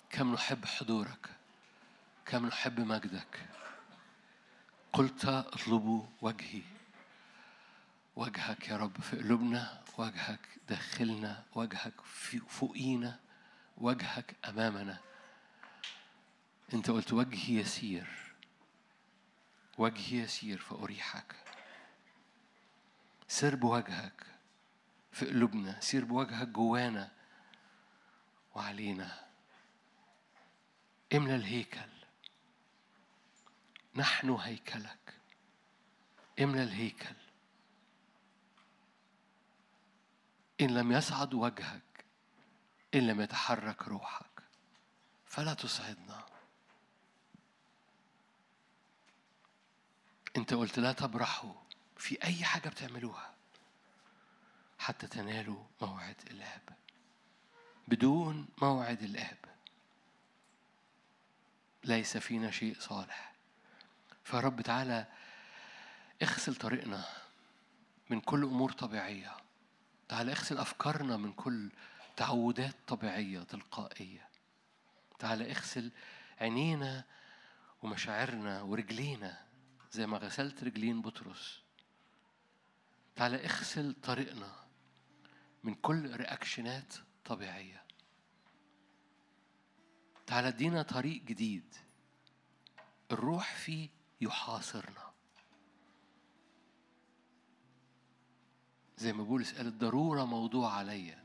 كم 0.09 0.33
نحب 0.33 0.65
حضورك 0.65 1.29
كم 2.25 2.45
نحب 2.45 2.79
مجدك. 2.79 3.45
قلت 4.93 5.25
اطلبوا 5.25 6.05
وجهي. 6.21 6.61
وجهك 8.15 8.69
يا 8.69 8.77
رب 8.77 9.01
في 9.01 9.17
قلوبنا 9.17 9.83
وجهك 9.97 10.39
داخلنا 10.69 11.43
وجهك 11.55 12.01
فوقينا 12.47 13.19
وجهك 13.77 14.35
أمامنا. 14.45 14.97
أنت 16.73 16.91
قلت 16.91 17.13
وجهي 17.13 17.55
يسير 17.55 18.07
وجهي 19.77 20.19
يسير 20.19 20.57
فأريحك. 20.57 21.35
سر 23.27 23.55
بوجهك 23.55 24.25
في 25.11 25.25
قلوبنا 25.25 25.79
سير 25.79 26.05
بوجهك 26.05 26.47
جوانا. 26.47 27.18
وعلينا. 28.55 29.29
املى 31.13 31.35
الهيكل؟ 31.35 31.89
نحن 33.95 34.29
هيكلك. 34.29 35.13
املى 36.41 36.63
الهيكل؟ 36.63 37.15
إن 40.61 40.67
لم 40.73 40.91
يصعد 40.91 41.33
وجهك 41.33 42.05
إن 42.95 43.07
لم 43.07 43.21
يتحرك 43.21 43.87
روحك 43.87 44.43
فلا 45.25 45.53
تصعدنا 45.53 46.25
أنت 50.37 50.53
قلت 50.53 50.79
لا 50.79 50.91
تبرحوا 50.91 51.53
في 51.97 52.23
أي 52.23 52.45
حاجة 52.45 52.69
بتعملوها 52.69 53.35
حتى 54.79 55.07
تنالوا 55.07 55.63
موعد 55.81 56.15
الآب 56.31 56.77
بدون 57.89 58.47
موعد 58.61 59.03
الآب 59.03 59.37
ليس 61.83 62.17
فينا 62.17 62.51
شيء 62.51 62.75
صالح. 62.79 63.33
فرب 64.23 64.61
تعالى 64.61 65.05
اغسل 66.21 66.55
طريقنا 66.55 67.05
من 68.09 68.21
كل 68.21 68.43
أمور 68.43 68.71
طبيعية. 68.71 69.37
تعالى 70.09 70.31
اغسل 70.31 70.57
أفكارنا 70.57 71.17
من 71.17 71.33
كل 71.33 71.69
تعودات 72.17 72.75
طبيعية 72.87 73.39
تلقائية. 73.39 74.29
تعالى 75.19 75.51
اغسل 75.51 75.91
عينينا 76.41 77.03
ومشاعرنا 77.81 78.61
ورجلينا 78.61 79.45
زي 79.91 80.07
ما 80.07 80.17
غسلت 80.17 80.63
رجلين 80.63 81.01
بطرس. 81.01 81.61
تعالى 83.15 83.45
اغسل 83.45 83.95
طريقنا 84.03 84.55
من 85.63 85.75
كل 85.75 86.15
رياكشنات 86.15 86.93
طبيعية. 87.29 87.83
تعالى 90.27 90.47
ادينا 90.47 90.81
طريق 90.81 91.21
جديد. 91.23 91.75
الروح 93.11 93.55
فيه 93.55 93.89
يحاصرنا. 94.21 95.11
زي 98.97 99.13
ما 99.13 99.23
بولس 99.23 99.55
قال 99.57 99.67
الضرورة 99.67 100.25
موضوع 100.25 100.73
عليا. 100.73 101.23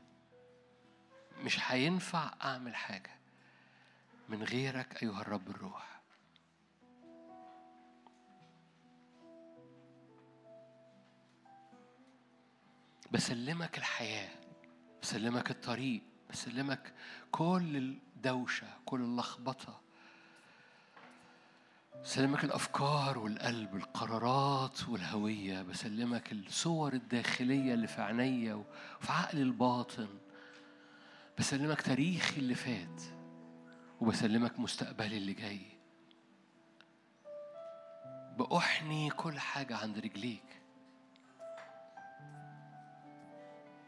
مش 1.43 1.71
هينفع 1.71 2.33
أعمل 2.43 2.75
حاجة 2.75 3.19
من 4.29 4.43
غيرك 4.43 5.03
أيها 5.03 5.21
الرب 5.21 5.49
الروح. 5.49 6.01
بسلمك 13.11 13.77
الحياة. 13.77 14.44
بسلمك 15.05 15.51
الطريق 15.51 16.01
بسلمك 16.29 16.93
كل 17.31 17.77
الدوشة 17.77 18.67
كل 18.85 19.01
اللخبطة. 19.01 19.81
بسلمك 22.03 22.43
الأفكار 22.43 23.17
والقلب 23.17 23.75
القرارات 23.75 24.89
والهوية. 24.89 25.61
بسلمك 25.61 26.31
الصور 26.31 26.93
الداخلية 26.93 27.73
اللي 27.73 27.87
في 27.87 28.01
عينيا 28.01 28.53
وفي 28.53 29.11
عقلي 29.11 29.41
الباطن. 29.41 30.07
بسلمك 31.39 31.81
تاريخي 31.81 32.37
اللي 32.37 32.55
فات 32.55 33.01
وبسلمك 34.01 34.59
مستقبلي 34.59 35.17
اللي 35.17 35.33
جاي. 35.33 35.61
بأحني 38.37 39.09
كل 39.09 39.39
حاجة 39.39 39.77
عند 39.77 39.97
رجليك. 39.97 40.54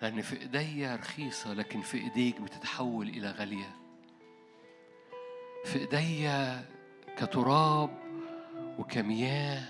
لأن 0.02 0.22
في 0.22 0.41
إيديا 0.41 0.95
رخيصة 0.95 1.54
لكن 1.54 1.82
في 1.82 1.98
إيديك 1.98 2.41
بتتحول 2.41 3.10
إلى 3.10 3.32
غالية. 3.32 3.76
في 5.66 5.80
إيديا 5.80 6.66
كتراب 7.18 7.89
وكمياه 8.80 9.64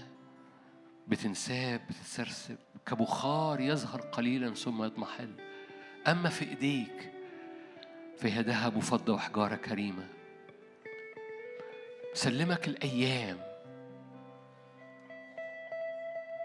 بتنساب 1.08 1.82
بتتسرسب. 1.90 2.58
كبخار 2.86 3.60
يظهر 3.60 4.02
قليلا 4.02 4.54
ثم 4.54 4.84
يضمحل 4.84 5.36
أما 6.08 6.30
في 6.30 6.50
إيديك 6.50 7.12
فهي 8.18 8.42
ذهب 8.42 8.76
وفضة 8.76 9.14
وحجارة 9.14 9.56
كريمة. 9.56 10.08
سلمك 12.14 12.68
الأيام. 12.68 13.38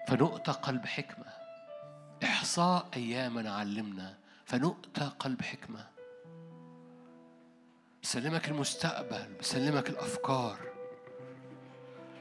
فنؤتى 0.08 0.52
قلب 0.52 0.86
حكمة. 0.86 1.41
إحصاء 2.24 2.88
أيامنا 2.96 3.54
علمنا 3.54 4.18
فنؤتى 4.44 5.12
قلب 5.18 5.42
حكمة. 5.42 5.86
بسلمك 8.02 8.48
المستقبل 8.48 9.34
بسلمك 9.40 9.90
الأفكار. 9.90 10.58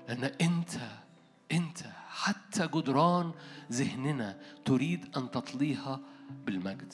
لأن 0.08 0.24
أنت 0.24 0.72
أنت 1.52 1.80
حتى 2.10 2.68
جدران 2.68 3.32
ذهننا 3.72 4.39
تريد 4.66 5.18
أن 5.18 5.32
تطليها 5.32 5.99
بالمجد. 6.30 6.93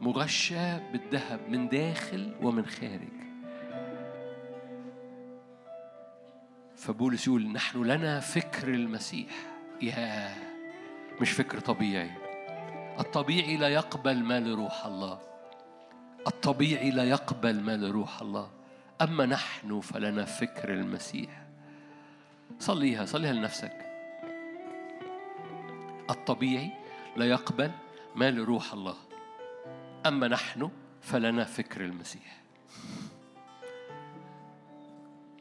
مغشى 0.00 0.78
بالذهب 0.78 1.48
من 1.48 1.68
داخل 1.68 2.34
ومن 2.42 2.66
خارج. 2.66 3.14
فبولس 6.76 7.26
يقول 7.26 7.52
نحن 7.52 7.82
لنا 7.82 8.20
فكر 8.20 8.68
المسيح. 8.68 9.30
يا 9.82 10.53
مش 11.20 11.30
فكر 11.30 11.60
طبيعي. 11.60 12.10
الطبيعي 13.00 13.56
لا 13.56 13.68
يقبل 13.68 14.24
ما 14.24 14.40
لروح 14.40 14.86
الله. 14.86 15.20
الطبيعي 16.26 16.90
لا 16.90 17.04
يقبل 17.04 17.60
ما 17.60 17.76
لروح 17.76 18.20
الله. 18.20 18.50
أما 19.02 19.26
نحن 19.26 19.80
فلنا 19.80 20.24
فكر 20.24 20.72
المسيح. 20.74 21.42
صليها 22.58 23.04
صليها 23.04 23.32
لنفسك. 23.32 23.76
الطبيعي 26.10 26.70
لا 27.16 27.24
يقبل 27.24 27.70
ما 28.14 28.30
لروح 28.30 28.72
الله. 28.72 28.96
أما 30.06 30.28
نحن 30.28 30.70
فلنا 31.02 31.44
فكر 31.44 31.80
المسيح. 31.80 32.40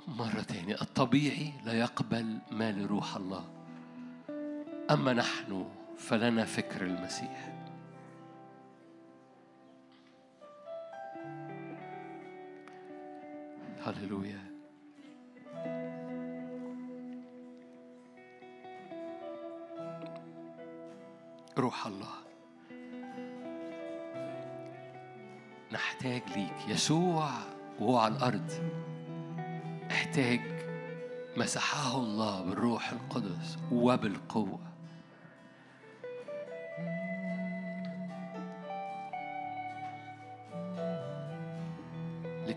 مرة 0.07 0.41
تانية 0.41 0.81
الطبيعي 0.81 1.53
لا 1.65 1.73
يقبل 1.73 2.37
ما 2.51 2.71
لروح 2.71 3.15
الله. 3.15 3.62
أما 4.93 5.13
نحن 5.13 5.65
فلنا 5.97 6.45
فكر 6.45 6.81
المسيح. 6.85 7.53
هللويا. 13.85 14.43
روح 21.57 21.87
الله. 21.87 22.07
نحتاج 25.71 26.21
ليك. 26.35 26.67
يسوع 26.67 27.29
وهو 27.79 27.97
على 27.97 28.15
الأرض. 28.15 28.51
احتاج. 29.91 30.41
مسحه 31.37 31.97
الله 31.97 32.41
بالروح 32.41 32.91
القدس 32.91 33.57
وبالقوة. 33.71 34.72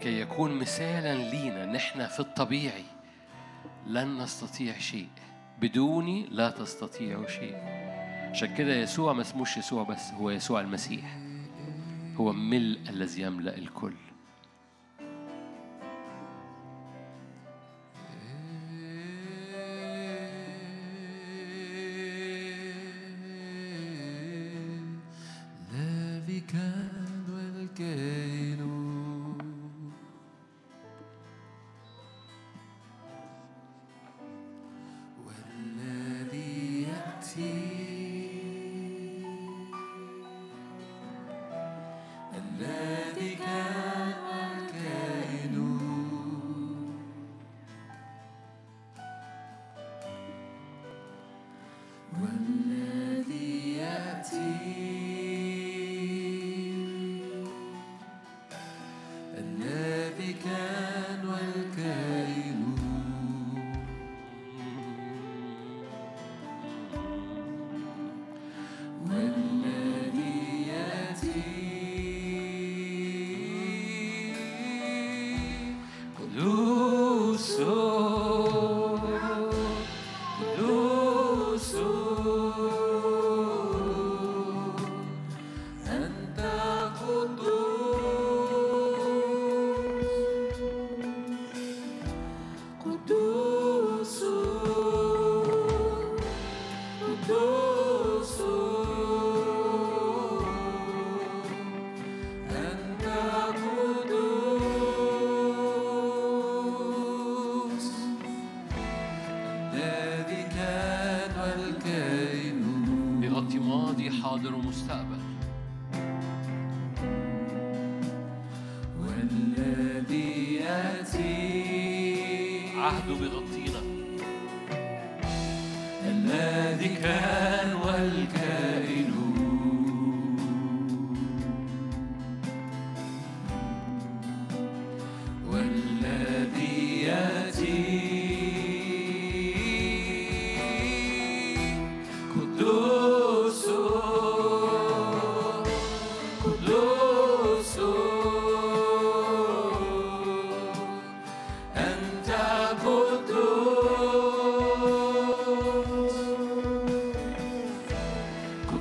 لكي 0.07 0.21
يكون 0.21 0.59
مثالا 0.59 1.31
لينا 1.31 1.67
نحن 1.67 2.07
في 2.07 2.21
الطبيعي. 2.21 2.85
لن 3.87 4.19
نستطيع 4.19 4.79
شيء. 4.79 5.09
بدوني 5.61 6.27
لا 6.31 6.51
تستطيع 6.51 7.27
شيء. 7.27 7.57
عشان 8.31 8.55
كده 8.55 8.75
يسوع 8.75 9.13
ما 9.13 9.23
اسموش 9.23 9.57
يسوع 9.57 9.83
بس 9.83 10.11
هو 10.11 10.31
يسوع 10.31 10.61
المسيح. 10.61 11.19
هو 12.17 12.33
ملء 12.33 12.81
الذي 12.89 13.23
يملأ 13.23 13.59
الكل. 13.59 13.95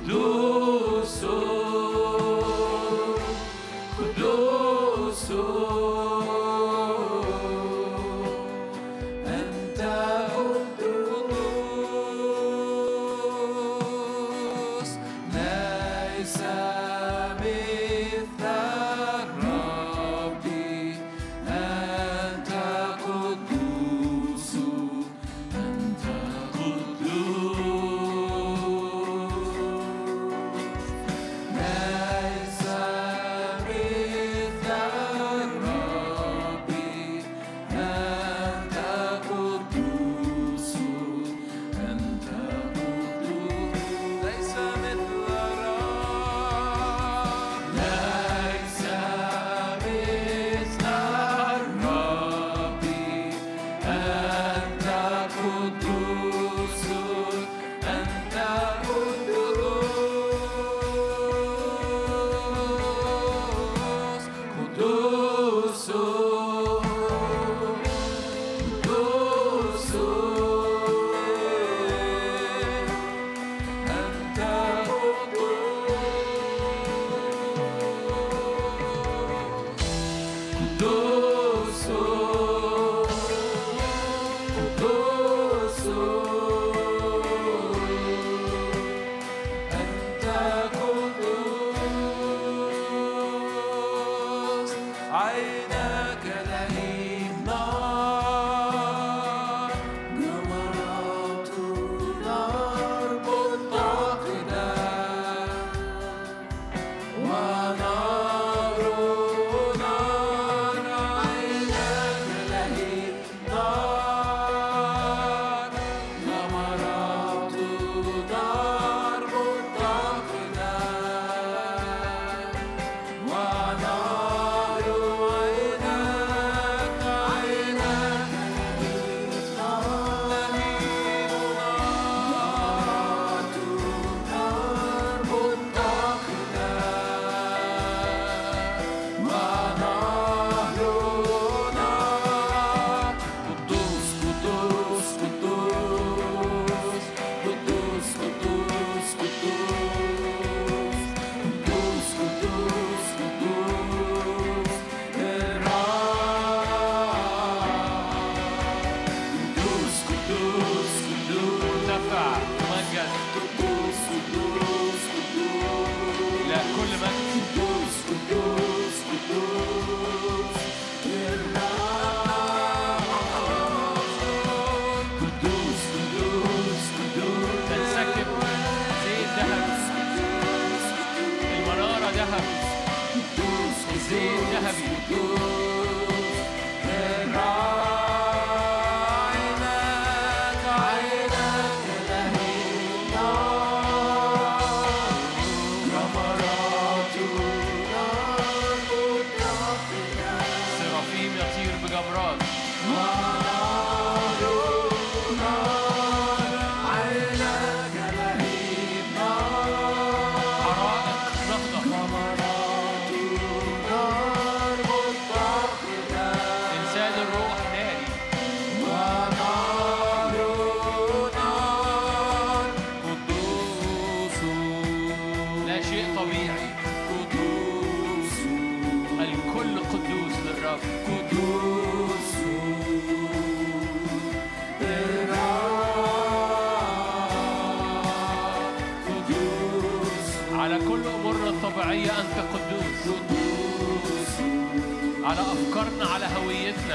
do 0.06 0.35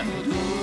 Tudo. 0.03 0.60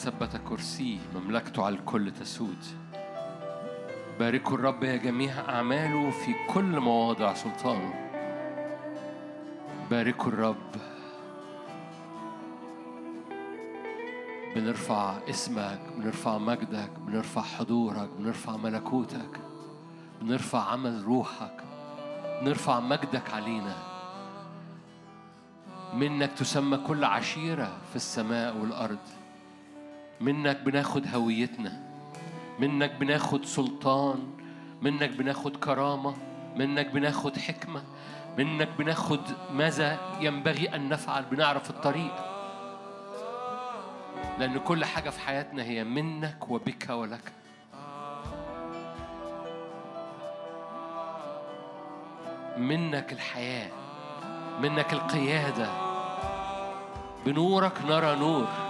ثبت 0.00 0.40
كرسيه 0.48 0.98
مملكته 1.14 1.64
على 1.64 1.74
الكل 1.74 2.12
تسود. 2.12 2.64
باركوا 4.18 4.56
الرب 4.56 4.84
يا 4.84 4.96
جميع 4.96 5.32
أعماله 5.48 6.10
في 6.10 6.34
كل 6.54 6.80
مواضع 6.80 7.34
سلطانه. 7.34 8.10
باركوا 9.90 10.28
الرب. 10.32 10.70
بنرفع 14.54 15.18
اسمك 15.30 15.80
بنرفع 15.96 16.38
مجدك 16.38 16.90
بنرفع 16.98 17.42
حضورك 17.42 18.08
بنرفع 18.18 18.56
ملكوتك 18.56 19.40
بنرفع 20.22 20.70
عمل 20.70 21.04
روحك 21.04 21.64
بنرفع 22.42 22.80
مجدك 22.80 23.34
علينا. 23.34 23.76
منك 25.94 26.32
تسمى 26.32 26.76
كل 26.76 27.04
عشيرة 27.04 27.78
في 27.90 27.96
السماء 27.96 28.56
والأرض. 28.56 29.19
منك 30.20 30.60
بناخد 30.60 31.14
هويتنا 31.14 31.72
منك 32.58 32.92
بناخد 32.94 33.44
سلطان 33.44 34.30
منك 34.82 35.10
بناخد 35.10 35.56
كرامة 35.56 36.14
منك 36.56 36.86
بناخد 36.86 37.38
حكمة 37.38 37.82
منك 38.38 38.68
بناخد 38.78 39.20
ماذا 39.52 39.98
ينبغي 40.20 40.74
أن 40.74 40.88
نفعل 40.88 41.24
بنعرف 41.24 41.70
الطريق. 41.70 42.14
لأن 44.38 44.58
كل 44.58 44.84
حاجة 44.84 45.10
في 45.10 45.20
حياتنا 45.20 45.62
هي 45.62 45.84
منك 45.84 46.50
وبك 46.50 46.90
ولك. 46.90 47.32
منك 52.56 53.12
الحياة 53.12 53.70
منك 54.60 54.92
القيادة. 54.92 55.68
بنورك 57.26 57.82
نرى 57.82 58.16
نور. 58.16 58.69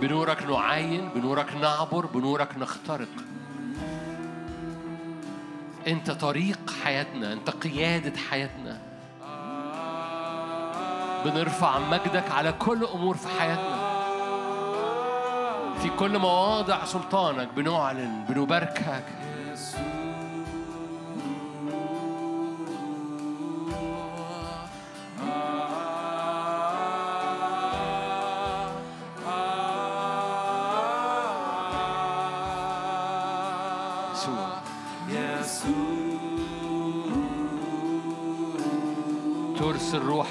بنورك 0.00 0.42
نعاين 0.42 1.08
بنورك 1.08 1.56
نعبر 1.56 2.06
بنورك 2.06 2.58
نخترق. 2.58 3.08
انت 5.86 6.10
طريق 6.10 6.58
حياتنا 6.84 7.32
انت 7.32 7.50
قيادة 7.50 8.16
حياتنا. 8.30 8.78
بنرفع 11.24 11.78
مجدك 11.78 12.30
على 12.30 12.52
كل 12.52 12.84
أمور 12.84 13.16
في 13.16 13.40
حياتنا. 13.40 13.90
في 15.82 15.88
كل 15.88 16.18
مواضع 16.18 16.84
سلطانك 16.84 17.48
بنعلن 17.56 18.24
بنباركك. 18.28 19.04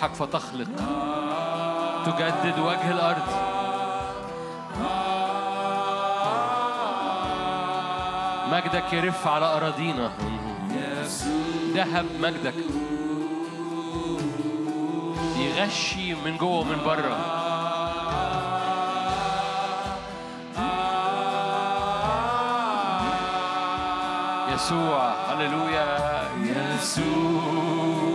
روحك 0.09 0.15
فتخلق 0.15 0.67
تجدد 2.05 2.59
وجه 2.59 2.91
الأرض. 2.91 3.27
مجدك 8.51 8.93
يرف 8.93 9.27
على 9.27 9.45
أراضينا. 9.45 10.11
ذهب 11.73 12.05
مجدك. 12.19 12.53
يغشي 15.37 16.13
من 16.13 16.37
جوه 16.37 16.59
ومن 16.59 16.77
بره. 16.85 17.17
يسوع 24.53 25.13
هللويا. 25.29 26.23
يسوع. 26.43 28.08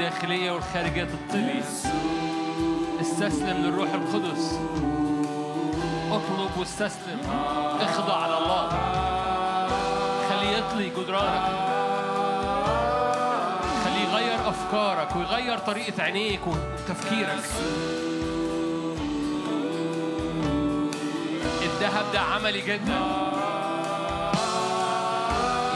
الداخلية 0.00 0.50
والخارجية 0.50 1.04
تطلي 1.04 1.62
استسلم 3.00 3.56
للروح 3.56 3.88
القدس. 3.92 4.58
اطلب 6.10 6.50
واستسلم. 6.58 7.20
اخضع 7.80 8.16
على 8.16 8.38
الله. 8.38 8.68
خليه 10.30 10.56
يطلي 10.56 10.88
جدرانك. 10.88 11.42
خليه 13.84 14.08
يغير 14.08 14.48
افكارك 14.48 15.16
ويغير 15.16 15.58
طريقة 15.58 16.02
عينيك 16.02 16.40
وتفكيرك. 16.46 17.44
الذهب 21.62 22.12
ده 22.12 22.20
عملي 22.20 22.60
جدا. 22.60 23.00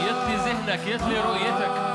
يطلي 0.01 0.35
ذهنك 0.35 0.87
يطلي 0.87 1.19
رؤيتك. 1.19 1.94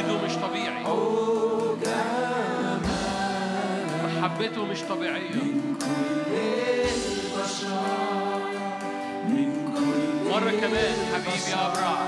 مجده 0.00 0.24
مش 0.26 0.32
طبيعي. 0.36 0.84
محبته 4.04 4.64
مش 4.64 4.82
طبيعية 4.82 5.34
من 9.28 9.72
كل 9.74 10.30
مرة 10.30 10.50
كمان 10.50 10.94
حبيبي 11.14 11.54
أبرع 11.54 11.98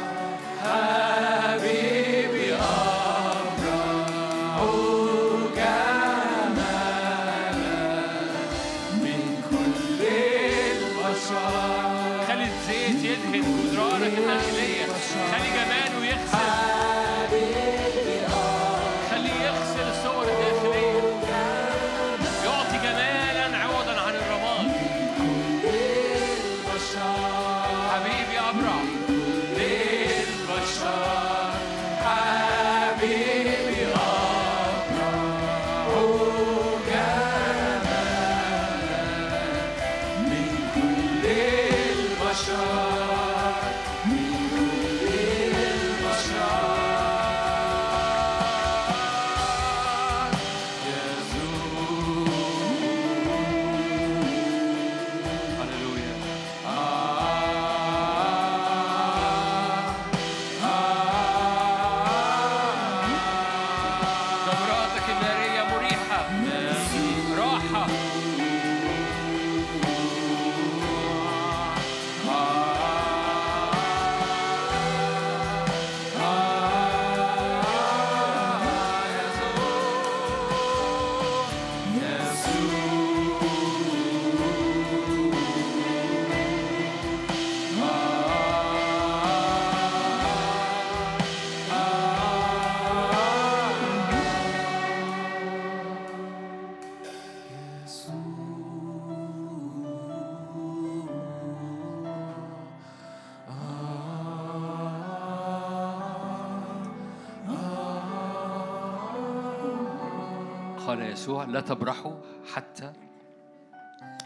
يسوع 111.13 111.45
لا 111.45 111.61
تبرحوا 111.61 112.15
حتى 112.55 112.93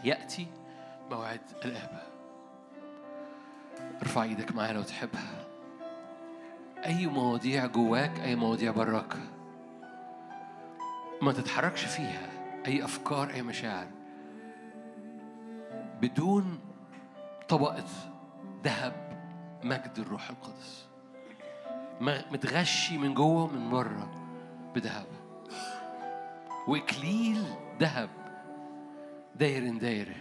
يأتي 0.03 0.47
موعد 1.11 1.41
الآب 1.65 2.01
ارفع 4.01 4.23
إيدك 4.23 4.55
معايا 4.55 4.73
لو 4.73 4.83
تحبها 4.83 5.47
أي 6.85 7.07
مواضيع 7.07 7.65
جواك 7.65 8.19
أي 8.19 8.35
مواضيع 8.35 8.71
براك 8.71 9.17
ما 11.21 11.31
تتحركش 11.31 11.85
فيها. 11.85 12.29
أي 12.67 12.83
أفكار 12.83 13.29
أي 13.29 13.41
مشاعر. 13.41 13.87
بدون 16.01 16.59
طبقة 17.49 17.85
ذهب 18.63 18.93
مجد 19.63 19.93
الروح 19.97 20.29
القدس. 20.29 20.87
متغشي 22.31 22.97
من 22.97 23.13
جوه 23.13 23.43
ومن 23.43 23.69
بره 23.69 24.11
بذهب. 24.75 25.07
واكليل 26.67 27.43
ذهب 27.79 28.09
داير 29.35 29.77
داير 29.77 30.15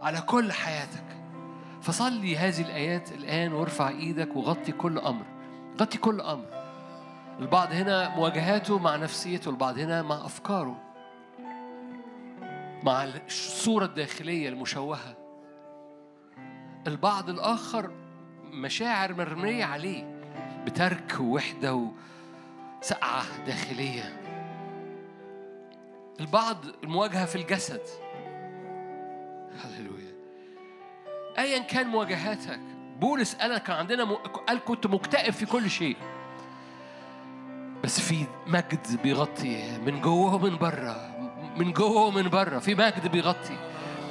على 0.00 0.20
كل 0.20 0.52
حياتك. 0.52 1.04
فصلي 1.82 2.36
هذه 2.36 2.60
الآيات 2.60 3.12
الآن 3.12 3.52
وارفع 3.52 3.88
إيدك 3.88 4.36
وغطي 4.36 4.72
كل 4.72 4.98
أمر. 4.98 5.24
غطي 5.80 5.98
كل 5.98 6.20
أمر. 6.20 6.46
البعض 7.40 7.72
هنا 7.72 8.08
مواجهاته 8.08 8.78
مع 8.78 8.96
نفسيته 8.96 9.48
البعض 9.48 9.78
هنا 9.78 10.02
مع 10.02 10.26
أفكاره. 10.26 10.80
مع 12.82 13.04
الصورة 13.04 13.84
الداخلية 13.84 14.48
المشوهة. 14.48 15.16
البعض 16.86 17.28
الآخر 17.28 17.90
مشاعر 18.44 19.14
مرمية 19.14 19.64
عليه 19.64 20.20
بترك 20.66 21.16
ووحده 21.20 21.88
وسقعة 22.80 23.44
داخلية. 23.46 24.21
البعض 26.22 26.64
المواجهة 26.84 27.24
في 27.24 27.36
الجسد. 27.36 27.80
هللويا. 29.64 30.12
أيا 31.38 31.58
كان 31.58 31.86
مواجهاتك 31.86 32.60
بولس 33.00 33.34
قال 33.34 33.58
كان 33.58 33.76
عندنا 33.76 34.04
م... 34.04 34.14
قال 34.14 34.64
كنت 34.64 34.86
مكتئب 34.86 35.32
في 35.32 35.46
كل 35.46 35.70
شيء. 35.70 35.96
بس 37.84 38.00
في 38.00 38.24
مجد 38.46 39.02
بيغطي 39.02 39.78
من 39.78 40.00
جوه 40.00 40.34
ومن 40.34 40.56
بره 40.56 41.10
من 41.56 41.72
جوه 41.72 42.06
ومن 42.06 42.28
بره 42.28 42.58
في 42.58 42.74
مجد 42.74 43.06
بيغطي. 43.12 43.56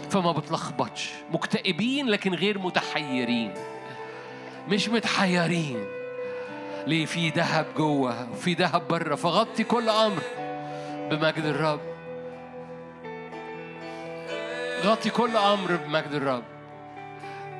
فما 0.09 0.31
بتلخبطش. 0.31 1.11
مكتئبين 1.31 2.07
لكن 2.07 2.33
غير 2.33 2.59
متحيرين. 2.59 3.53
مش 4.69 4.89
متحيرين. 4.89 5.85
ليه؟ 6.87 7.05
في 7.05 7.29
ذهب 7.29 7.65
جوه 7.77 8.31
وفي 8.31 8.53
ذهب 8.53 8.87
بره 8.87 9.15
فغطي 9.15 9.63
كل 9.63 9.89
أمر 9.89 10.21
بمجد 11.11 11.45
الرب. 11.45 11.90
غطي 14.83 15.09
كل 15.09 15.37
أمر 15.37 15.75
بمجد 15.75 16.13
الرب. 16.13 16.43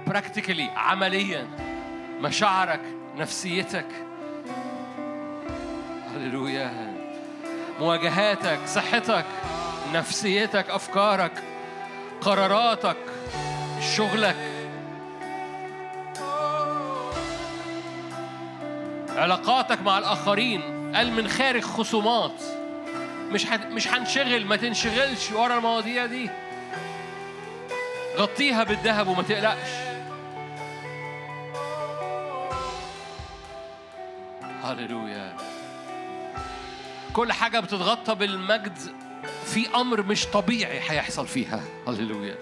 براكتيكالي 0.08 0.70
عمليا. 0.76 1.48
مشاعرك 2.20 2.82
نفسيتك. 3.18 3.86
هللويا 6.16 6.94
مواجهاتك 7.80 8.60
صحتك 8.68 9.26
نفسيتك 9.94 10.70
أفكارك 10.70 11.44
قراراتك 12.22 12.98
شغلك. 13.96 14.36
علاقاتك 19.10 19.82
مع 19.82 19.98
الآخرين. 19.98 20.92
قال 20.96 21.14
من 21.14 21.28
خارج 21.28 21.64
خصومات. 21.64 22.42
مش. 23.32 23.46
مش 23.46 23.88
هنشغل 23.88 24.46
ما 24.46 24.56
تنشغلش 24.56 25.32
ورا 25.32 25.58
المواضيع 25.58 26.06
دي. 26.06 26.30
غطيها 28.18 28.64
بالذهب 28.64 29.08
وما 29.08 29.24
تقلقش. 29.24 29.70
هللويا. 34.64 35.38
كل 37.14 37.32
حاجة 37.32 37.60
بتتغطى 37.60 38.16
بالمجد 38.16 38.78
في 39.46 39.76
أمر 39.76 40.02
مش 40.02 40.26
طبيعي 40.26 40.80
هيحصل 40.90 41.28
فيها. 41.28 41.62
هللويا. 41.88 42.36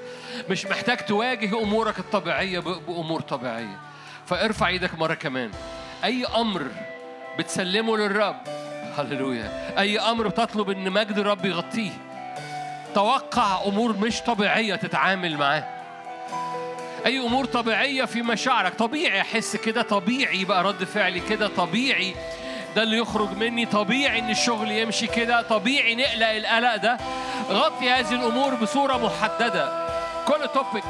مش 0.49 0.65
محتاج 0.65 0.97
تواجه 0.97 1.59
أمورك 1.63 1.99
الطبيعية 1.99 2.59
بأمور 2.59 3.21
طبيعية. 3.21 3.79
فارفع 4.25 4.67
إيدك 4.67 4.93
مرة 4.93 5.13
كمان. 5.13 5.51
أي 6.03 6.25
أمر 6.25 6.67
بتسلمه 7.39 7.97
للرب. 7.97 8.41
هللويا. 8.97 9.79
أي 9.79 9.99
أمر 9.99 10.27
بتطلب 10.27 10.69
إن 10.69 10.91
مجد 10.91 11.17
الرب 11.17 11.45
يغطيه. 11.45 11.91
توقع 12.95 13.65
أمور 13.65 13.97
مش 13.97 14.21
طبيعية 14.21 14.75
تتعامل 14.75 15.37
معاها 15.37 15.79
أي 17.05 17.19
أمور 17.19 17.45
طبيعية 17.45 18.05
في 18.05 18.21
مشاعرك. 18.21 18.73
طبيعي 18.73 19.21
أحس 19.21 19.55
كده 19.55 19.81
طبيعي 19.81 20.41
يبقى 20.41 20.63
رد 20.63 20.83
فعلي 20.83 21.19
كده 21.19 21.47
طبيعي 21.47 22.15
ده 22.75 22.83
اللي 22.83 22.97
يخرج 22.97 23.37
مني 23.37 23.65
طبيعي 23.65 24.19
إن 24.19 24.29
الشغل 24.29 24.71
يمشي 24.71 25.07
كده 25.07 25.41
طبيعي 25.41 25.95
نقلق 25.95 26.27
القلق 26.29 26.75
ده. 26.75 26.97
غطي 27.49 27.89
هذه 27.89 28.11
الأمور 28.13 28.55
بصورة 28.55 28.97
محددة. 28.97 29.87
كل 30.27 30.47
توبيك 30.53 30.83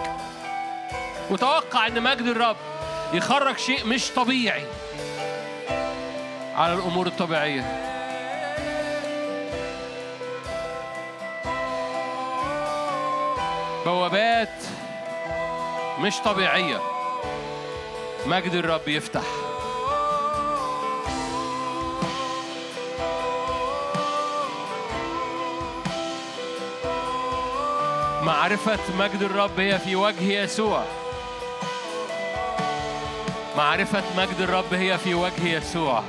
وتوقع 1.30 1.88
إن 1.88 2.04
مجد 2.04 2.26
الرب 2.28 2.58
يخرج 3.14 3.58
شيء 3.58 3.86
مش 3.86 4.10
طبيعي 4.12 4.64
على 6.56 6.74
الأمور 6.74 7.08
الطبيعية. 7.08 7.86
بوابات 13.86 14.64
مش 16.00 16.18
طبيعية. 16.26 16.82
مجد 18.26 18.54
الرب 18.54 18.88
يفتح. 18.88 19.24
معرفة 28.22 28.80
مجد 29.00 29.22
الرب 29.22 29.60
هي 29.60 29.80
في 29.80 29.96
وجه 29.96 30.24
يسوع. 30.24 30.84
معرفة 33.58 34.04
مجد 34.18 34.42
الرب 34.42 34.74
هي 34.74 34.98
في 34.98 35.14
وجه 35.14 35.48
يسوع. 35.48 36.04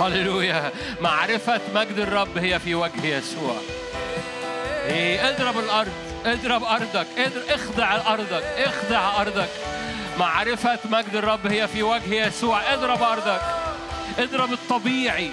هللويا. 0.00 0.72
معرفة 1.00 1.60
مجد 1.74 1.98
الرب 1.98 2.38
هي 2.38 2.58
في 2.58 2.74
وجه 2.74 3.06
يسوع. 3.06 3.56
إيه 4.86 5.28
اضرب 5.28 5.58
الأرض 5.58 5.92
اضرب 6.26 6.64
اضرب 7.18 7.44
اخضع 7.48 8.14
أرضك 8.14 8.42
اخضع 8.42 9.20
أرضك. 9.20 9.48
معرفة 10.18 10.78
مجد 10.84 11.14
الرب 11.14 11.46
هي 11.46 11.68
في 11.68 11.82
وجه 11.82 12.26
يسوع. 12.26 12.74
اضرب 12.74 13.02
أرضك 13.02 13.40
اضرب 14.18 14.52
الطبيعي. 14.52 15.30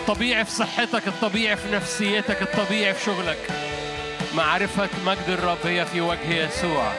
الطبيعي 0.00 0.44
في 0.44 0.50
صحتك 0.50 1.08
الطبيعي 1.08 1.56
في 1.56 1.70
نفسيتك 1.70 2.42
الطبيعي 2.42 2.94
في 2.94 3.04
شغلك. 3.04 3.48
معرفة 4.34 4.88
مجد 5.06 5.28
الرب 5.28 5.66
هي 5.66 5.86
في 5.86 6.00
وجه 6.00 6.34
يسوع. 6.46 6.92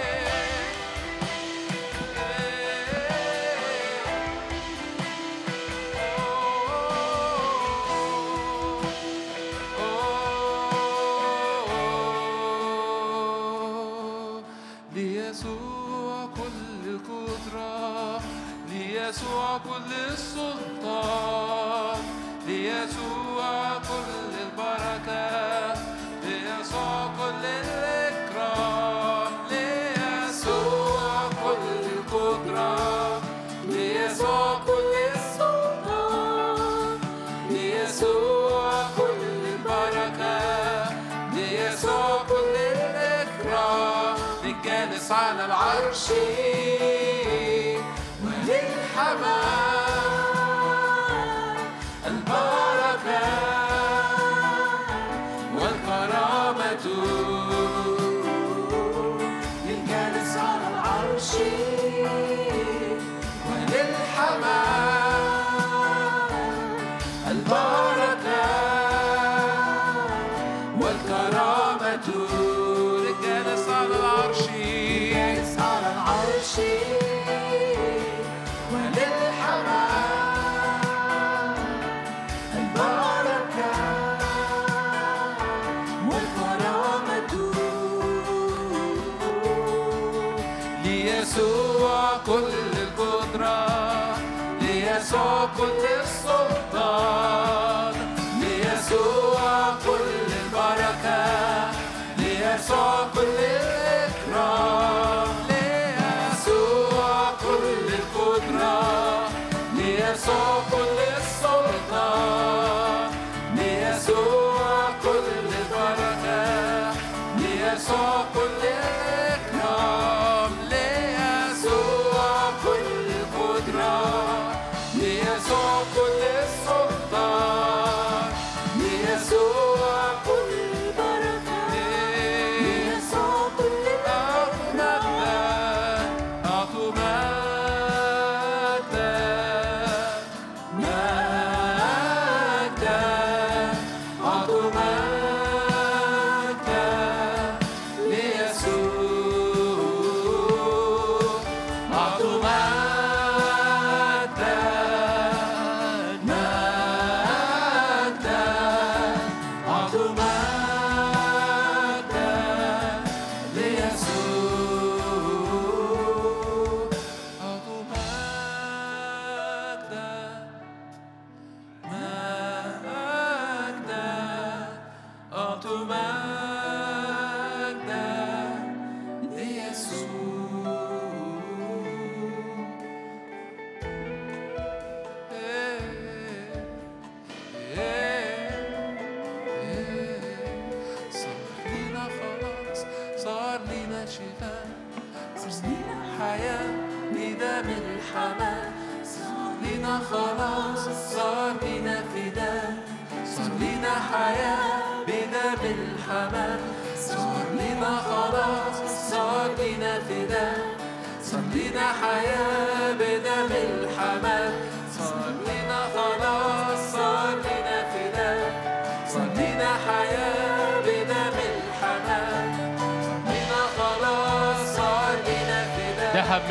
ليسوع 113.55 114.89
كل 115.03 115.27
البركة 115.53 116.45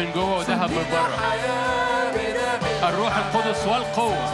من 0.05 0.12
جوه 0.12 0.39
وذهب 0.39 0.70
من 0.70 0.86
بره. 0.93 1.18
الروح 2.89 3.16
القدس 3.16 3.66
والقوة. 3.66 4.28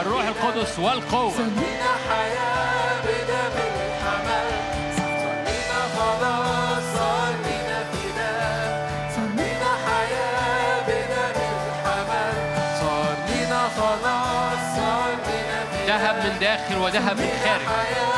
الروح 0.00 0.24
القدس 0.24 0.78
والقوة. 0.78 1.32
حياة 2.08 3.02
خلاص 6.04 6.86
حياة 13.24 13.68
خلاص 13.78 14.78
ذهب 15.86 16.16
من 16.24 16.38
داخل 16.40 16.78
وذهب 16.78 17.16
من 17.16 17.30
خارج. 17.44 18.15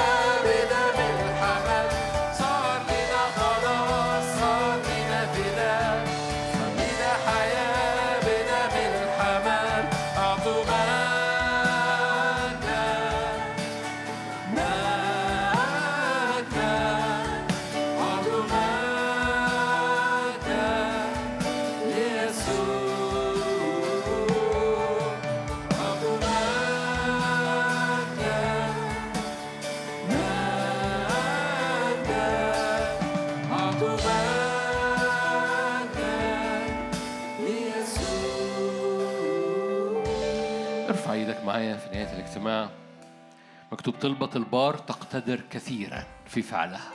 مكتوب 43.88 44.00
طلبة 44.00 44.30
البار 44.36 44.76
تقتدر 44.76 45.40
كثيرا 45.50 46.04
في 46.26 46.42
فعلها. 46.42 46.92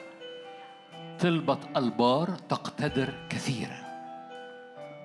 طلبة 1.19 1.57
البار 1.77 2.29
تقتدر 2.29 3.13
كثيرا. 3.29 3.83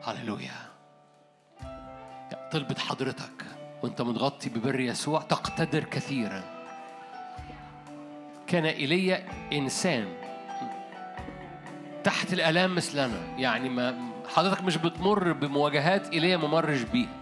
هللويا. 0.02 0.52
طلبة 2.52 2.74
حضرتك 2.78 3.44
وأنت 3.82 4.02
متغطي 4.02 4.48
ببر 4.48 4.80
يسوع 4.80 5.20
تقتدر 5.20 5.84
كثيرا. 5.84 6.42
كان 8.46 8.64
ايليا 8.64 9.28
إنسان 9.52 10.06
تحت 12.04 12.32
الألام 12.32 12.74
مثلنا. 12.74 13.36
يعني 13.38 13.68
ما 13.68 14.10
حضرتك 14.34 14.62
مش 14.62 14.76
بتمر 14.76 15.32
بمواجهات 15.32 16.12
ايليا 16.12 16.36
ما 16.36 16.48
مرش 16.48 16.82
بيها 16.82 17.16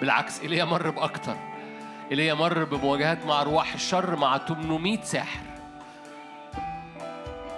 بالعكس 0.00 0.40
ايليا 0.40 0.64
مر 0.64 0.90
بأكتر. 0.90 1.55
ايليا 2.10 2.34
مر 2.34 2.64
بمواجهات 2.64 3.26
مع 3.26 3.40
أرواح 3.40 3.74
الشر 3.74 4.16
مع 4.16 4.38
800 4.38 5.02
ساحر 5.02 5.40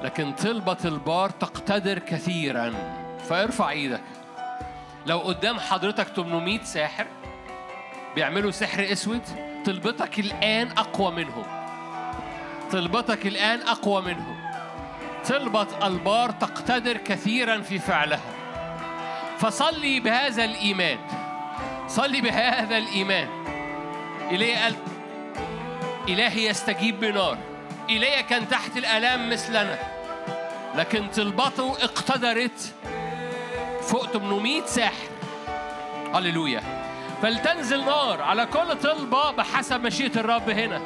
لكن 0.03 0.33
طلبة 0.33 0.77
البار 0.85 1.31
تقتدر 1.31 1.99
كثيرا. 1.99 2.75
فارفع 3.29 3.71
إيدك. 3.71 4.03
لو 5.07 5.19
قدام 5.19 5.61
حضرتك 5.61 6.07
800 6.07 6.63
ساحر 6.63 7.07
بيعملوا 8.15 8.51
سحر 8.51 8.93
أسود 8.93 9.23
طلبتك 9.67 10.19
الآن 10.19 10.69
أقوى 10.69 11.11
منهم. 11.13 11.45
طلبتك 12.73 13.27
الآن 13.27 13.61
أقوى 13.61 14.03
منهم. 14.03 14.37
طلبة 15.29 15.87
البار 15.87 16.31
تقتدر 16.31 16.97
كثيرا 16.97 17.61
في 17.61 17.79
فعلها. 17.79 18.35
فصلي 19.39 20.01
بهذا 20.01 20.45
الإيمان. 20.45 20.99
صلي 21.87 22.21
بهذا 22.21 22.79
الإيمان. 22.79 23.29
إليه 24.31 24.57
قال 24.65 24.75
إلهي 26.09 26.47
يستجيب 26.47 27.01
بنار. 27.01 27.39
إليه 27.89 28.21
كان 28.21 28.49
تحت 28.49 28.77
الآلام 28.77 29.31
مثلنا. 29.31 29.79
لكن 30.75 31.07
طلبته 31.09 31.73
اقتدرت. 31.73 32.75
فوق 33.83 34.07
800 34.07 34.67
ساحر. 34.67 35.09
هللويا. 36.15 36.63
فلتنزل 37.23 37.85
نار 37.85 38.23
على 38.23 38.47
كل 38.47 38.79
طلبة 38.83 39.31
بحسب 39.31 39.81
مشيئة 39.81 40.21
الرب 40.21 40.51
هنا. 40.51 40.81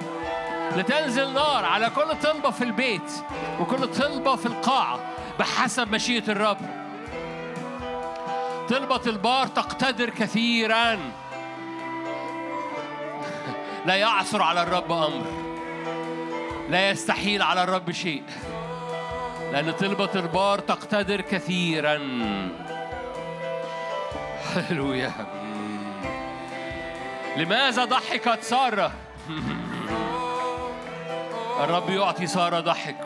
لتنزل 0.77 1.33
نار 1.33 1.65
على 1.65 1.91
كل 1.91 2.19
طلبة 2.23 2.51
في 2.51 2.65
البيت. 2.65 3.13
وكل 3.61 3.87
طلبة 3.87 4.37
في 4.37 4.47
القاعة 4.47 5.01
بحسب 5.39 5.95
مشيئة 5.95 6.31
الرب. 6.33 6.59
طلبة 8.69 9.01
البار 9.07 9.47
تقتدر 9.47 10.11
كثيرا. 10.11 10.99
لا 13.87 13.95
يعثر 13.95 14.43
على 14.43 14.63
الرب 14.63 14.93
أمر. 14.93 15.27
لا 16.71 16.91
يستحيل 16.91 17.43
على 17.43 17.63
الرب 17.63 17.91
شيء. 17.91 18.23
لأن 19.53 19.73
طلبة 19.73 20.11
البار 20.15 20.59
تقتدر 20.59 21.21
كثيرا. 21.21 21.99
هللويا. 24.55 25.13
لماذا 27.37 27.85
ضحكت 27.85 28.43
سارة؟ 28.43 28.93
الرب 31.65 31.91
يعطي 31.91 32.27
سارة 32.27 32.61
ضحك. 32.61 32.97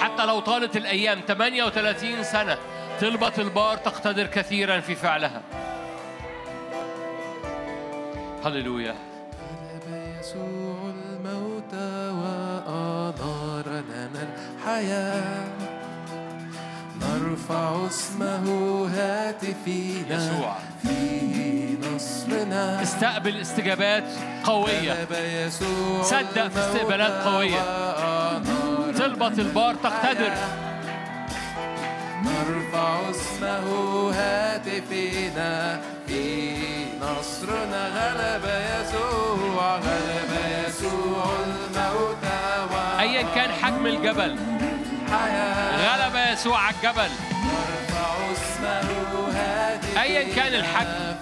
حتى 0.00 0.26
لو 0.26 0.40
طالت 0.40 0.76
الأيام 0.76 1.20
38 1.28 2.22
سنة 2.22 2.58
طلبة 3.00 3.32
البار 3.38 3.76
تقتدر 3.76 4.26
كثيرا 4.26 4.80
في 4.80 4.94
فعلها. 4.94 5.42
هللويا. 8.46 8.94
غلب 9.42 10.14
يسوع 10.20 10.76
الموت 10.96 11.74
وأنار 12.18 13.64
لنا 13.68 14.22
الحياة. 14.22 15.44
نرفع 17.00 17.86
اسمه 17.86 18.46
هاتفينا. 18.94 20.16
يسوع. 20.16 20.56
فيه 20.82 21.76
نصرنا. 21.94 22.82
استقبل 22.82 23.36
استجابات 23.36 24.04
قوية. 24.44 25.04
صدق 26.02 26.48
في 26.48 26.58
استقبالات 26.58 27.26
قوية. 27.26 27.62
طلبة 28.92 29.26
البار 29.26 29.74
تقتدر. 29.74 30.32
نرفع 32.24 33.10
اسمه 33.10 34.10
هاتفنا 34.14 35.80
في 36.06 36.75
نصرنا 37.06 37.82
غلب 37.88 38.44
يسوع 38.44 39.76
غلب 39.76 40.32
يسوع 40.68 41.24
الموت 41.46 42.16
أيا 43.00 43.22
كان 43.34 43.52
حجم 43.52 43.86
الجبل. 43.86 44.38
غلب 45.78 46.32
يسوع 46.32 46.58
على 46.58 46.74
الجبل. 46.74 47.10
أيا 49.98 50.34
كان 50.34 50.54
الحجم. 50.54 51.16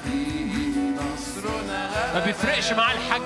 ما 2.14 2.22
بيفرقش 2.26 2.72
مع 2.72 2.92
الحجم. 2.92 3.24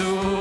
يسوع 0.00 0.39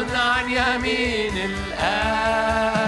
عن 0.00 0.50
يمين 0.50 1.36
الآب 1.36 2.81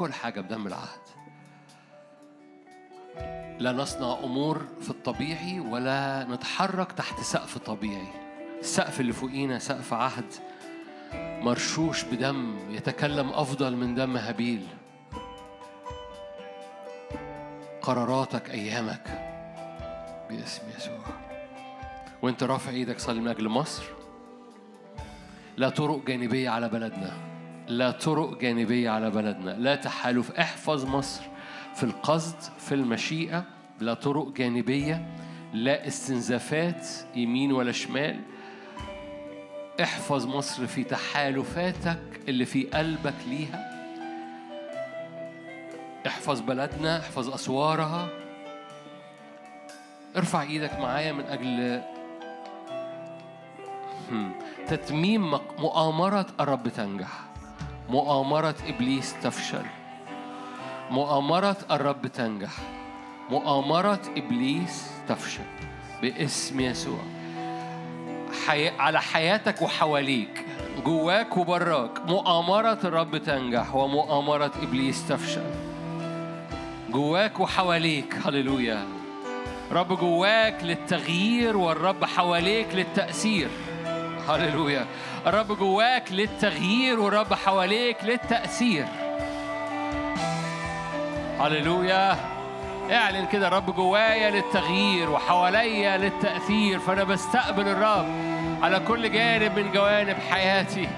كل 0.00 0.12
حاجة 0.12 0.40
بدم 0.40 0.66
العهد 0.66 1.00
لا 3.58 3.72
نصنع 3.72 4.18
أمور 4.24 4.66
في 4.80 4.90
الطبيعي 4.90 5.60
ولا 5.60 6.26
نتحرك 6.30 6.92
تحت 6.92 7.20
سقف 7.20 7.58
طبيعي. 7.58 8.08
السقف 8.60 9.00
اللي 9.00 9.12
فوقينا 9.12 9.58
سقف 9.58 9.94
عهد 9.94 10.24
مرشوش 11.14 12.04
بدم 12.04 12.58
يتكلم 12.70 13.28
أفضل 13.28 13.76
من 13.76 13.94
دم 13.94 14.16
هابيل. 14.16 14.66
قراراتك 17.82 18.50
أيامك. 18.50 19.04
باسم 20.30 20.62
يسوع. 20.76 21.04
وانت 22.22 22.42
رافع 22.42 22.70
إيدك 22.70 22.98
صلي 22.98 23.20
من 23.20 23.28
أجل 23.28 23.48
مصر. 23.48 23.84
لا 25.56 25.68
طرق 25.68 26.04
جانبية 26.06 26.50
على 26.50 26.68
بلدنا. 26.68 27.29
لا 27.70 27.90
طرق 27.90 28.38
جانبية 28.38 28.90
على 28.90 29.10
بلدنا 29.10 29.50
لا 29.50 29.74
تحالف 29.74 30.30
احفظ 30.30 30.84
مصر 30.84 31.22
في 31.74 31.82
القصد 31.82 32.36
في 32.58 32.74
المشيئة 32.74 33.44
لا 33.80 33.94
طرق 33.94 34.32
جانبية 34.32 35.06
لا 35.52 35.86
استنزافات 35.86 36.88
يمين 37.14 37.52
ولا 37.52 37.72
شمال. 37.72 38.20
احفظ 39.82 40.26
مصر 40.26 40.66
في 40.66 40.84
تحالفاتك 40.84 42.20
اللي 42.28 42.44
في 42.44 42.66
قلبك 42.66 43.14
ليها. 43.28 43.70
احفظ 46.06 46.40
بلدنا 46.40 47.00
احفظ 47.00 47.34
أسوارها. 47.34 48.08
ارفع 50.16 50.42
إيدك 50.42 50.78
معايا 50.78 51.12
من 51.12 51.24
هم. 54.10 54.32
تتميم 54.66 55.30
مؤامرة 55.58 56.26
الرب 56.40 56.68
تنجح. 56.68 57.29
مؤامرة 57.90 58.54
إبليس 58.66 59.14
تفشل. 59.22 59.64
مؤامرة 60.90 61.56
الرب 61.70 62.06
تنجح. 62.06 62.50
مؤامرة 63.30 64.00
إبليس 64.16 64.90
تفشل. 65.08 65.44
باسم 66.02 66.60
يسوع. 66.60 66.98
حي... 68.46 68.68
على 68.68 69.00
حياتك 69.00 69.62
وحواليك 69.62 70.44
جواك 70.84 71.36
وبراك 71.36 72.06
مؤامرة 72.06 72.78
الرب 72.84 73.16
تنجح 73.16 73.74
ومؤامرة 73.74 74.52
إبليس 74.62 75.08
تفشل. 75.08 75.50
جواك 76.90 77.40
وحواليك 77.40 78.14
هللويا. 78.24 78.84
رب 79.72 79.98
جواك 79.98 80.64
للتغيير 80.64 81.56
والرب 81.56 82.04
حواليك 82.04 82.68
للتأثير. 82.74 83.48
هللويا. 84.28 84.86
الرب 85.26 85.58
جواك 85.58 86.12
للتغيير 86.12 87.00
والرب 87.00 87.34
حواليك 87.34 87.96
للتأثير. 88.04 88.86
هللويا. 91.40 92.16
اعلن 92.90 93.26
كده 93.26 93.48
الرب 93.48 93.74
جوايا 93.76 94.30
للتغيير 94.30 95.10
وحواليا 95.10 95.96
للتأثير 95.96 96.78
فأنا 96.78 97.04
بستقبل 97.04 97.68
الرب 97.68 98.06
على 98.62 98.80
كل 98.88 99.12
جانب 99.12 99.58
من 99.58 99.72
جوانب 99.72 100.16
حياتي. 100.30 100.88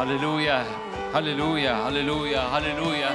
هللويا 0.00 0.64
هللويا 1.14 1.88
هللويا 1.88 2.40
هللويا. 2.40 3.10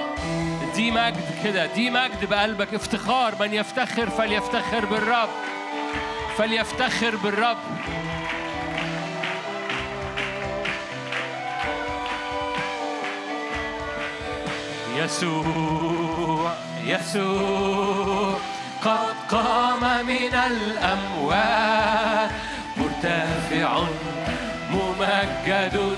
دي 0.75 0.91
مجد 0.91 1.43
كده 1.43 1.65
دي 1.65 1.89
مجد 1.89 2.29
بقلبك. 2.29 2.73
افتخار 2.73 3.35
من 3.39 3.53
يفتخر 3.53 4.09
فليفتخر 4.09 4.85
بالرب. 4.85 5.29
فليفتخر 6.37 7.15
بالرب. 7.15 7.57
يسوع 14.95 16.53
يسوع 16.83 18.37
قد 18.85 19.15
قام 19.31 20.05
من 20.05 20.33
الأموات 20.33 22.31
مرتفع 22.77 23.83
ممجد 24.71 25.95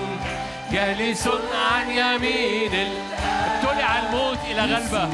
جالس 0.72 1.30
عن 1.72 1.90
يمين 1.90 2.90
ابتلع 3.46 4.00
الموت 4.00 4.38
إلى 4.52 4.62
غلبة. 4.62 5.10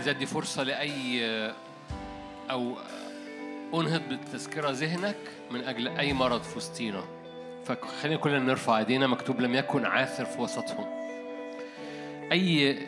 عايز 0.00 0.08
أدي 0.08 0.26
فرصة 0.26 0.62
لأي 0.62 1.24
أو 2.50 2.76
أنهض 3.74 4.08
بالتذكرة 4.08 4.70
ذهنك 4.70 5.16
من 5.50 5.64
أجل 5.64 5.88
أي 5.88 6.12
مرض 6.12 6.42
في 6.42 6.56
وسطينا. 6.56 7.04
فخلينا 7.64 8.16
كلنا 8.16 8.38
نرفع 8.38 8.78
إيدينا 8.78 9.06
مكتوب 9.06 9.40
لم 9.40 9.54
يكن 9.54 9.84
عاثر 9.84 10.24
في 10.24 10.40
وسطهم. 10.40 10.86
أي 12.32 12.78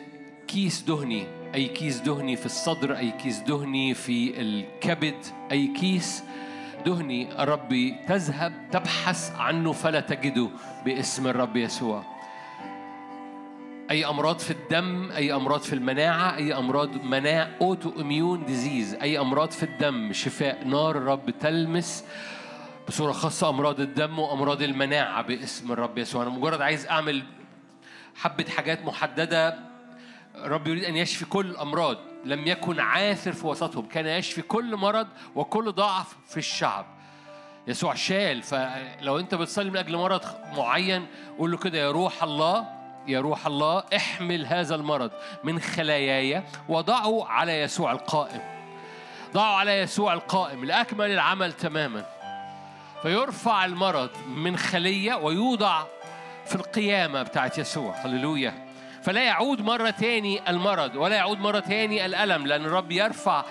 كيس 0.47 0.81
دهني 0.81 1.27
أي 1.55 1.67
كيس 1.67 1.99
دهني 1.99 2.35
في 2.35 2.45
الصدر 2.45 2.97
أي 2.97 3.11
كيس 3.11 3.39
دهني 3.39 3.93
في 3.93 4.41
الكبد 4.41 5.25
أي 5.51 5.67
كيس 5.67 6.23
دهني 6.85 7.43
الرب 7.43 7.95
تذهب 8.07 8.53
تبحث 8.71 9.31
عنه 9.35 9.71
فلا 9.71 9.99
تجده 9.99 10.49
باسم 10.85 11.27
الرب 11.27 11.57
يسوع. 11.57 12.12
أي 13.93 14.05
أمراض 14.05 14.39
في 14.39 14.51
الدم 14.51 15.11
أي 15.11 15.33
أمراض 15.33 15.61
في 15.61 15.73
المناعة 15.73 16.35
أي 16.35 16.53
أمراض 16.57 17.03
مناعة 17.03 17.49
autoimmune 17.61 18.45
disease 18.45 18.93
أي 18.93 19.19
أمراض 19.19 19.51
في 19.51 19.63
الدم 19.63 20.13
شفاء 20.13 20.63
نار 20.63 20.97
الرب 20.97 21.29
تلمس 21.29 22.05
بصورة 22.87 23.11
خاصة 23.11 23.49
أمراض 23.49 23.79
الدم 23.79 24.19
وأمراض 24.19 24.61
المناعة 24.61 25.21
باسم 25.21 25.71
الرب 25.71 25.97
يسوع. 25.97 26.23
أنا 26.23 26.29
مجرد 26.29 26.61
عايز 26.61 26.85
أعمل 26.85 27.23
حبة 28.15 28.45
حاجات 28.49 28.85
محددة. 28.85 29.59
الرب 30.35 30.67
يريد 30.67 30.83
أن 30.83 30.95
يشفي 30.95 31.25
كل 31.25 31.45
الامراض 31.45 31.97
لم 32.25 32.47
يكن 32.47 32.79
عاثر 32.79 33.31
في 33.31 33.47
وسطهم. 33.47 33.85
كان 33.85 34.05
يشفي 34.05 34.41
كل 34.41 34.75
مرض 34.75 35.07
وكل 35.35 35.71
ضعف 35.71 36.15
في 36.27 36.37
الشعب. 36.37 36.85
يسوع 37.67 37.93
شال. 37.93 38.41
فلو 38.41 39.19
أنت 39.19 39.35
بتصلي 39.35 39.69
من 39.69 39.77
أجل 39.77 39.97
مرض 39.97 40.21
معين 40.57 41.05
قول 41.37 41.51
له 41.51 41.57
كده 41.57 41.77
يا 41.77 41.91
روح 41.91 42.23
الله 42.23 42.72
يا 43.07 43.21
روح 43.21 43.45
الله 43.45 43.83
احمل 43.95 44.45
هذا 44.45 44.75
المرض 44.75 45.11
من 45.43 45.59
خلاياي 45.59 46.43
وضعه 46.69 47.25
على 47.27 47.61
يسوع 47.61 47.91
القائم. 47.91 48.41
ضعه 49.33 49.55
على 49.55 49.79
يسوع 49.79 50.13
القائم 50.13 50.65
لأكمل 50.65 51.11
العمل 51.11 51.53
تماما. 51.53 52.05
فيرفع 53.01 53.65
المرض 53.65 54.09
من 54.27 54.57
خلية 54.57 55.13
ويوضع 55.13 55.83
في 56.45 56.55
القيامة 56.55 57.23
بتاعت 57.23 57.57
يسوع. 57.57 57.95
هللويا. 57.95 58.67
فلا 59.03 59.23
يعود 59.23 59.61
مرة 59.61 59.89
تاني 59.89 60.49
المرض 60.49 60.95
ولا 60.95 61.15
يعود 61.15 61.39
مرة 61.39 61.59
تاني 61.59 62.05
الألم 62.05 62.47
لأن 62.47 62.65
الرب 62.65 62.91
يرفع 62.91 63.43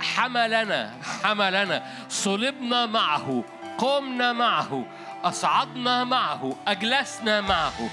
حملنا 0.00 0.94
حملنا. 1.22 1.82
صلبنا 2.08 2.86
معه 2.86 3.44
قمنا 3.78 4.32
معه 4.32 4.86
أصعدنا 5.24 6.04
معه 6.04 6.56
أجلسنا 6.68 7.40
معه. 7.40 7.90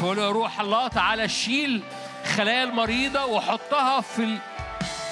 فقول 0.00 0.18
يا 0.18 0.30
روح 0.30 0.60
الله 0.60 0.88
تعالى 0.88 1.28
شيل 1.28 1.82
خلايا 2.36 2.64
المريضة 2.64 3.24
وحطها 3.24 4.00
في 4.00 4.22
ال... 4.24 4.38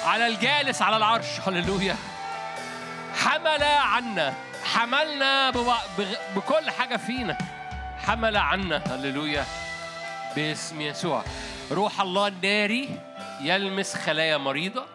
على 0.05 0.27
الجالس 0.27 0.81
على 0.81 0.97
العرش. 0.97 1.39
هللويا. 1.47 1.95
حمل 3.15 3.63
عنا. 3.63 4.33
حملنا 4.63 5.49
ببع... 5.49 5.77
بغ... 5.97 6.13
بكل 6.35 6.71
حاجة 6.71 6.97
فينا. 6.97 7.37
حمل 7.97 8.37
عنا. 8.37 8.83
هللويا. 8.87 9.45
باسم 10.35 10.81
يسوع. 10.81 11.23
روح 11.71 12.01
الله 12.01 12.27
الناري 12.27 12.89
يلمس 13.41 13.95
خلايا 13.95 14.37
مريضة. 14.37 14.85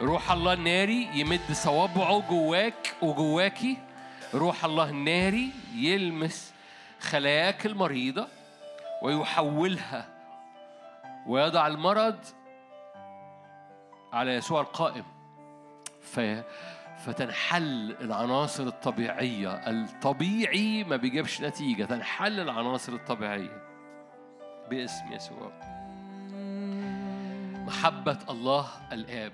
روح 0.00 0.32
الله 0.32 0.52
الناري 0.52 1.08
يمد 1.14 1.52
صوابعه 1.52 2.24
جواك 2.30 2.94
وجواكي. 3.02 3.76
روح 4.34 4.64
الله 4.64 4.88
الناري 4.88 5.50
يلمس 5.74 6.52
خلاياك 7.00 7.66
المريضة. 7.66 8.35
ويحولها 9.02 10.08
ويضع 11.26 11.66
المرض 11.66 12.18
على 14.12 14.34
يسوع 14.34 14.60
القائم. 14.60 15.04
في 16.00 16.42
فتنحل 16.98 17.96
العناصر 18.00 18.62
الطبيعية. 18.62 19.50
الطبيعي 19.50 20.84
ما 20.84 20.96
بيجيبش 20.96 21.40
نتيجة 21.40 21.84
تنحل 21.84 22.40
العناصر 22.40 22.92
الطبيعية 22.92 23.62
باسم 24.70 25.12
يسوع. 25.12 25.52
محبة 27.66 28.18
الله 28.30 28.68
الآب 28.92 29.32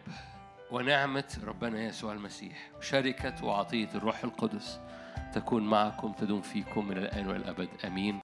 ونعمة 0.70 1.38
ربنا 1.46 1.82
يسوع 1.82 2.12
المسيح 2.12 2.70
شركة 2.80 3.44
وعطية 3.44 3.88
الروح 3.94 4.24
القدس 4.24 4.80
تكون 5.34 5.62
معكم 5.62 6.12
تدوم 6.12 6.40
فيكم 6.40 6.88
من 6.88 6.98
الآن 6.98 7.28
والأبد. 7.28 7.68
آمين. 7.84 8.20